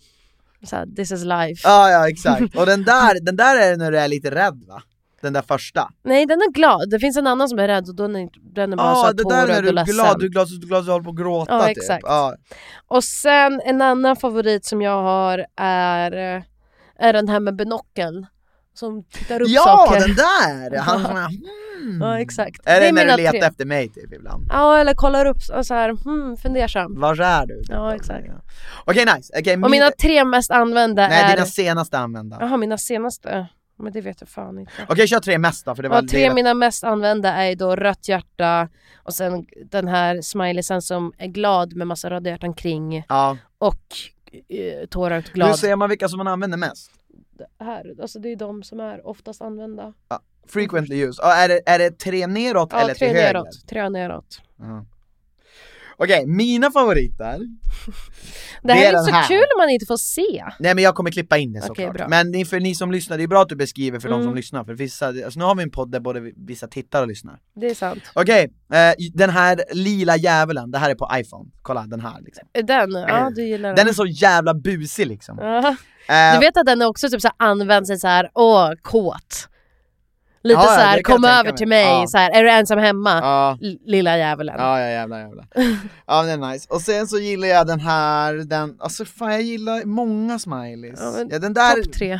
så 0.65 0.75
här, 0.75 0.85
this 0.95 1.11
is 1.11 1.23
life. 1.23 1.61
Ja 1.63 1.89
ja 1.89 2.09
exakt, 2.09 2.55
och 2.55 2.65
den 2.65 2.83
där, 2.83 3.25
den 3.25 3.35
där 3.35 3.59
är 3.61 3.77
när 3.77 3.91
du 3.91 3.99
är 3.99 4.07
lite 4.07 4.31
rädd 4.31 4.63
va? 4.67 4.81
Den 5.21 5.33
där 5.33 5.41
första. 5.41 5.89
Nej 6.03 6.25
den 6.25 6.41
är 6.41 6.51
glad, 6.51 6.89
det 6.89 6.99
finns 6.99 7.17
en 7.17 7.27
annan 7.27 7.49
som 7.49 7.59
är 7.59 7.67
rädd 7.67 7.89
och 7.89 7.95
är, 8.15 8.29
är 8.71 8.75
bara 8.77 8.95
så 8.95 9.01
Ja 9.01 9.05
här 9.05 9.13
det 9.13 9.23
där 9.29 9.43
är 9.43 9.47
när 9.53 9.61
du 9.61 9.67
är 9.69 9.73
ledsen. 9.73 9.95
glad, 9.95 10.19
du 10.19 10.25
är 10.25 10.29
glad, 10.29 10.47
så 10.49 10.55
du 10.55 10.65
är 10.65 10.67
glad 10.67 10.85
du 10.85 10.91
håller 10.91 11.03
på 11.03 11.09
att 11.09 11.15
gråta 11.17 11.53
Ja, 11.53 11.67
typ. 11.67 11.77
exakt. 11.77 12.03
Ja. 12.07 12.35
Och 12.87 13.03
sen 13.03 13.61
en 13.65 13.81
annan 13.81 14.15
favorit 14.15 14.65
som 14.65 14.81
jag 14.81 15.01
har 15.03 15.45
är, 15.57 16.11
är 16.99 17.13
den 17.13 17.29
här 17.29 17.39
med 17.39 17.55
binokeln. 17.55 18.25
Som 18.73 19.03
tittar 19.03 19.41
upp 19.41 19.47
Ja 19.49 19.61
saker. 19.63 19.99
den 19.99 20.15
där! 20.15 20.79
Han 20.81 21.05
här, 21.05 21.27
hmm. 21.27 22.01
Ja 22.01 22.19
exakt. 22.19 22.61
Är 22.65 22.79
det, 22.79 22.85
när 22.85 22.93
mina 23.05 23.15
du 23.17 23.23
letar 23.23 23.31
tre. 23.39 23.47
efter 23.47 23.65
mig 23.65 23.89
typ 23.89 24.13
ibland? 24.13 24.45
Ja 24.49 24.77
eller 24.77 24.93
kollar 24.93 25.25
upp 25.25 25.37
och 25.57 25.65
så 25.65 25.73
här, 25.73 25.89
hmm, 26.03 26.37
fundersam. 26.37 26.99
Var 26.99 27.15
är 27.25 27.45
du? 27.45 27.61
Ja, 27.69 27.95
exakt. 27.95 28.27
Okej 28.85 29.05
nice, 29.15 29.33
okej 29.39 29.57
Och 29.63 29.71
mina 29.71 29.91
tre 29.91 30.25
mest 30.25 30.51
använda 30.51 31.07
Nej 31.07 31.23
är... 31.23 31.35
dina 31.35 31.45
senaste 31.45 31.97
använda. 31.99 32.37
Jaha 32.39 32.57
mina 32.57 32.77
senaste? 32.77 33.47
Men 33.79 33.93
det 33.93 34.01
vet 34.01 34.21
jag 34.21 34.29
fan 34.29 34.59
inte. 34.59 34.71
Okej 34.89 35.07
kör 35.07 35.19
tre 35.19 35.37
mest 35.37 35.65
då 35.65 35.75
för 35.75 35.83
det 35.83 35.89
var 35.89 35.95
Ja, 36.01 36.07
tre 36.11 36.27
det. 36.29 36.33
mina 36.35 36.53
mest 36.53 36.83
använda 36.83 37.29
är 37.33 37.55
då 37.55 37.75
rött 37.75 38.07
hjärta 38.07 38.69
och 38.97 39.13
sen 39.13 39.45
den 39.65 39.87
här 39.87 40.21
smileysen 40.21 40.81
som 40.81 41.13
är 41.17 41.27
glad 41.27 41.75
med 41.75 41.87
massa 41.87 42.09
röda 42.09 42.29
hjärtan 42.29 42.53
kring 42.53 43.03
Ja. 43.09 43.37
och 43.57 43.83
eh, 44.49 44.85
tårögd 44.89 45.27
Hur 45.27 45.33
glad. 45.33 45.59
ser 45.59 45.75
man 45.75 45.89
vilka 45.89 46.09
som 46.09 46.17
man 46.17 46.27
använder 46.27 46.57
mest? 46.57 46.91
Här, 47.59 47.95
alltså 48.01 48.19
det 48.19 48.29
är 48.31 48.35
de 48.35 48.63
som 48.63 48.79
är 48.79 49.07
oftast 49.07 49.41
använda. 49.41 49.93
Frequently 50.47 50.95
used. 50.95 51.19
Ja, 51.23 51.35
är, 51.35 51.47
det, 51.49 51.61
är 51.65 51.79
det 51.79 51.91
tre 51.99 52.27
neråt 52.27 52.69
Ja, 52.71 52.79
eller 52.79 52.93
tre 52.93 53.07
till 53.07 53.17
höger? 53.17 53.33
neråt. 53.33 53.67
Tre 53.69 53.89
neråt. 53.89 54.41
Ja. 54.57 54.85
Okej, 56.01 56.25
mina 56.27 56.71
favoriter. 56.71 57.39
Det 58.63 58.73
här 58.73 58.79
Det 58.81 58.85
är 58.87 58.93
är, 58.93 58.97
så 58.97 59.11
här. 59.11 59.27
kul 59.27 59.37
om 59.55 59.57
man 59.61 59.69
inte 59.69 59.85
får 59.85 59.97
se. 59.97 60.45
Nej 60.59 60.75
men 60.75 60.83
jag 60.83 60.95
kommer 60.95 61.11
klippa 61.11 61.37
in 61.37 61.53
det 61.53 61.61
såklart. 61.61 61.93
bra. 61.93 62.07
men 62.07 62.45
för 62.45 62.59
ni 62.59 62.75
som 62.75 62.91
lyssnar, 62.91 63.17
det 63.17 63.23
är 63.23 63.27
bra 63.27 63.41
att 63.41 63.49
du 63.49 63.55
beskriver 63.55 63.99
för 63.99 64.09
de 64.09 64.13
som 64.13 64.21
Mm. 64.21 64.35
lyssnar, 64.35 64.63
för 64.63 64.73
vissa, 64.73 65.07
alltså 65.07 65.39
nu 65.39 65.45
har 65.45 65.55
vi 65.55 65.63
en 65.63 65.71
podd 65.71 65.91
där 65.91 65.99
både 65.99 66.31
vissa 66.47 66.67
tittar 66.67 67.01
och 67.01 67.07
lyssnar. 67.07 67.39
Det 67.55 67.67
är 67.69 67.75
sant. 67.75 68.03
Okej, 68.13 68.43
eh, 68.73 68.93
den 69.13 69.29
här 69.29 69.63
lila 69.73 70.17
djävulen, 70.17 70.71
det 70.71 70.77
här 70.77 70.89
är 70.89 70.95
på 70.95 71.09
iPhone, 71.15 71.49
kolla 71.61 71.85
den 71.87 71.99
här 72.01 72.21
liksom. 72.21 72.47
Den, 72.53 72.91
ja 72.91 73.31
du 73.35 73.43
gillar 73.47 73.69
den. 73.69 73.75
Den 73.75 73.87
är 73.87 73.93
så 73.93 74.05
jävla 74.05 74.53
busig 74.53 75.07
liksom. 75.07 75.37
Ja. 75.41 75.69
Eh, 76.09 76.33
Du 76.39 76.45
vet 76.45 76.57
att 76.57 76.65
den 76.65 76.81
är 76.81 76.85
också 76.85 77.09
typ 77.09 77.21
så 77.21 77.27
här 77.27 77.49
används 77.49 77.89
i 77.91 77.97
så 77.97 78.07
här, 78.07 78.29
åh, 78.33 78.69
kåt. 78.81 79.47
Lite 80.43 80.59
Ja, 80.61 80.65
så 80.67 80.79
här, 80.79 81.01
kom 81.01 81.25
över 81.25 81.51
till 81.51 81.67
mig, 81.67 81.85
Ja. 81.85 82.07
så 82.07 82.17
här, 82.17 82.31
är 82.31 82.43
du 82.43 82.49
ensam 82.51 82.79
hemma? 82.79 83.19
Ja. 83.21 83.57
Lilla 83.85 84.17
djävulen. 84.17 84.55
Ja, 84.57 84.79
ja 84.79 84.87
jävlar 84.89 85.19
jävlar. 85.19 85.45
Ja 86.07 86.23
men 86.23 86.39
det 86.39 86.47
är 86.47 86.51
nice. 86.51 86.67
Och 86.69 86.81
sen 86.81 87.07
så 87.07 87.19
gillar 87.19 87.47
jag 87.47 87.67
den 87.67 87.79
här, 87.79 88.33
den, 88.33 88.75
alltså 88.79 89.05
fan 89.05 89.31
jag 89.31 89.41
gillar 89.41 89.85
många 89.85 90.39
smileys. 90.39 90.99
Ja, 91.01 91.11
men 91.17 91.29
Ja, 91.31 91.39
den 91.39 91.53
där, 91.53 91.83
Topp 91.83 91.93
tre. 91.93 92.19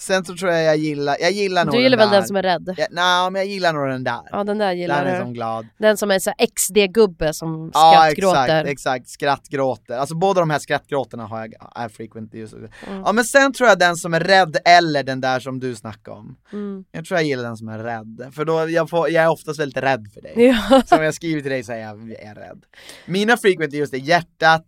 Sen 0.00 0.24
så 0.24 0.36
tror 0.36 0.52
jag 0.52 0.64
jag 0.64 0.76
gillar, 0.76 1.16
jag 1.20 1.30
gillar 1.32 1.64
nog 1.64 1.74
Du 1.74 1.82
gillar 1.82 1.96
den 1.98 2.06
väl 2.06 2.10
där. 2.12 2.18
den 2.18 2.26
som 2.26 2.36
är 2.36 2.42
rädd? 2.42 2.74
Ja, 2.76 2.86
Nej 2.90 3.30
men 3.30 3.34
jag 3.40 3.46
gillar 3.46 3.72
nog 3.72 3.88
den 3.88 4.04
där. 4.04 4.20
Ja 4.30 4.44
den 4.44 4.58
där 4.58 4.72
gillar 4.72 5.04
den 5.04 5.14
du. 5.14 5.20
som 5.20 5.32
glad. 5.32 5.66
Den 5.78 5.96
som 5.96 6.10
är 6.10 6.18
så 6.18 6.32
XD-gubbe 6.56 7.32
som 7.32 7.70
Ja 7.74 7.92
skrattgråter. 7.92 8.64
exakt, 8.64 8.68
exakt, 8.68 9.08
skrattgråter. 9.08 9.94
Alltså 9.98 10.14
båda 10.14 10.40
de 10.40 10.50
här 10.50 10.58
skrattgråterna 10.58 11.26
har 11.26 11.40
jag, 11.40 11.54
är 11.74 11.88
frequent 11.88 12.34
use. 12.34 12.56
Mm. 12.56 12.70
Ja 13.04 13.12
men 13.12 13.24
sen 13.24 13.52
tror 13.52 13.68
jag 13.68 13.78
den 13.78 13.96
som 13.96 14.14
är 14.14 14.20
rädd 14.20 14.56
eller 14.64 15.02
den 15.02 15.20
där 15.20 15.40
som 15.40 15.60
du 15.60 15.74
snackade 15.76 16.16
om. 16.16 16.36
Mm. 16.52 16.84
Jag 16.92 17.04
tror 17.04 17.18
jag 17.20 17.26
gillar 17.26 17.42
den 17.42 17.56
som 17.56 17.68
är 17.68 17.78
rädd, 17.78 18.30
för 18.34 18.44
då 18.44 18.70
jag, 18.70 18.90
får, 18.90 19.10
jag 19.10 19.24
är 19.24 19.28
oftast 19.30 19.60
väldigt 19.60 19.82
rädd 19.84 20.06
för 20.14 20.20
dig. 20.20 20.34
Ja. 20.70 20.82
Så 20.86 20.96
om 20.96 21.04
jag 21.04 21.14
skriver 21.14 21.40
till 21.40 21.50
dig 21.50 21.62
så 21.62 21.72
är 21.72 21.78
jag, 21.78 22.10
jag 22.10 22.22
är 22.22 22.34
rädd. 22.34 22.62
Mina 23.06 23.36
frequent 23.36 23.72
just 23.72 23.94
är 23.94 23.98
hjärtat, 23.98 24.64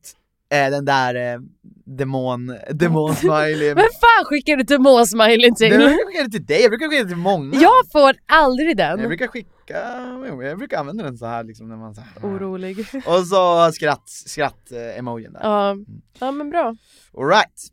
eh, 0.53 0.71
den 0.71 0.85
där 0.85 1.15
eh, 1.35 1.41
demon, 1.85 2.57
demon-smileyn. 2.71 3.75
Vem 3.77 3.89
fan 4.01 4.25
skickar 4.25 4.57
du 4.57 4.63
demonsmileyn 4.63 5.55
till? 5.55 5.71
Den 5.71 5.79
brukar 5.79 5.99
jag 5.99 6.09
skicka 6.09 6.31
till 6.31 6.47
dig, 6.47 6.63
jag 6.63 6.71
brukar 6.71 6.89
skicka 6.89 7.05
till 7.05 7.17
många. 7.17 7.61
Jag 7.61 7.91
får 7.93 8.15
aldrig 8.27 8.77
den. 8.77 9.01
Jag 9.01 9.09
brukar 9.09 9.27
skicka, 9.27 9.77
jo, 10.29 10.43
jag 10.43 10.59
brukar 10.59 10.79
använda 10.79 11.05
den 11.05 11.19
så 11.19 11.27
här 11.27 11.45
liksom 11.45 11.69
när 11.69 11.77
man 11.77 11.95
så 11.95 12.01
här. 12.01 12.29
Orolig. 12.29 12.79
Och 13.07 13.27
så 13.27 13.73
skratt, 13.73 14.09
skratt 14.09 14.73
eh, 14.73 15.05
där. 15.05 15.41
Ja. 15.43 15.77
ja 16.21 16.31
men 16.31 16.51
bra. 16.51 16.77
Alright, 17.19 17.69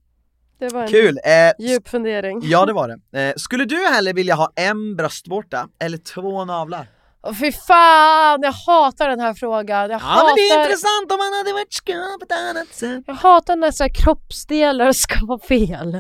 Det 0.59 0.69
var 0.69 0.81
en 0.81 0.87
kul! 0.87 1.19
Eh, 1.25 1.67
djup 1.67 1.87
fundering. 1.87 2.41
ja 2.43 2.65
det 2.65 2.73
var 2.73 2.87
det. 3.11 3.27
Eh, 3.27 3.33
skulle 3.35 3.65
du 3.65 3.75
hellre 3.75 4.13
vilja 4.13 4.35
ha 4.35 4.51
en 4.55 4.95
bröstvårta 4.95 5.69
eller 5.79 5.97
två 5.97 6.45
navlar? 6.45 6.87
Åh, 7.23 7.33
fy 7.33 7.51
fan, 7.51 8.41
jag 8.41 8.51
hatar 8.51 9.09
den 9.09 9.19
här 9.19 9.33
frågan. 9.33 9.89
Jag, 9.89 10.01
Ja 10.01 10.23
men 10.25 10.35
det 10.35 10.41
är 10.41 10.49
hatar, 10.57 10.63
intressant 10.63 11.11
om 11.11 11.17
man 11.17 11.33
hade 11.37 11.53
varit 11.53 11.73
skapad 11.73 12.19
på 12.19 12.25
ett 12.25 12.39
annat 12.49 12.67
sätt. 12.73 13.03
jag 13.07 13.13
hatar 13.13 13.55
när 13.55 13.71
så 13.71 13.83
här 13.83 13.93
kroppsdelar 14.03 14.91
ska 14.93 15.25
vara 15.25 15.39
fel. 15.39 15.91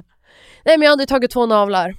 Nej 0.65 0.77
men 0.77 0.81
jag 0.81 0.89
hade 0.89 1.05
tagit 1.05 1.31
två 1.31 1.45
navlar. 1.45 1.95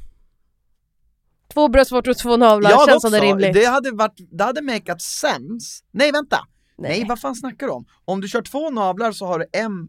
Två 1.54 1.68
bröstvårtor 1.68 2.10
och 2.10 2.18
två 2.18 2.36
navlar, 2.36 2.70
Jag 2.70 2.88
känns 2.88 3.02
som 3.02 3.10
det 3.12 3.20
rimligt. 3.20 3.54
det 3.54 3.64
hade 3.64 3.90
varit, 3.90 4.14
det 4.30 4.44
hade 4.44 4.62
makat 4.62 5.02
sense. 5.02 5.84
Nej 5.90 6.12
vänta! 6.12 6.38
Nej. 6.78 6.98
Nej. 6.98 7.08
vad 7.08 7.20
fan 7.20 7.34
snackar 7.34 7.66
du 7.66 7.72
om? 7.72 7.84
Om 8.04 8.20
du 8.20 8.28
kör 8.28 8.42
två 8.42 8.70
navlar 8.70 9.12
så 9.12 9.26
har 9.26 9.38
du 9.38 9.46
en, 9.52 9.88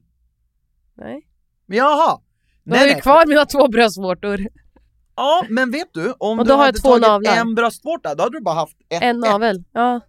Nej. 0.97 1.27
men 1.65 1.77
jaha! 1.77 2.19
Då 2.63 2.75
har 2.75 2.85
jag 2.85 3.01
kvar 3.03 3.25
mina 3.25 3.45
två 3.45 3.67
bröstvårtor. 3.67 4.47
Ja 5.21 5.45
men 5.49 5.71
vet 5.71 5.93
du, 5.93 6.13
om 6.17 6.39
Och 6.39 6.45
du 6.45 6.49
då 6.49 6.55
har 6.55 6.61
jag 6.61 6.65
hade 6.65 6.79
två 6.79 6.89
tagit 6.89 7.01
navlar. 7.07 7.35
en 7.35 7.55
bröstvårta, 7.55 8.15
då 8.15 8.23
hade 8.23 8.37
du 8.37 8.41
bara 8.43 8.55
haft 8.55 8.77
ett, 8.89 9.03
En 9.03 9.19
navel. 9.19 9.63
Ja. 9.73 9.99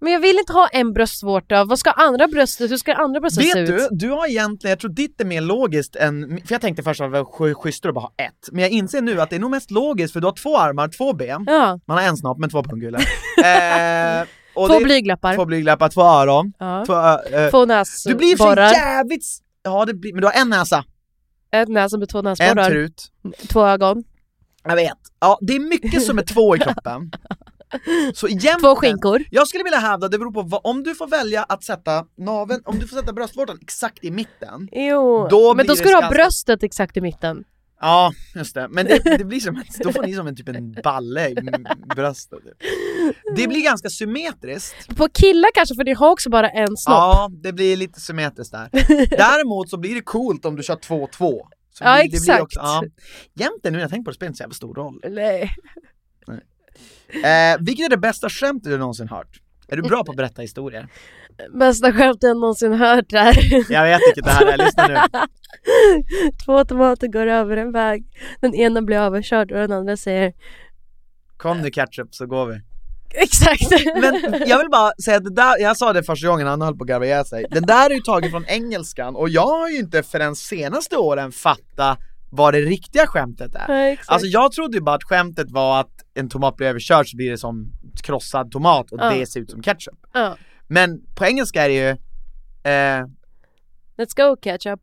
Men 0.00 0.12
jag 0.12 0.20
vill 0.20 0.38
inte 0.38 0.52
ha 0.52 0.68
en 0.68 0.92
bröstvårta. 0.92 1.64
Vad 1.64 1.78
ska 1.78 1.90
andra 1.90 2.28
bröstet, 2.28 2.70
hur 2.70 2.76
ska 2.76 2.94
andra 2.94 3.20
bröstet 3.20 3.44
se 3.44 3.60
Vet 3.60 3.70
ut? 3.70 3.88
du, 3.90 3.96
du 3.96 4.10
har 4.10 4.26
egentligen, 4.30 4.70
jag 4.70 4.78
tror 4.78 4.90
ditt 4.90 5.20
är 5.20 5.24
mer 5.24 5.40
logiskt 5.40 5.96
än, 5.96 6.28
för 6.46 6.54
jag 6.54 6.60
tänkte 6.60 6.82
först 6.82 7.00
att 7.00 7.12
det 7.12 7.18
var 7.22 7.54
schysstare 7.54 7.90
att 7.90 7.94
bara 7.94 8.00
ha 8.00 8.12
ett, 8.16 8.48
men 8.52 8.62
jag 8.62 8.70
inser 8.70 9.00
nu 9.02 9.20
att 9.20 9.30
det 9.30 9.36
är 9.36 9.40
nog 9.40 9.50
mest 9.50 9.70
logiskt 9.70 10.12
för 10.12 10.20
du 10.20 10.26
har 10.26 10.34
två 10.42 10.58
armar, 10.58 10.88
två 10.88 11.12
ben, 11.12 11.44
Ja. 11.46 11.78
man 11.86 11.96
har 11.98 12.04
en 12.04 12.16
snopp 12.16 12.38
men 12.38 12.50
två 12.50 12.62
pungkulor. 12.62 13.00
eh, 13.44 14.26
Två 14.54 14.80
blygdlappar. 14.84 15.34
Två 15.36 15.44
blygdlappar, 15.44 15.88
två 15.88 16.02
öron, 16.02 16.52
Ja. 16.58 16.84
två, 16.86 16.94
eh, 17.36 17.50
Två 17.50 17.64
näsborrar. 17.64 18.12
Du 18.14 18.18
blir 18.18 18.36
så 18.36 18.74
jävligt... 18.74 19.24
Ja, 19.62 19.84
det 19.84 19.94
blir, 19.94 20.12
men 20.12 20.20
du 20.20 20.26
har 20.26 20.34
en 20.34 20.48
näsa, 20.48 20.84
En 21.50 21.72
näsa 21.72 21.98
med 21.98 22.08
två 22.08 22.18
en 22.18 22.24
näsborrar. 22.24 22.70
trut. 22.70 23.12
Två 23.48 23.66
ögon. 23.66 24.04
Jag 24.64 24.76
vet. 24.76 24.98
Ja, 25.20 25.38
det 25.40 25.52
är 25.56 25.60
mycket 25.60 26.02
som 26.02 26.18
är 26.18 26.22
två 26.22 26.56
i 26.56 26.58
kroppen. 26.64 27.10
Så 28.14 28.28
egentligen, 28.28 28.60
Två 28.60 28.76
skinkor. 28.76 29.24
Jag 29.30 29.48
skulle 29.48 29.64
vilja 29.64 29.78
hävda, 29.78 30.08
det 30.08 30.18
beror 30.18 30.32
på 30.32 30.42
vad, 30.42 30.60
om 30.64 30.82
du 30.82 30.94
får 30.94 31.06
välja 31.06 31.42
att 31.42 31.64
sätta 31.64 32.04
naveln, 32.18 32.62
om 32.64 32.78
du 32.78 32.86
får 32.88 32.96
sätta 32.96 33.12
bröstvårtan 33.12 33.58
exakt 33.62 34.04
i 34.04 34.10
mitten. 34.10 34.68
Jo, 34.72 35.28
Då 35.30 35.54
men 35.54 35.66
då 35.66 35.76
ska 35.76 35.88
du 35.88 35.94
ha 35.94 36.10
bröstet 36.10 36.62
exakt 36.62 36.96
i 36.96 37.00
mitten. 37.00 37.44
Ja, 37.80 38.12
just 38.34 38.54
det. 38.54 38.68
Men 38.70 38.86
det, 38.86 39.16
det 39.18 39.24
blir 39.24 39.40
som 39.40 39.56
en, 39.56 39.64
då 39.78 39.92
får 39.92 40.02
ni 40.02 40.14
som 40.14 40.26
en 40.26 40.36
typ 40.36 40.48
en 40.48 40.72
balle 40.84 41.28
i 41.28 41.34
bröstet. 41.96 42.38
typ. 42.44 42.70
Det 43.36 43.48
blir 43.48 43.62
ganska 43.62 43.88
symmetriskt. 43.88 44.96
På 44.96 45.08
killar 45.08 45.50
kanske, 45.54 45.74
för 45.74 45.84
de 45.84 45.94
har 45.94 46.10
också 46.10 46.30
bara 46.30 46.50
en 46.50 46.76
snopp. 46.76 46.94
Ja, 46.94 47.30
det 47.42 47.52
blir 47.52 47.76
lite 47.76 48.00
symmetriskt 48.00 48.52
där. 48.52 48.68
Däremot 49.16 49.70
så 49.70 49.76
blir 49.76 49.94
det 49.94 50.00
coolt 50.00 50.44
om 50.44 50.56
du 50.56 50.62
kör 50.62 50.76
2-2. 50.76 51.40
Så 51.72 51.84
Ja, 51.84 51.96
det 51.96 52.02
det 52.02 52.08
blir 52.08 52.18
exakt. 52.18 52.42
Också, 52.42 52.60
ja. 52.60 52.82
Jämte 53.34 53.70
nu 53.70 53.76
när 53.76 53.80
jag 53.80 53.90
tänker 53.90 54.04
på 54.04 54.10
det 54.10 54.14
spelar 54.14 54.28
inte 54.28 54.36
så 54.36 54.42
jävla 54.42 54.54
stor 54.54 54.74
roll. 54.74 55.00
Nej. 55.08 55.56
Eh, 57.08 57.56
vilket 57.60 57.86
är 57.86 57.90
det 57.90 57.96
bästa 57.96 58.28
skämtet 58.28 58.72
du 58.72 58.78
någonsin 58.78 59.08
hört? 59.08 59.40
Är 59.68 59.76
du 59.76 59.82
bra 59.82 60.04
på 60.04 60.10
att 60.10 60.16
berätta 60.16 60.42
historier? 60.42 60.88
Bästa 61.58 61.92
skämtet 61.92 62.22
jag 62.22 62.36
någonsin 62.36 62.72
hört 62.72 63.12
är 63.12 63.72
Jag 63.72 63.84
vet 63.84 64.00
vilket 64.08 64.24
det 64.24 64.30
här 64.30 64.46
är, 64.46 64.56
lyssna 64.56 64.88
nu. 64.88 64.96
Två 66.44 66.64
tomater 66.64 67.08
går 67.08 67.26
över 67.26 67.56
en 67.56 67.72
väg. 67.72 68.04
Den 68.40 68.54
ena 68.54 68.82
blir 68.82 68.96
överkörd 68.96 69.52
och 69.52 69.58
den 69.58 69.72
andra 69.72 69.96
säger 69.96 70.32
Kom 71.36 71.60
nu 71.60 71.70
ketchup 71.70 72.14
så 72.14 72.26
går 72.26 72.46
vi. 72.46 72.60
Exakt! 73.22 73.70
Men 74.00 74.42
jag 74.46 74.58
vill 74.58 74.70
bara 74.70 74.92
säga 75.04 75.16
att 75.16 75.24
det 75.24 75.34
där, 75.34 75.58
jag 75.60 75.76
sa 75.76 75.92
det 75.92 76.02
första 76.02 76.28
gången 76.28 76.46
han 76.46 76.62
höll 76.62 76.76
på 76.76 76.84
att 76.84 76.88
garva 76.88 77.04
ihjäl 77.06 77.24
sig. 77.24 77.46
Den 77.50 77.62
där 77.66 77.90
är 77.90 77.94
ju 77.94 78.00
tagen 78.00 78.30
från 78.30 78.44
engelskan 78.46 79.16
och 79.16 79.28
jag 79.28 79.46
har 79.46 79.68
ju 79.68 79.78
inte 79.78 80.02
förrän 80.02 80.36
senaste 80.36 80.96
åren 80.96 81.32
fattat 81.32 81.98
vad 82.30 82.54
det 82.54 82.60
riktiga 82.60 83.06
skämtet 83.06 83.54
är. 83.54 83.88
Ja. 83.90 83.96
Alltså 84.06 84.26
jag 84.26 84.52
trodde 84.52 84.76
ju 84.76 84.82
bara 84.82 84.96
att 84.96 85.04
skämtet 85.04 85.50
var 85.50 85.80
att 85.80 85.90
en 86.14 86.28
tomat 86.28 86.56
blir 86.56 86.66
överkörd 86.66 87.10
så 87.10 87.16
blir 87.16 87.30
det 87.30 87.38
som 87.38 87.72
krossad 88.02 88.50
tomat 88.50 88.92
och 88.92 88.98
Ja. 89.00 89.10
det 89.10 89.26
ser 89.26 89.40
ut 89.40 89.50
som 89.50 89.62
ketchup. 89.62 89.98
ja. 90.12 90.36
Men 90.66 91.00
på 91.14 91.24
engelska 91.24 91.64
är 91.64 91.68
det 91.68 91.74
ju 91.74 91.88
eh, 92.72 93.06
Let's 93.96 94.16
go 94.16 94.36
ketchup. 94.36 94.80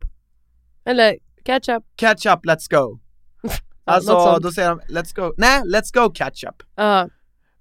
Eller 0.84 1.16
ketchup. 1.46 1.82
ketchup 1.96 2.44
let's 2.46 2.70
go. 2.70 2.98
Alltså 3.84 4.38
då 4.42 4.52
säger 4.52 4.68
de 4.68 4.80
let's 4.80 5.14
go, 5.16 5.34
nej 5.36 5.62
let's 5.62 5.94
go 5.94 6.10
ketchup. 6.14 6.62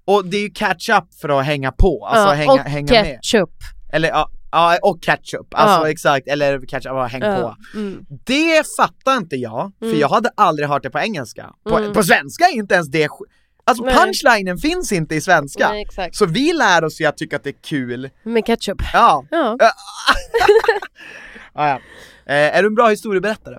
Och 0.10 0.26
det 0.26 0.38
är 0.38 0.41
ju 0.41 0.49
catch-up 0.49 1.03
för 1.22 1.39
att 1.39 1.45
hänga 1.45 1.72
på, 1.72 2.05
alltså 2.05 2.28
ja. 2.30 2.34
hänga, 2.34 2.51
och 2.51 2.60
hänga 2.60 2.93
med. 2.93 3.20
ketchup. 3.22 3.49
Eller 3.93 4.10
ja, 4.10 4.30
ja, 4.51 4.78
och 4.82 5.03
ketchup, 5.03 5.47
alltså 5.53 5.86
Ja. 5.86 5.89
exakt, 5.91 6.28
eller 6.28 6.60
ketchup, 6.60 6.84
ja, 6.91 7.05
häng 7.05 7.22
på. 7.22 7.55
Mm. 7.76 8.05
Det 8.26 8.64
fattar 8.78 9.18
inte 9.18 9.36
jag, 9.36 9.72
för 9.80 9.86
Mm. 9.86 9.99
jag 9.99 10.10
hade 10.10 10.30
aldrig 10.38 10.68
hört 10.70 10.84
det 10.84 10.89
på 10.89 10.99
engelska. 10.99 11.49
På, 11.70 11.78
Mm. 11.78 11.93
på 11.93 12.03
svenska 12.03 12.45
är 12.45 12.55
inte 12.55 12.76
ens 12.76 12.88
det 12.88 13.07
Alltså 13.64 13.84
Nej. 13.84 13.95
punchlinen 13.95 14.57
finns 14.57 14.91
inte 14.91 15.16
i 15.16 15.22
svenska. 15.22 15.70
Nej, 15.70 15.82
exakt. 15.82 16.16
Så 16.16 16.26
vi 16.26 16.53
lär 16.53 16.84
oss 16.84 17.01
ju 17.01 17.05
att 17.05 17.18
tycka 17.18 17.36
att 17.36 17.43
det 17.43 17.49
är 17.49 17.62
kul. 17.64 18.10
Med 18.24 18.45
ketchup. 18.45 18.78
Ja, 18.93 19.26
Ja. 19.32 19.57
ja, 19.60 19.72
ja. 21.53 21.80
Eh, 22.34 22.57
är 22.57 22.62
du 22.64 22.68
en 22.68 22.76
bra 22.76 22.88
historieberättare? 22.89 23.57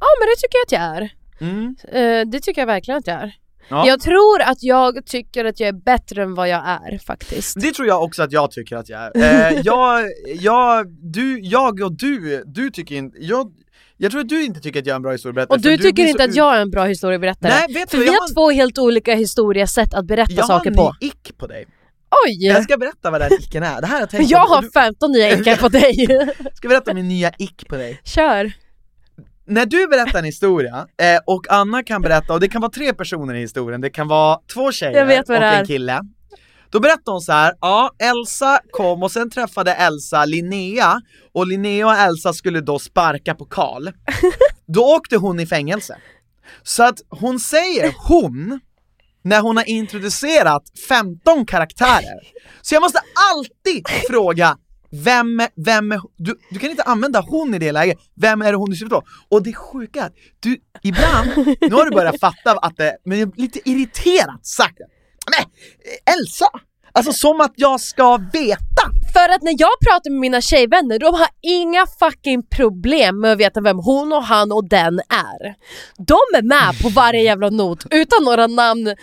ja, 0.00 0.06
men 0.18 0.28
det 0.28 0.36
tycker 0.40 0.58
jag 0.58 0.64
att 0.66 0.72
jag 0.72 1.02
är. 1.02 1.12
Mm. 1.40 1.76
Eh, 1.88 2.26
det 2.30 2.40
tycker 2.40 2.60
jag 2.60 2.66
verkligen 2.66 2.98
att 2.98 3.06
jag 3.06 3.16
är. 3.22 3.34
Ja. 3.68 3.86
Jag 3.86 4.00
tror 4.00 4.40
att 4.42 4.62
jag 4.62 5.06
tycker 5.06 5.44
att 5.44 5.60
jag 5.60 5.68
är 5.68 5.72
bättre 5.84 6.22
än 6.22 6.34
vad 6.34 6.48
jag 6.48 6.62
är 6.68 6.98
faktiskt. 6.98 7.60
Det 7.60 7.72
tror 7.72 7.88
jag 7.88 8.02
också 8.02 8.22
att 8.22 8.32
jag 8.32 8.50
tycker 8.50 8.76
att 8.76 8.88
jag 8.88 9.16
är. 9.16 9.52
Eh, 9.52 9.60
jag, 9.64 10.04
jag, 10.40 10.86
du, 11.12 11.40
jag 11.40 11.80
och 11.80 11.92
du, 11.92 12.42
du 12.46 12.70
tycker 12.70 12.94
inte, 12.94 13.18
jag, 13.20 13.52
jag 13.96 14.10
tror 14.10 14.20
att 14.20 14.28
du 14.28 14.44
inte 14.44 14.60
tycker 14.60 14.80
att 14.80 14.86
jag 14.86 14.92
är 14.92 14.96
en 14.96 15.02
bra 15.02 15.12
historieberättare. 15.12 15.56
Och 15.56 15.62
för 15.62 15.70
du 15.70 15.76
tycker 15.78 16.06
inte 16.06 16.24
att 16.24 16.34
jag 16.34 16.56
är 16.56 16.60
en 16.60 16.70
bra 16.70 16.84
historieberättare? 16.84 17.52
Nej, 17.52 17.74
vet 17.74 17.90
För 17.90 17.96
du, 17.98 18.02
vi 18.04 18.06
jag 18.06 18.12
har 18.14 18.20
har- 18.20 18.34
två 18.34 18.50
helt 18.50 18.78
olika 18.78 19.14
historiesätt 19.14 19.94
att 19.94 20.04
berätta 20.06 20.32
Jag 20.32 20.46
saker 20.46 20.70
har 20.70 20.76
på. 20.76 20.82
en 20.82 20.94
ny 21.00 21.06
ick 21.08 21.38
på 21.38 21.46
dig. 21.46 21.66
Oj! 22.26 22.46
Jag 22.46 22.62
ska 22.64 22.76
berätta 22.76 23.10
vad 23.10 23.20
den 23.20 23.32
icken 23.32 23.62
är. 23.62 23.80
Det 23.80 23.86
här 23.86 23.94
har 23.94 24.00
jag 24.00 24.10
tänkt 24.10 24.30
Jag 24.30 24.46
har 24.46 24.62
Du- 24.62 24.70
15 24.70 25.12
nya 25.12 25.30
ickar 25.38 25.56
på 25.56 25.68
dig. 25.68 26.06
ska 26.54 26.68
berätta 26.68 26.94
min 26.94 27.08
nya 27.08 27.32
ick 27.38 27.68
på 27.68 27.76
dig. 27.76 28.00
Kör! 28.04 28.52
När 29.46 29.66
du 29.66 29.86
berättar 29.86 30.18
en 30.18 30.24
historia, 30.24 30.86
eh, 31.00 31.20
och 31.26 31.46
Anna 31.50 31.82
kan 31.82 32.02
berätta, 32.02 32.32
och 32.32 32.40
det 32.40 32.48
kan 32.48 32.60
vara 32.60 32.72
tre 32.72 32.94
personer 32.94 33.34
i 33.34 33.40
historien, 33.40 33.80
det 33.80 33.90
kan 33.90 34.08
vara 34.08 34.38
två 34.54 34.72
tjejer 34.72 35.22
och 35.28 35.36
en 35.36 35.66
kille. 35.66 36.00
Då 36.70 36.80
berättar 36.80 37.12
hon 37.12 37.20
så 37.20 37.32
här, 37.32 37.54
ja 37.60 37.90
Elsa 37.98 38.60
kom 38.70 39.02
och 39.02 39.12
sen 39.12 39.30
träffade 39.30 39.74
Elsa 39.74 40.24
Linnea, 40.24 41.00
och 41.32 41.46
Linnea 41.46 41.86
och 41.86 41.94
Elsa 41.94 42.32
skulle 42.32 42.60
då 42.60 42.78
sparka 42.78 43.34
på 43.34 43.44
Karl. 43.44 43.88
Då 44.66 44.94
åkte 44.94 45.16
hon 45.16 45.40
i 45.40 45.46
fängelse. 45.46 45.96
Så 46.62 46.82
att 46.82 46.98
hon 47.08 47.38
säger 47.40 47.94
hon, 48.08 48.60
när 49.22 49.40
hon 49.40 49.56
har 49.56 49.68
introducerat 49.68 50.62
15 50.88 51.46
karaktärer. 51.46 52.20
Så 52.62 52.74
jag 52.74 52.80
måste 52.82 53.00
alltid 53.32 53.86
fråga, 54.10 54.56
vem, 54.92 55.42
vem, 55.56 55.94
du, 56.16 56.34
du 56.50 56.58
kan 56.58 56.70
inte 56.70 56.82
använda 56.82 57.20
hon 57.20 57.54
i 57.54 57.58
det 57.58 57.72
läget, 57.72 57.98
vem 58.16 58.42
är 58.42 58.52
det 58.52 58.58
hon 58.58 58.70
du 58.70 58.76
syftar 58.76 58.96
på? 59.00 59.06
Och 59.30 59.42
det 59.42 59.52
sjuka 59.54 60.00
är 60.02 60.06
att 60.06 60.14
du, 60.40 60.56
ibland, 60.82 61.28
nu 61.60 61.74
har 61.74 61.84
du 61.84 61.90
börjat 61.90 62.20
fatta 62.20 62.52
att 62.52 62.76
det, 62.76 62.96
men 63.04 63.18
jag 63.18 63.30
blir 63.30 63.42
lite 63.42 63.70
irriterat 63.70 64.46
sagt. 64.46 64.78
Men 65.30 65.50
Elsa! 66.18 66.46
Alltså 66.94 67.12
som 67.12 67.40
att 67.40 67.52
jag 67.56 67.80
ska 67.80 68.16
veta! 68.32 68.82
För 69.12 69.28
att 69.28 69.42
när 69.42 69.54
jag 69.58 69.70
pratar 69.88 70.10
med 70.10 70.20
mina 70.20 70.40
tjejvänner, 70.40 70.98
de 70.98 71.14
har 71.14 71.28
inga 71.42 71.86
fucking 71.98 72.42
problem 72.46 73.20
med 73.20 73.32
att 73.32 73.38
veta 73.38 73.60
vem 73.60 73.78
hon 73.78 74.12
och 74.12 74.24
han 74.24 74.52
och 74.52 74.68
den 74.68 74.98
är. 74.98 75.54
De 75.98 76.18
är 76.38 76.42
med 76.42 76.82
på 76.82 76.88
varje 76.88 77.22
jävla 77.22 77.50
not 77.50 77.86
utan 77.90 78.24
några 78.24 78.46
namn, 78.46 78.94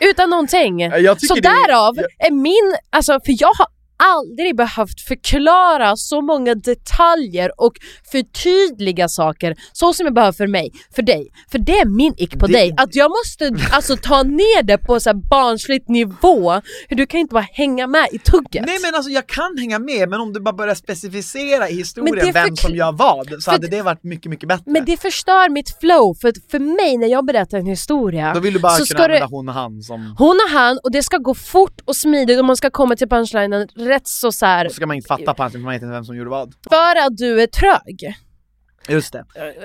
utan 0.00 0.30
någonting. 0.30 0.82
Så 1.28 1.34
det 1.34 1.48
är- 1.48 1.68
därav 1.68 1.94
är 2.18 2.30
min, 2.30 2.76
alltså 2.90 3.12
för 3.12 3.34
jag 3.42 3.48
har 3.54 3.66
aldrig 3.96 4.56
behövt 4.56 5.00
förklara 5.00 5.96
så 5.96 6.20
många 6.20 6.54
detaljer 6.54 7.60
och 7.60 7.72
förtydliga 8.12 9.08
saker 9.08 9.56
så 9.72 9.92
som 9.92 10.06
jag 10.06 10.14
behöver 10.14 10.32
för 10.32 10.46
mig, 10.46 10.70
för 10.94 11.02
dig. 11.02 11.28
För 11.50 11.58
det 11.58 11.78
är 11.78 11.84
min 11.86 12.14
ick 12.16 12.38
på 12.38 12.46
Det- 12.46 12.52
dig, 12.52 12.74
att 12.76 12.94
jag 12.94 13.10
måste 13.10 13.66
alltså 13.72 13.96
ta 13.96 14.22
ner 14.22 14.62
det 14.62 14.78
på 14.78 15.00
så 15.00 15.08
här 15.10 15.14
barnsligt 15.30 15.88
nivå. 15.88 16.60
Du 16.88 17.06
kan 17.06 17.20
inte 17.20 17.32
bara 17.34 17.46
hänga 17.52 17.86
med 17.86 18.08
i 18.12 18.18
tugget. 18.18 18.66
Nej 18.66 18.78
men 18.82 18.94
alltså 18.94 19.10
jag 19.10 19.26
kan 19.26 19.58
hänga 19.58 19.78
med, 19.78 20.08
men 20.08 20.20
om 20.20 20.32
du 20.32 20.40
bara 20.40 20.52
börjar 20.54 20.74
specificera 20.74 21.68
i 21.68 21.74
historien 21.74 22.32
vem 22.32 22.56
som 22.56 22.74
gör 22.74 22.92
vad, 22.92 23.42
så 23.42 23.50
hade 23.50 23.68
det 23.68 23.82
varit 23.82 24.04
mycket, 24.04 24.30
mycket 24.30 24.48
bättre. 24.48 24.62
Men 24.66 24.84
det 24.84 25.00
förstör 25.00 25.48
mitt 25.48 25.80
flow, 25.80 26.14
för 26.14 26.32
för 26.50 26.58
mig 26.58 26.96
när 26.96 27.06
jag 27.06 27.24
berättar 27.26 27.58
en 27.58 27.66
historia 27.66 28.34
Då 28.34 28.40
vill 28.40 28.54
du 28.54 28.60
bara 28.60 28.72
så 28.72 28.86
kunna 28.86 29.04
använda 29.04 29.26
det, 29.26 29.30
hon 29.30 29.48
och 29.48 29.54
han 29.54 29.82
som... 29.82 30.14
hon 30.18 30.40
och 30.46 30.50
han 30.58 30.78
och 30.82 30.92
det 30.92 31.02
ska 31.02 31.16
gå 31.18 31.34
fort 31.34 31.80
och 31.84 31.96
smidigt 31.96 32.38
och 32.38 32.44
man 32.44 32.56
ska 32.56 32.70
komma 32.70 32.96
till 32.96 33.08
punchlinen 33.08 33.68
rätt 33.88 34.06
så 34.08 34.32
så 34.32 34.46
här, 34.46 34.68
Så 34.68 34.74
ska 34.74 34.86
man 34.86 34.96
inte 34.96 35.06
fatta 35.08 35.34
på 35.34 35.42
hans 35.42 35.52
för 35.52 35.60
man 35.60 35.72
vet 35.72 35.82
inte 35.82 35.92
vem 35.92 36.04
som 36.04 36.16
gjorde 36.16 36.30
vad. 36.30 36.54
för 36.70 36.96
att 37.06 37.16
du 37.16 37.42
är 37.42 37.46
trög. 37.46 38.14
Just 38.88 39.12
det. 39.12 39.24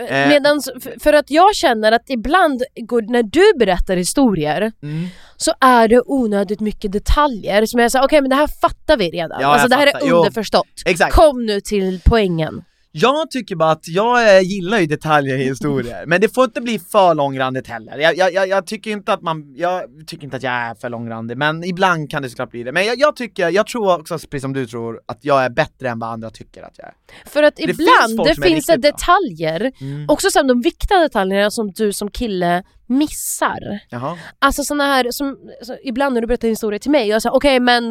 Eh. 0.10 0.30
Medans, 0.30 0.70
för- 1.04 1.14
att 1.14 1.32
jag 1.32 1.56
känner 1.56 1.92
att 1.92 2.10
ibland 2.10 2.64
går, 2.76 3.02
när 3.02 3.24
du 3.24 3.54
berättar 3.60 3.98
historier 3.98 4.72
Mm. 4.84 5.08
så 5.38 5.52
är 5.60 5.88
det 5.88 6.02
onödigt 6.06 6.60
mycket 6.60 6.92
detaljer 6.92 7.66
som 7.66 7.80
jag 7.80 7.92
säger, 7.92 8.06
okej 8.06 8.22
men 8.22 8.30
det 8.30 8.36
här 8.36 8.48
fattar 8.62 8.98
vi 8.98 9.10
redan. 9.10 9.42
Ja, 9.42 9.48
alltså 9.48 9.68
det 9.68 9.76
här 9.76 9.92
fattar. 9.92 10.08
är 10.08 10.12
underförstått. 10.14 10.68
Kom 11.12 11.46
nu 11.46 11.62
till 11.62 12.02
poängen. 12.06 12.64
Jag 12.92 13.32
tycker 13.32 13.56
bara 13.56 13.72
att 13.72 13.88
jag 13.88 14.36
eh, 14.38 14.42
gillar 14.42 14.80
ju 14.80 14.86
detaljer 14.86 15.38
i 15.38 15.44
historier, 15.44 16.06
men 16.06 16.22
det 16.22 16.34
får 16.36 16.44
inte 16.44 16.62
bli 16.62 16.80
för 16.80 17.16
långrandigt 17.16 17.68
heller. 17.68 17.98
Jag, 17.98 18.18
jag, 18.34 18.48
jag, 18.48 18.68
tycker 18.68 18.92
inte 18.92 19.14
att 19.14 19.22
man, 19.22 19.54
jag 19.56 19.84
tycker 20.08 20.24
inte 20.24 20.38
att 20.38 20.44
jag 20.44 20.54
är 20.54 20.76
för 20.76 20.90
långrandig, 20.90 21.38
men 21.38 21.64
ibland 21.64 22.10
kan 22.12 22.22
det 22.22 22.30
såklart 22.30 22.52
bli 22.52 22.64
det. 22.64 22.72
Men 22.72 22.86
jag, 22.86 22.98
jag 23.00 23.16
tycker, 23.16 23.50
jag 23.50 23.68
tror 23.68 24.00
också, 24.00 24.18
precis 24.20 24.42
som 24.42 24.54
du 24.54 24.66
tror, 24.68 25.00
att 25.06 25.20
jag 25.22 25.44
är 25.44 25.50
bättre 25.50 25.90
än 25.90 26.00
vad 26.00 26.10
andra 26.10 26.30
tycker 26.30 26.64
att 26.64 26.74
jag 26.78 26.88
är. 26.88 26.94
För 27.30 27.44
att 27.44 27.56
Det 27.56 27.66
finns 27.68 27.80
ibland 27.80 28.28
det 28.28 28.42
finns 28.48 28.66
det 28.66 28.78
bra. 28.78 28.92
detaljer, 28.92 29.72
Mm. 29.82 30.06
också 30.10 30.30
som 30.30 30.48
de 30.48 30.62
viktiga 30.62 30.98
detaljerna 31.00 31.52
som 31.52 31.72
du 31.72 31.94
som 31.94 32.12
kille 32.12 32.64
missar. 32.88 33.80
Jaha. 33.90 34.18
Alltså 34.40 34.64
såna 34.64 34.84
här, 34.84 35.12
som, 35.12 35.38
så, 35.64 35.76
ibland 35.84 36.14
när 36.14 36.22
du 36.22 36.28
berättar 36.28 36.48
en 36.48 36.52
historia 36.52 36.80
till 36.80 36.92
mig, 36.92 37.08
jag 37.08 37.22
säger 37.22 37.36
okej 37.36 37.60
men 37.60 37.84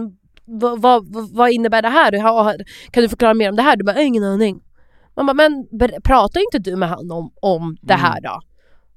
vad, 0.44 0.82
vad, 0.82 1.06
vad- 1.32 1.50
innebär 1.50 1.82
det 1.82 1.88
här? 1.88 2.12
Kan 2.90 3.02
du 3.02 3.08
förklara 3.08 3.34
mer 3.34 3.48
om 3.48 3.56
det 3.56 3.62
här? 3.62 3.76
Du 3.76 3.84
bara, 3.84 3.92
"Jag 3.92 3.98
har 3.98 4.06
ingen 4.06 4.24
aning. 4.24 4.60
Man 5.18 5.26
bara, 5.26 5.34
men 5.34 5.66
pratar 6.04 6.40
inte 6.40 6.58
du 6.70 6.76
med 6.76 6.88
han 6.88 7.10
om, 7.10 7.32
om 7.42 7.76
det 7.82 7.94
Mm. 7.94 8.04
här 8.06 8.20
då? 8.20 8.40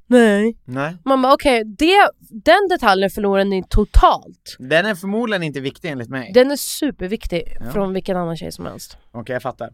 Nej. 0.08 0.58
Nej. 0.66 0.98
Man 1.06 1.22
bara, 1.22 1.34
okej, 1.34 1.64
det, 1.66 2.10
den 2.44 2.68
detaljen 2.70 3.10
förlorar 3.10 3.44
ni 3.46 3.64
totalt. 3.70 4.56
Den 4.60 4.86
är 4.86 4.96
förmodligen 4.96 5.44
inte 5.44 5.60
viktig 5.60 5.90
enligt 5.90 6.10
mig. 6.10 6.32
Den 6.34 6.52
är 6.52 6.56
superviktig 6.56 7.44
Ja. 7.60 7.72
från 7.72 7.94
vilken 7.94 8.18
annan 8.18 8.38
tjej 8.38 8.52
som 8.52 8.66
helst. 8.66 8.98
Okej, 9.12 9.34
jag 9.34 9.42
fattar. 9.42 9.70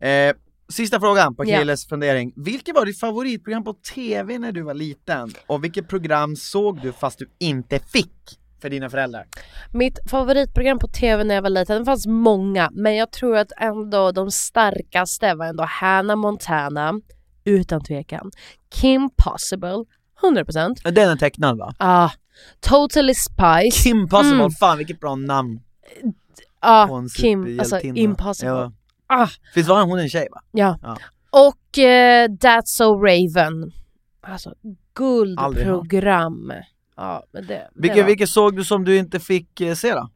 Eh, 0.00 0.34
sista 0.72 1.00
frågan 1.00 1.34
på 1.36 1.44
Ja. 1.44 1.58
Killes 1.58 1.86
fundering. 1.88 2.32
Vilket 2.36 2.74
var 2.74 2.86
ditt 2.86 3.00
favoritprogram 3.00 3.64
på 3.64 3.74
TV 3.94 4.38
när 4.38 4.52
du 4.52 4.62
var 4.62 4.74
liten? 4.74 5.32
Och 5.46 5.64
vilket 5.64 5.88
program 5.88 6.36
såg 6.36 6.80
du 6.82 6.92
fast 6.92 7.18
du 7.18 7.30
inte 7.38 7.78
fick 7.78 8.12
för 8.60 8.70
dina 8.70 8.90
föräldrar? 8.90 9.26
Mitt 9.72 9.98
favoritprogram 10.10 10.78
på 10.78 10.86
TV 10.88 11.24
när 11.24 11.34
jag 11.34 11.42
var 11.42 11.50
liten, 11.50 11.78
det 11.78 11.84
fanns 11.84 12.06
många, 12.06 12.70
men 12.72 12.96
jag 12.96 13.10
tror 13.12 13.36
att 13.36 13.52
ändå 13.56 14.12
de 14.12 14.30
starkaste 14.30 15.34
var 15.34 15.46
ändå 15.46 15.64
Hannah 15.68 16.16
Montana, 16.16 16.92
utan 17.44 17.80
tvekan. 17.84 18.30
Kim 18.74 19.10
Possible, 19.16 19.84
100%. 20.22 20.90
Den 20.90 21.10
är 21.10 21.16
tecknad 21.16 21.58
va? 21.58 21.74
Ah, 21.78 22.10
Totally 22.60 23.14
Spice. 23.14 23.82
Kim 23.82 24.08
Possible, 24.08 24.34
Mm. 24.40 24.50
fan 24.50 24.78
vilket 24.78 25.00
bra 25.00 25.14
namn 25.14 25.60
på 26.88 26.94
en 26.94 27.08
Kim, 27.08 27.60
alltså. 27.60 27.80
Impossible. 27.80 28.50
Ja. 28.50 28.72
Ah, 29.06 29.28
Visst 29.54 29.68
var 29.68 29.82
hon 29.84 29.98
en 29.98 30.08
tjej 30.08 30.28
va? 30.32 30.40
ja. 30.52 30.78
Ja. 30.82 30.96
Och 31.30 31.78
eh, 31.78 32.28
That's 32.28 32.62
So 32.64 32.94
Raven. 32.94 33.72
Alltså 34.20 34.54
guldprogram. 34.94 36.52
Ja, 37.00 37.24
men 37.32 37.46
det, 37.46 37.54
det 37.54 37.68
Vilket, 37.74 37.98
var- 37.98 38.06
vilket 38.06 38.28
såg 38.28 38.56
du 38.56 38.64
som 38.64 38.84
du 38.84 38.96
inte 38.96 39.20
fick 39.20 39.60
eh, 39.60 39.74
se 39.74 39.94
då? 39.94 40.10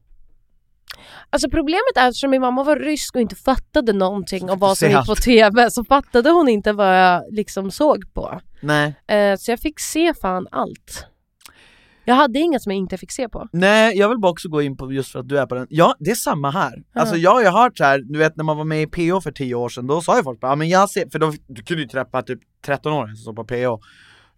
Alltså 1.30 1.51
problemet 1.51 1.97
är 1.97 2.01
att 2.03 2.09
eftersom 2.09 2.30
min 2.30 2.41
mamma 2.41 2.64
var 2.64 2.76
rysk 2.76 3.14
och 3.14 3.20
inte 3.20 3.37
fattade 3.37 3.93
någonting 3.93 4.51
av 4.51 4.59
vad 4.59 4.78
som 4.78 4.89
gick 4.89 5.07
på 5.07 5.14
TV 5.14 5.70
så 5.70 5.85
fattade 5.85 6.30
hon 6.30 6.49
inte 6.49 6.72
vad 6.72 7.01
jag 7.01 7.22
liksom 7.30 7.70
såg 7.70 8.14
på. 8.14 8.41
Nej. 8.62 8.95
Eh, 9.07 9.37
så 9.37 9.51
jag 9.51 9.61
fick 9.61 9.80
se 9.80 10.14
fan 10.14 10.47
allt. 10.51 11.07
Jag 12.05 12.14
hade 12.14 12.39
inget 12.39 12.62
som 12.62 12.72
jag 12.72 12.78
inte 12.78 12.99
fick 12.99 13.12
se 13.12 13.28
på. 13.28 13.49
Nej, 13.53 13.97
jag 13.99 14.09
vill 14.09 14.18
bara 14.18 14.32
också 14.32 14.49
gå 14.49 14.62
in 14.62 14.76
på 14.76 14.93
just 14.93 15.12
för 15.12 15.18
att 15.18 15.28
du 15.28 15.39
är 15.39 15.47
på 15.47 15.55
den. 15.55 15.66
Ja, 15.70 15.95
det 15.99 16.11
är 16.11 16.14
samma 16.14 16.51
här. 16.51 16.82
Ja. 16.93 17.01
Alltså 17.01 17.16
jag 17.16 17.30
har 17.30 17.43
ju 17.43 17.49
hört 17.49 17.78
så 17.78 17.85
här, 17.85 17.99
du 17.99 18.18
vet 18.18 18.37
när 18.37 18.45
man 18.45 18.57
var 18.57 18.64
med 18.64 18.82
i 18.82 18.87
PO 18.87 19.20
för 19.20 19.32
10 19.32 19.55
år 19.55 19.68
sedan, 19.68 19.87
då 19.87 20.01
sa 20.01 20.16
ju 20.16 20.22
folk 20.22 20.41
bara, 20.41 20.51
ja 20.53 20.57
men 20.57 20.68
jag 20.68 20.91
ser, 20.91 21.09
för 21.12 21.18
då, 21.18 21.32
du 21.47 21.62
kunde 21.62 21.82
ju 21.82 21.89
träffa 21.89 22.22
typ 22.22 22.41
13-åringar 22.66 23.07
som 23.14 23.16
såg 23.16 23.37
på 23.37 23.45
PO. 23.45 23.80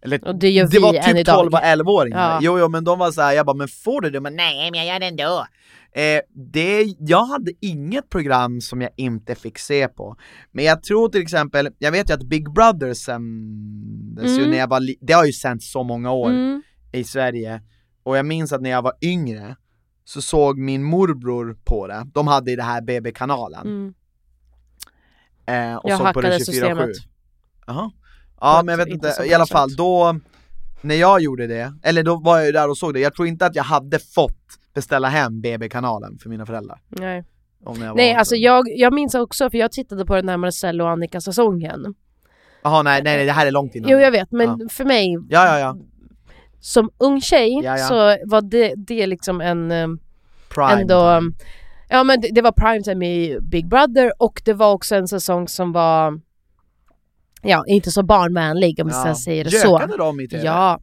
Eller, 0.01 0.27
Och 0.27 0.35
det 0.39 0.49
gör 0.49 0.67
vi 0.67 0.79
var 0.79 0.93
typ 0.93 1.17
idag. 1.17 1.35
12 1.39 1.53
och 1.53 1.59
11-åringar. 1.59 2.17
Ja. 2.31 2.39
Jo, 2.41 2.59
jo 2.59 2.69
men 2.69 2.83
de 2.83 2.99
var 2.99 3.11
så 3.11 3.21
här, 3.21 3.33
jag 3.33 3.45
bara, 3.45 3.55
men 3.55 3.67
får 3.67 4.01
du 4.01 4.09
det? 4.09 4.21
Men 4.21 4.35
nej, 4.35 4.71
men 4.71 4.79
jag 4.85 4.87
gör 4.93 4.99
det 4.99 5.05
ändå. 5.05 5.45
Eh, 5.91 6.21
det, 6.51 6.83
jag 6.99 7.25
hade 7.25 7.51
inget 7.61 8.09
program 8.09 8.61
som 8.61 8.81
jag 8.81 8.91
inte 8.97 9.35
fick 9.35 9.57
se 9.59 9.87
på. 9.87 10.15
Men 10.51 10.65
jag 10.65 10.83
tror 10.83 11.09
till 11.09 11.21
exempel, 11.21 11.69
jag 11.79 11.91
vet 11.91 12.09
ju 12.09 12.13
att 12.13 12.23
Big 12.23 12.53
Brother 12.53 12.93
sändes 12.93 14.37
Mm. 14.37 14.49
när 14.49 14.57
jag 14.57 14.67
var 14.67 14.81
det 15.01 15.13
har 15.13 15.25
ju 15.25 15.33
sänts 15.33 15.71
så 15.71 15.83
många 15.83 16.11
år 16.11 16.29
Mm. 16.29 16.61
i 16.91 17.03
Sverige 17.03 17.61
och 18.03 18.17
jag 18.17 18.25
minns 18.25 18.53
att 18.53 18.61
när 18.61 18.69
jag 18.69 18.81
var 18.81 18.93
yngre 19.01 19.55
så 20.05 20.21
såg 20.21 20.57
min 20.59 20.83
morbror 20.83 21.57
på 21.63 21.87
det, 21.87 22.07
de 22.13 22.27
hade 22.27 22.51
i 22.51 22.55
det 22.55 22.63
här 22.63 22.81
BB-kanalen 22.81 23.67
Mm. 23.67 23.93
eh, 25.71 25.75
och 25.77 25.89
Jag 25.89 25.97
såg 25.97 26.13
på 26.13 26.21
det 26.21 26.27
hackade 26.27 26.43
24-7 26.43 26.45
systemet. 26.45 26.89
Jaha 27.67 27.91
Ja 28.41 28.61
men 28.65 28.79
jag 28.79 28.85
vet 28.85 28.93
inte. 28.93 29.13
i 29.25 29.33
alla 29.33 29.45
fall 29.45 29.75
då 29.75 30.19
När 30.81 30.95
jag 30.95 31.21
gjorde 31.21 31.47
det, 31.47 31.73
eller 31.83 32.03
då 32.03 32.15
var 32.15 32.37
jag 32.37 32.45
ju 32.45 32.51
där 32.51 32.69
och 32.69 32.77
såg 32.77 32.93
det, 32.93 32.99
jag 32.99 33.13
tror 33.15 33.27
inte 33.27 33.45
att 33.45 33.55
jag 33.55 33.63
hade 33.63 33.99
fått 33.99 34.37
beställa 34.73 35.07
hem 35.07 35.41
BB-kanalen 35.41 36.17
för 36.21 36.29
mina 36.29 36.45
föräldrar. 36.45 36.79
Nej, 36.89 37.23
nej 37.95 38.13
alltså 38.13 38.35
jag, 38.35 38.65
jag 38.75 38.93
minns 38.93 39.15
också 39.15 39.49
för 39.49 39.57
jag 39.57 39.71
tittade 39.71 40.05
på 40.05 40.15
den 40.15 40.29
här 40.29 40.37
Marcello 40.37 40.83
och 40.83 40.89
Annika 40.89 41.21
säsongen. 41.21 41.95
Jaha 42.63 42.83
nej, 42.83 43.01
nej 43.03 43.17
nej 43.17 43.25
det 43.25 43.31
här 43.31 43.47
är 43.47 43.51
långt 43.51 43.75
innan. 43.75 43.91
Jo 43.91 43.97
jag 43.97 44.11
vet 44.11 44.31
men 44.31 44.47
Ja. 44.59 44.69
för 44.69 44.85
mig 44.85 45.13
Ja 45.29 45.45
ja 45.45 45.59
ja, 45.59 45.77
som 46.59 46.89
ung 46.97 47.21
tjej 47.21 47.61
Ja, 47.63 47.77
ja. 47.77 47.87
så 47.87 47.95
var 48.25 48.41
det, 48.41 48.73
det 48.77 49.07
liksom 49.07 49.41
en 49.41 49.71
eh, 49.71 49.87
Prime 50.49 50.81
ändå, 50.81 51.21
ja 51.89 52.03
men 52.03 52.21
det, 52.21 52.29
det 52.31 52.41
var 52.41 52.51
primetime 52.51 53.05
i 53.05 53.39
Big 53.41 53.67
Brother 53.67 54.11
och 54.21 54.41
det 54.45 54.53
var 54.53 54.71
också 54.71 54.95
en 54.95 55.07
säsong 55.07 55.47
som 55.47 55.71
var 55.71 56.19
Ja, 57.41 57.63
inte 57.67 57.91
så 57.91 58.03
barnvänlig 58.03 58.79
om 58.81 58.89
ja. 58.89 59.07
jag 59.07 59.17
säger 59.17 59.43
det 59.43 59.51
så. 59.51 59.67
Gökade 59.67 59.97
de 59.97 60.19
i 60.19 60.27
TV? 60.27 60.43
Ja, 60.45 60.79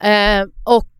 ja. 0.00 0.08
eh, 0.08 0.46
och 0.64 0.92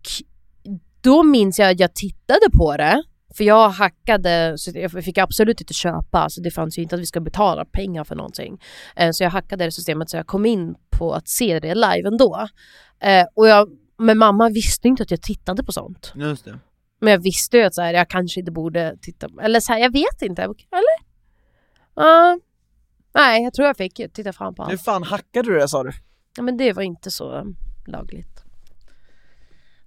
då 1.00 1.22
minns 1.22 1.58
jag 1.58 1.70
att 1.70 1.80
jag 1.80 1.94
tittade 1.94 2.50
på 2.58 2.76
det 2.76 3.02
för 3.36 3.44
jag 3.44 3.68
hackade, 3.68 4.54
så 4.58 4.70
jag 4.74 5.04
fick 5.04 5.18
absolut 5.18 5.60
inte 5.60 5.74
köpa, 5.74 6.28
så 6.30 6.40
det 6.40 6.50
fanns 6.50 6.78
ju 6.78 6.82
inte 6.82 6.94
att 6.94 7.00
vi 7.00 7.06
ska 7.06 7.20
betala 7.20 7.64
pengar 7.64 8.04
för 8.04 8.14
någonting. 8.16 8.60
Eh, 8.96 9.10
så 9.12 9.24
jag 9.24 9.30
hackade 9.30 9.64
det 9.64 9.72
systemet 9.72 10.10
så 10.10 10.16
jag 10.16 10.26
kom 10.26 10.46
in 10.46 10.74
på 10.90 11.12
att 11.12 11.28
se 11.28 11.60
det 11.60 11.74
live 11.74 12.08
ändå. 12.08 12.48
Eh, 13.02 13.26
och 13.34 13.48
jag, 13.48 13.68
men 13.98 14.18
mamma 14.18 14.48
visste 14.48 14.88
inte 14.88 15.02
att 15.02 15.10
jag 15.10 15.22
tittade 15.22 15.64
på 15.64 15.72
sånt. 15.72 16.12
Just 16.16 16.44
det 16.44 16.58
Men 17.00 17.10
jag 17.10 17.18
visste 17.18 17.56
ju 17.56 17.62
att 17.62 17.74
så 17.74 17.82
här, 17.82 17.94
jag 17.94 18.10
kanske 18.10 18.40
inte 18.40 18.52
borde 18.52 18.96
titta, 19.02 19.28
eller 19.42 19.60
så 19.60 19.72
här, 19.72 19.80
jag 19.80 19.92
vet 19.92 20.22
inte, 20.22 20.42
eller? 20.42 20.54
Ja. 21.94 22.38
Nej, 23.18 23.42
jag 23.42 23.54
tror 23.54 23.66
jag 23.66 23.76
fick 23.76 23.94
titta 24.12 24.32
fram 24.32 24.54
på 24.54 24.64
Hur 24.64 24.72
allt. 24.72 24.84
fan 24.84 25.02
hackade 25.02 25.50
du 25.52 25.58
det 25.58 25.68
sa 25.68 25.82
du? 25.82 25.90
Ja, 26.36 26.42
men 26.42 26.56
det 26.56 26.72
var 26.72 26.82
inte 26.82 27.10
så 27.10 27.54
lagligt. 27.86 28.44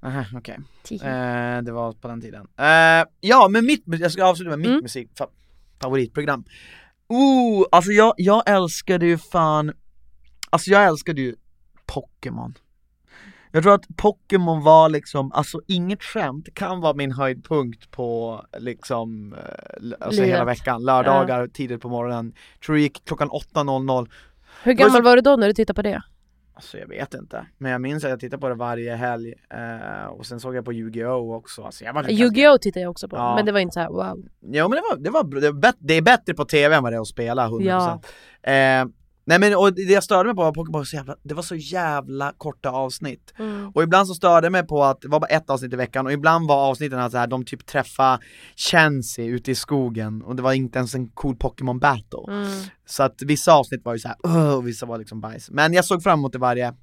Aha, 0.03 0.25
okej 0.37 0.59
Tio. 0.83 1.03
Eh, 1.07 1.61
det 1.61 1.71
var 1.71 1.93
på 1.93 2.07
den 2.07 2.21
tiden. 2.21 2.47
Eh, 2.57 3.05
ja, 3.19 3.47
men 3.49 3.65
mitt, 3.65 3.83
jag 3.85 4.11
ska 4.11 4.25
avsluta 4.25 4.49
med 4.49 4.59
mitt 4.59 4.67
Mm. 4.69 4.81
musik, 4.81 5.09
fa, 5.17 5.27
favoritprogram. 5.81 6.43
Oh, 7.07 7.65
alltså 7.71 7.91
jag, 7.91 8.13
jag 8.17 8.43
älskade 8.49 9.05
ju 9.05 9.17
fan, 9.17 9.73
alltså 10.49 10.71
jag 10.71 10.83
älskade 10.85 11.21
ju 11.21 11.35
Pokémon. 11.85 12.53
Jag 13.51 13.63
tror 13.63 13.73
att 13.73 13.87
Pokémon 13.97 14.63
var 14.63 14.89
liksom, 14.89 15.31
alltså 15.31 15.61
inget 15.67 16.03
skämt, 16.03 16.49
kan 16.53 16.81
vara 16.81 16.93
min 16.93 17.11
höjdpunkt 17.11 17.91
på 17.91 18.41
liksom, 18.57 19.33
eh, 19.33 19.91
alltså 19.99 20.23
hela 20.23 20.45
veckan, 20.45 20.83
lördagar, 20.83 21.47
tidigt 21.47 21.81
på 21.81 21.89
morgonen. 21.89 22.33
Tror 22.65 22.75
det 22.75 22.81
gick 22.81 23.05
klockan 23.05 23.29
8.00. 23.29 24.07
Hur 24.63 24.71
var 24.71 24.77
gammal 24.77 24.91
så- 24.97 25.01
var 25.03 25.15
du 25.15 25.21
då 25.21 25.35
när 25.35 25.47
du 25.47 25.53
tittade 25.53 25.75
på 25.75 25.81
det? 25.81 26.01
Alltså 26.53 26.77
jag 26.77 26.87
vet 26.87 27.13
inte, 27.13 27.45
men 27.57 27.71
jag 27.71 27.81
minns 27.81 28.03
att 28.03 28.09
jag 28.09 28.19
tittade 28.19 28.41
på 28.41 28.49
det 28.49 28.55
varje 28.55 28.95
helg 28.95 29.33
eh, 29.49 30.05
och 30.07 30.25
sen 30.25 30.39
såg 30.39 30.55
jag 30.55 30.65
på 30.65 30.73
Yu-Gi-Oh 30.73 31.35
också 31.35 31.63
alltså 31.63 31.83
jag 31.85 31.93
var 31.93 32.03
Yu-Gi-Oh 32.03 32.57
tittar 32.57 32.81
jag 32.81 32.91
också 32.91 33.07
på, 33.07 33.15
Ja. 33.15 33.35
men 33.35 33.45
det 33.45 33.51
var 33.51 33.59
inte 33.59 33.73
så 33.73 33.79
här 33.79 33.87
wow. 33.89 34.23
Jo 34.41 34.69
men 34.69 34.71
det 34.71 34.81
var, 34.89 34.97
det 34.97 35.09
var, 35.09 35.41
det, 35.41 35.51
var 35.51 35.73
det 35.79 35.93
är 35.93 36.01
bättre 36.01 36.33
på 36.33 36.45
tv 36.45 36.75
än 36.75 36.83
vad 36.83 36.91
det 36.91 36.95
är 36.97 37.01
att 37.01 37.07
spela 37.07 37.47
100% 37.47 37.63
Ja. 38.41 38.51
eh, 38.51 38.85
Nej 39.25 39.39
men 39.39 39.55
och 39.55 39.73
det 39.73 39.81
jag 39.81 40.03
störde 40.03 40.27
mig 40.27 40.35
på 40.35 40.41
var 40.41 40.51
Pokémon 40.53 40.85
så 40.85 40.95
jävla, 40.95 41.15
det 41.23 41.33
var 41.33 41.43
så 41.43 41.55
jävla 41.55 42.33
korta 42.37 42.69
avsnitt 42.69 43.33
Mm. 43.39 43.69
Och 43.69 43.83
ibland 43.83 44.07
så 44.07 44.13
störde 44.13 44.45
jag 44.45 44.51
mig 44.51 44.67
på 44.67 44.83
att 44.83 45.01
det 45.01 45.07
var 45.07 45.19
bara 45.19 45.27
ett 45.27 45.49
avsnitt 45.49 45.73
i 45.73 45.75
veckan 45.75 46.05
och 46.05 46.11
ibland 46.11 46.47
var 46.47 46.55
avsnitten 46.69 46.99
att 46.99 47.11
så 47.11 47.17
här, 47.17 47.27
de 47.27 47.45
typ 47.45 47.65
träffa 47.65 48.19
Chansey 48.55 49.25
ute 49.27 49.51
i 49.51 49.55
skogen 49.55 50.21
och 50.21 50.35
det 50.35 50.41
var 50.41 50.53
inte 50.53 50.77
ens 50.79 50.95
en 50.95 51.07
cool 51.09 51.35
Pokémon 51.35 51.79
battle 51.79 52.19
Mm. 52.27 52.47
Så 52.85 53.03
att 53.03 53.21
vissa 53.21 53.53
avsnitt 53.53 53.85
var 53.85 53.93
ju 53.93 53.99
så 53.99 54.07
här, 54.07 54.17
"Ugh", 54.23 54.53
och 54.57 54.67
vissa 54.67 54.85
var 54.85 54.97
liksom 54.97 55.21
bajs 55.21 55.49
Men 55.51 55.73
jag 55.73 55.85
såg 55.85 56.03
fram 56.03 56.19
emot 56.19 56.33
det 56.33 56.39
varje, 56.39 56.73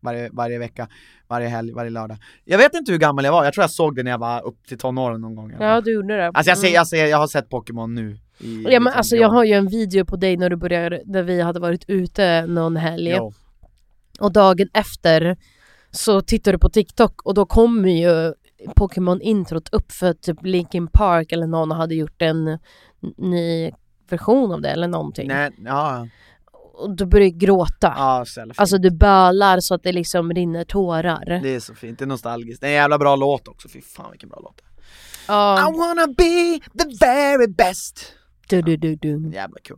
varje, 0.00 0.30
varje 0.32 0.58
vecka, 0.58 0.88
varje 1.28 1.48
helg, 1.48 1.72
varje 1.72 1.90
lördag 1.90 2.18
Jag 2.44 2.58
vet 2.58 2.74
inte 2.74 2.92
hur 2.92 2.98
gammal 2.98 3.24
jag 3.24 3.32
var, 3.32 3.44
jag 3.44 3.54
tror 3.54 3.62
jag 3.62 3.70
såg 3.70 3.96
det 3.96 4.02
när 4.02 4.10
jag 4.10 4.18
var 4.18 4.46
upp 4.46 4.66
till 4.66 4.78
tonåren 4.78 5.20
någon 5.20 5.34
gång. 5.34 5.52
Ja 5.60 5.80
du 5.80 5.92
gjorde 5.92 6.16
det. 6.16 6.26
Alltså 6.34 6.50
jag, 6.50 6.58
ser, 6.58 6.66
Mm. 6.68 6.74
jag, 6.74 6.86
ser, 6.88 7.06
jag 7.06 7.18
har 7.18 7.26
sett 7.26 7.48
Pokémon 7.50 7.94
nu 7.94 8.18
i, 8.40 8.54
Ja 8.54 8.62
men 8.62 8.70
liksom, 8.70 8.86
alltså 8.86 9.16
jag 9.16 9.28
har 9.28 9.44
ju 9.44 9.52
en 9.52 9.68
video 9.68 10.04
på 10.04 10.16
dig 10.16 10.36
när 10.36 10.50
du 10.50 10.56
började, 10.56 11.02
när 11.06 11.22
vi 11.22 11.40
hade 11.40 11.60
varit 11.60 11.84
ute 11.88 12.46
någon 12.46 12.76
helg 12.76 13.14
Jo. 13.18 13.32
och 14.20 14.32
dagen 14.32 14.68
efter 14.74 15.36
så 15.90 16.20
tittar 16.20 16.52
du 16.52 16.58
på 16.58 16.68
TikTok 16.68 17.22
och 17.22 17.34
då 17.34 17.46
kommer 17.46 17.88
ju 17.88 18.34
Pokémon-introt 18.76 19.68
upp 19.72 19.92
för 19.92 20.12
typ 20.12 20.36
Linkin 20.42 20.88
Park 20.88 21.32
eller 21.32 21.46
någon 21.46 21.70
hade 21.70 21.94
gjort 21.94 22.22
en 22.22 22.58
ny 23.16 23.70
version 24.10 24.52
av 24.52 24.60
det 24.60 24.68
eller 24.70 24.88
någonting. 24.88 25.28
Nej, 25.28 25.50
ja, 25.64 26.06
Och 26.74 26.96
du 26.96 27.06
börjar 27.06 27.28
gråta. 27.28 27.94
ja. 27.96 28.24
Alltså 28.56 28.78
du 28.78 28.90
bölar 28.90 29.60
så 29.60 29.74
att 29.74 29.82
det 29.82 29.92
liksom 29.92 30.32
rinner 30.32 30.64
tårar. 30.64 31.40
Det 31.42 31.54
är 31.54 31.60
så 31.60 31.74
fint, 31.74 31.98
det 31.98 32.04
är 32.04 32.06
nostalgiskt, 32.06 32.60
det 32.60 32.66
är 32.66 32.70
en 32.70 32.76
jävla 32.76 32.98
bra 32.98 33.16
låt 33.16 33.48
också, 33.48 33.68
fy 33.68 33.80
fan 33.80 34.10
vilken 34.10 34.28
bra 34.28 34.38
låt 34.42 34.62
Ja, 35.28 35.58
I 35.60 35.78
wanna 35.78 36.06
be 36.06 36.60
the 36.78 37.06
very 37.06 37.46
best 37.46 38.12
du, 38.48 38.62
du, 38.62 38.76
du, 38.76 38.96
du. 38.96 39.30
Jävla 39.34 39.56
kul 39.62 39.76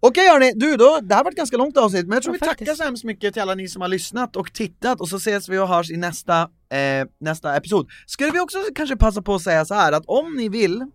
Okej 0.00 0.28
hörni, 0.28 0.52
du 0.56 0.76
då, 0.76 0.98
det 1.02 1.14
här 1.14 1.18
har 1.18 1.24
varit 1.24 1.32
ett 1.34 1.38
ganska 1.38 1.56
långt 1.56 1.76
avsnitt 1.76 2.06
men 2.06 2.16
jag 2.16 2.22
tror 2.22 2.34
Ja, 2.34 2.38
vi 2.40 2.46
tackar 2.46 2.50
faktiskt. 2.50 2.76
så 2.76 2.84
hemskt 2.84 3.04
mycket 3.04 3.32
till 3.32 3.42
alla 3.42 3.54
ni 3.54 3.68
som 3.68 3.82
har 3.82 3.88
lyssnat 3.88 4.36
och 4.36 4.52
tittat 4.52 5.00
och 5.00 5.08
så 5.08 5.16
ses 5.16 5.48
vi 5.48 5.58
och 5.58 5.68
hörs 5.68 5.90
i 5.90 5.96
nästa, 5.96 6.40
eh, 6.42 7.06
nästa 7.20 7.56
episod 7.56 7.86
Skulle 8.06 8.30
vi 8.30 8.40
också 8.40 8.58
kanske 8.74 8.96
passa 8.96 9.22
på 9.22 9.34
att 9.34 9.42
säga 9.42 9.64
så 9.64 9.74
här 9.74 9.92
att 9.92 10.02
om 10.06 10.36
ni 10.36 10.48
vill 10.48 10.80
eh, 10.80 10.86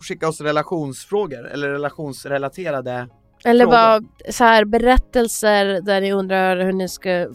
skicka 0.00 0.28
oss 0.28 0.40
relationsfrågor 0.40 1.46
eller 1.48 1.68
relationsrelaterade 1.68 3.08
Eller 3.44 3.64
Frågor. 3.64 3.76
bara 3.76 4.00
så 4.32 4.44
här 4.44 4.64
berättelser 4.64 5.80
där 5.80 6.00
ni 6.00 6.12
undrar 6.12 6.64
hur 6.64 6.72
ni 6.72 6.88
ska... 6.88 7.26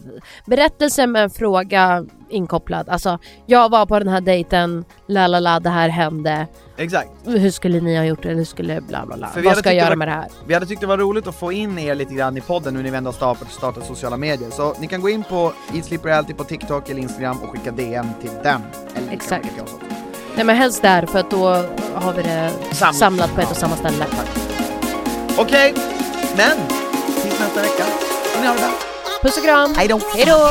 Berättelser 0.46 1.06
med 1.06 1.22
en 1.22 1.30
fråga 1.30 2.06
inkopplad. 2.30 2.88
Alltså, 2.88 3.18
jag 3.46 3.68
var 3.70 3.86
på 3.86 3.98
den 3.98 4.08
här 4.08 4.20
dejten, 4.20 4.84
la 5.08 5.26
la 5.26 5.40
la, 5.40 5.60
det 5.60 5.70
här 5.70 5.88
hände. 5.88 6.46
Exakt 6.78 7.08
Hur 7.24 7.50
skulle 7.50 7.80
ni 7.80 7.96
ha 7.96 8.04
gjort 8.04 8.22
det? 8.22 8.28
Hur 8.28 8.44
skulle 8.44 8.80
bla 8.80 9.06
bla 9.06 9.16
bla. 9.16 9.28
För 9.28 9.42
Vad 9.42 9.56
ska 9.58 9.68
jag 9.68 9.76
göra 9.76 9.88
var- 9.88 9.96
med 9.96 10.08
det 10.08 10.12
här? 10.12 10.26
Vi 10.46 10.54
hade 10.54 10.66
tyckt 10.66 10.80
det 10.80 10.86
var 10.86 10.98
roligt 10.98 11.26
att 11.26 11.34
få 11.34 11.52
in 11.52 11.78
er 11.78 11.94
lite 11.94 12.14
grann 12.14 12.36
i 12.36 12.40
podden 12.40 12.74
nu 12.74 12.82
när 12.82 12.90
vi 12.90 12.96
ändå 12.96 13.08
har 13.08 13.14
startat, 13.14 13.52
startat 13.52 13.86
sociala 13.86 14.16
medier. 14.16 14.50
Så 14.50 14.74
ni 14.80 14.86
kan 14.86 15.00
gå 15.00 15.08
in 15.08 15.22
på 15.24 15.52
Eat 15.74 16.04
Reality 16.04 16.34
på 16.34 16.44
TikTok 16.44 16.88
eller 16.90 17.00
Instagram 17.02 17.38
och 17.42 17.50
skicka 17.50 17.70
DM 17.70 18.06
till 18.20 18.30
dem. 18.44 18.62
Eller 18.94 19.12
Exakt. 19.12 19.46
Nej 20.36 20.44
men 20.44 20.56
helst 20.56 20.82
där 20.82 21.06
för 21.06 21.18
att 21.18 21.30
då 21.30 21.44
har 21.94 22.12
vi 22.12 22.22
det 22.22 22.50
Samlat. 22.72 22.96
samlat 22.96 23.34
på 23.34 23.40
ett 23.40 23.50
och 23.50 23.56
samma 23.56 23.76
ställe. 23.76 24.04
Okej, 25.38 25.74
men 26.36 26.56
tills 27.22 27.40
nästa 27.40 27.62
vecka 27.62 27.84
ni 28.40 28.46
ha 28.46 28.52
det 28.54 28.58
bra. 28.60 28.68
Puss 29.22 29.36
och 29.38 29.44
kram! 29.44 29.74
Hej 29.76 29.88
då! 29.88 30.00
Hej 30.16 30.24
då! 30.26 30.50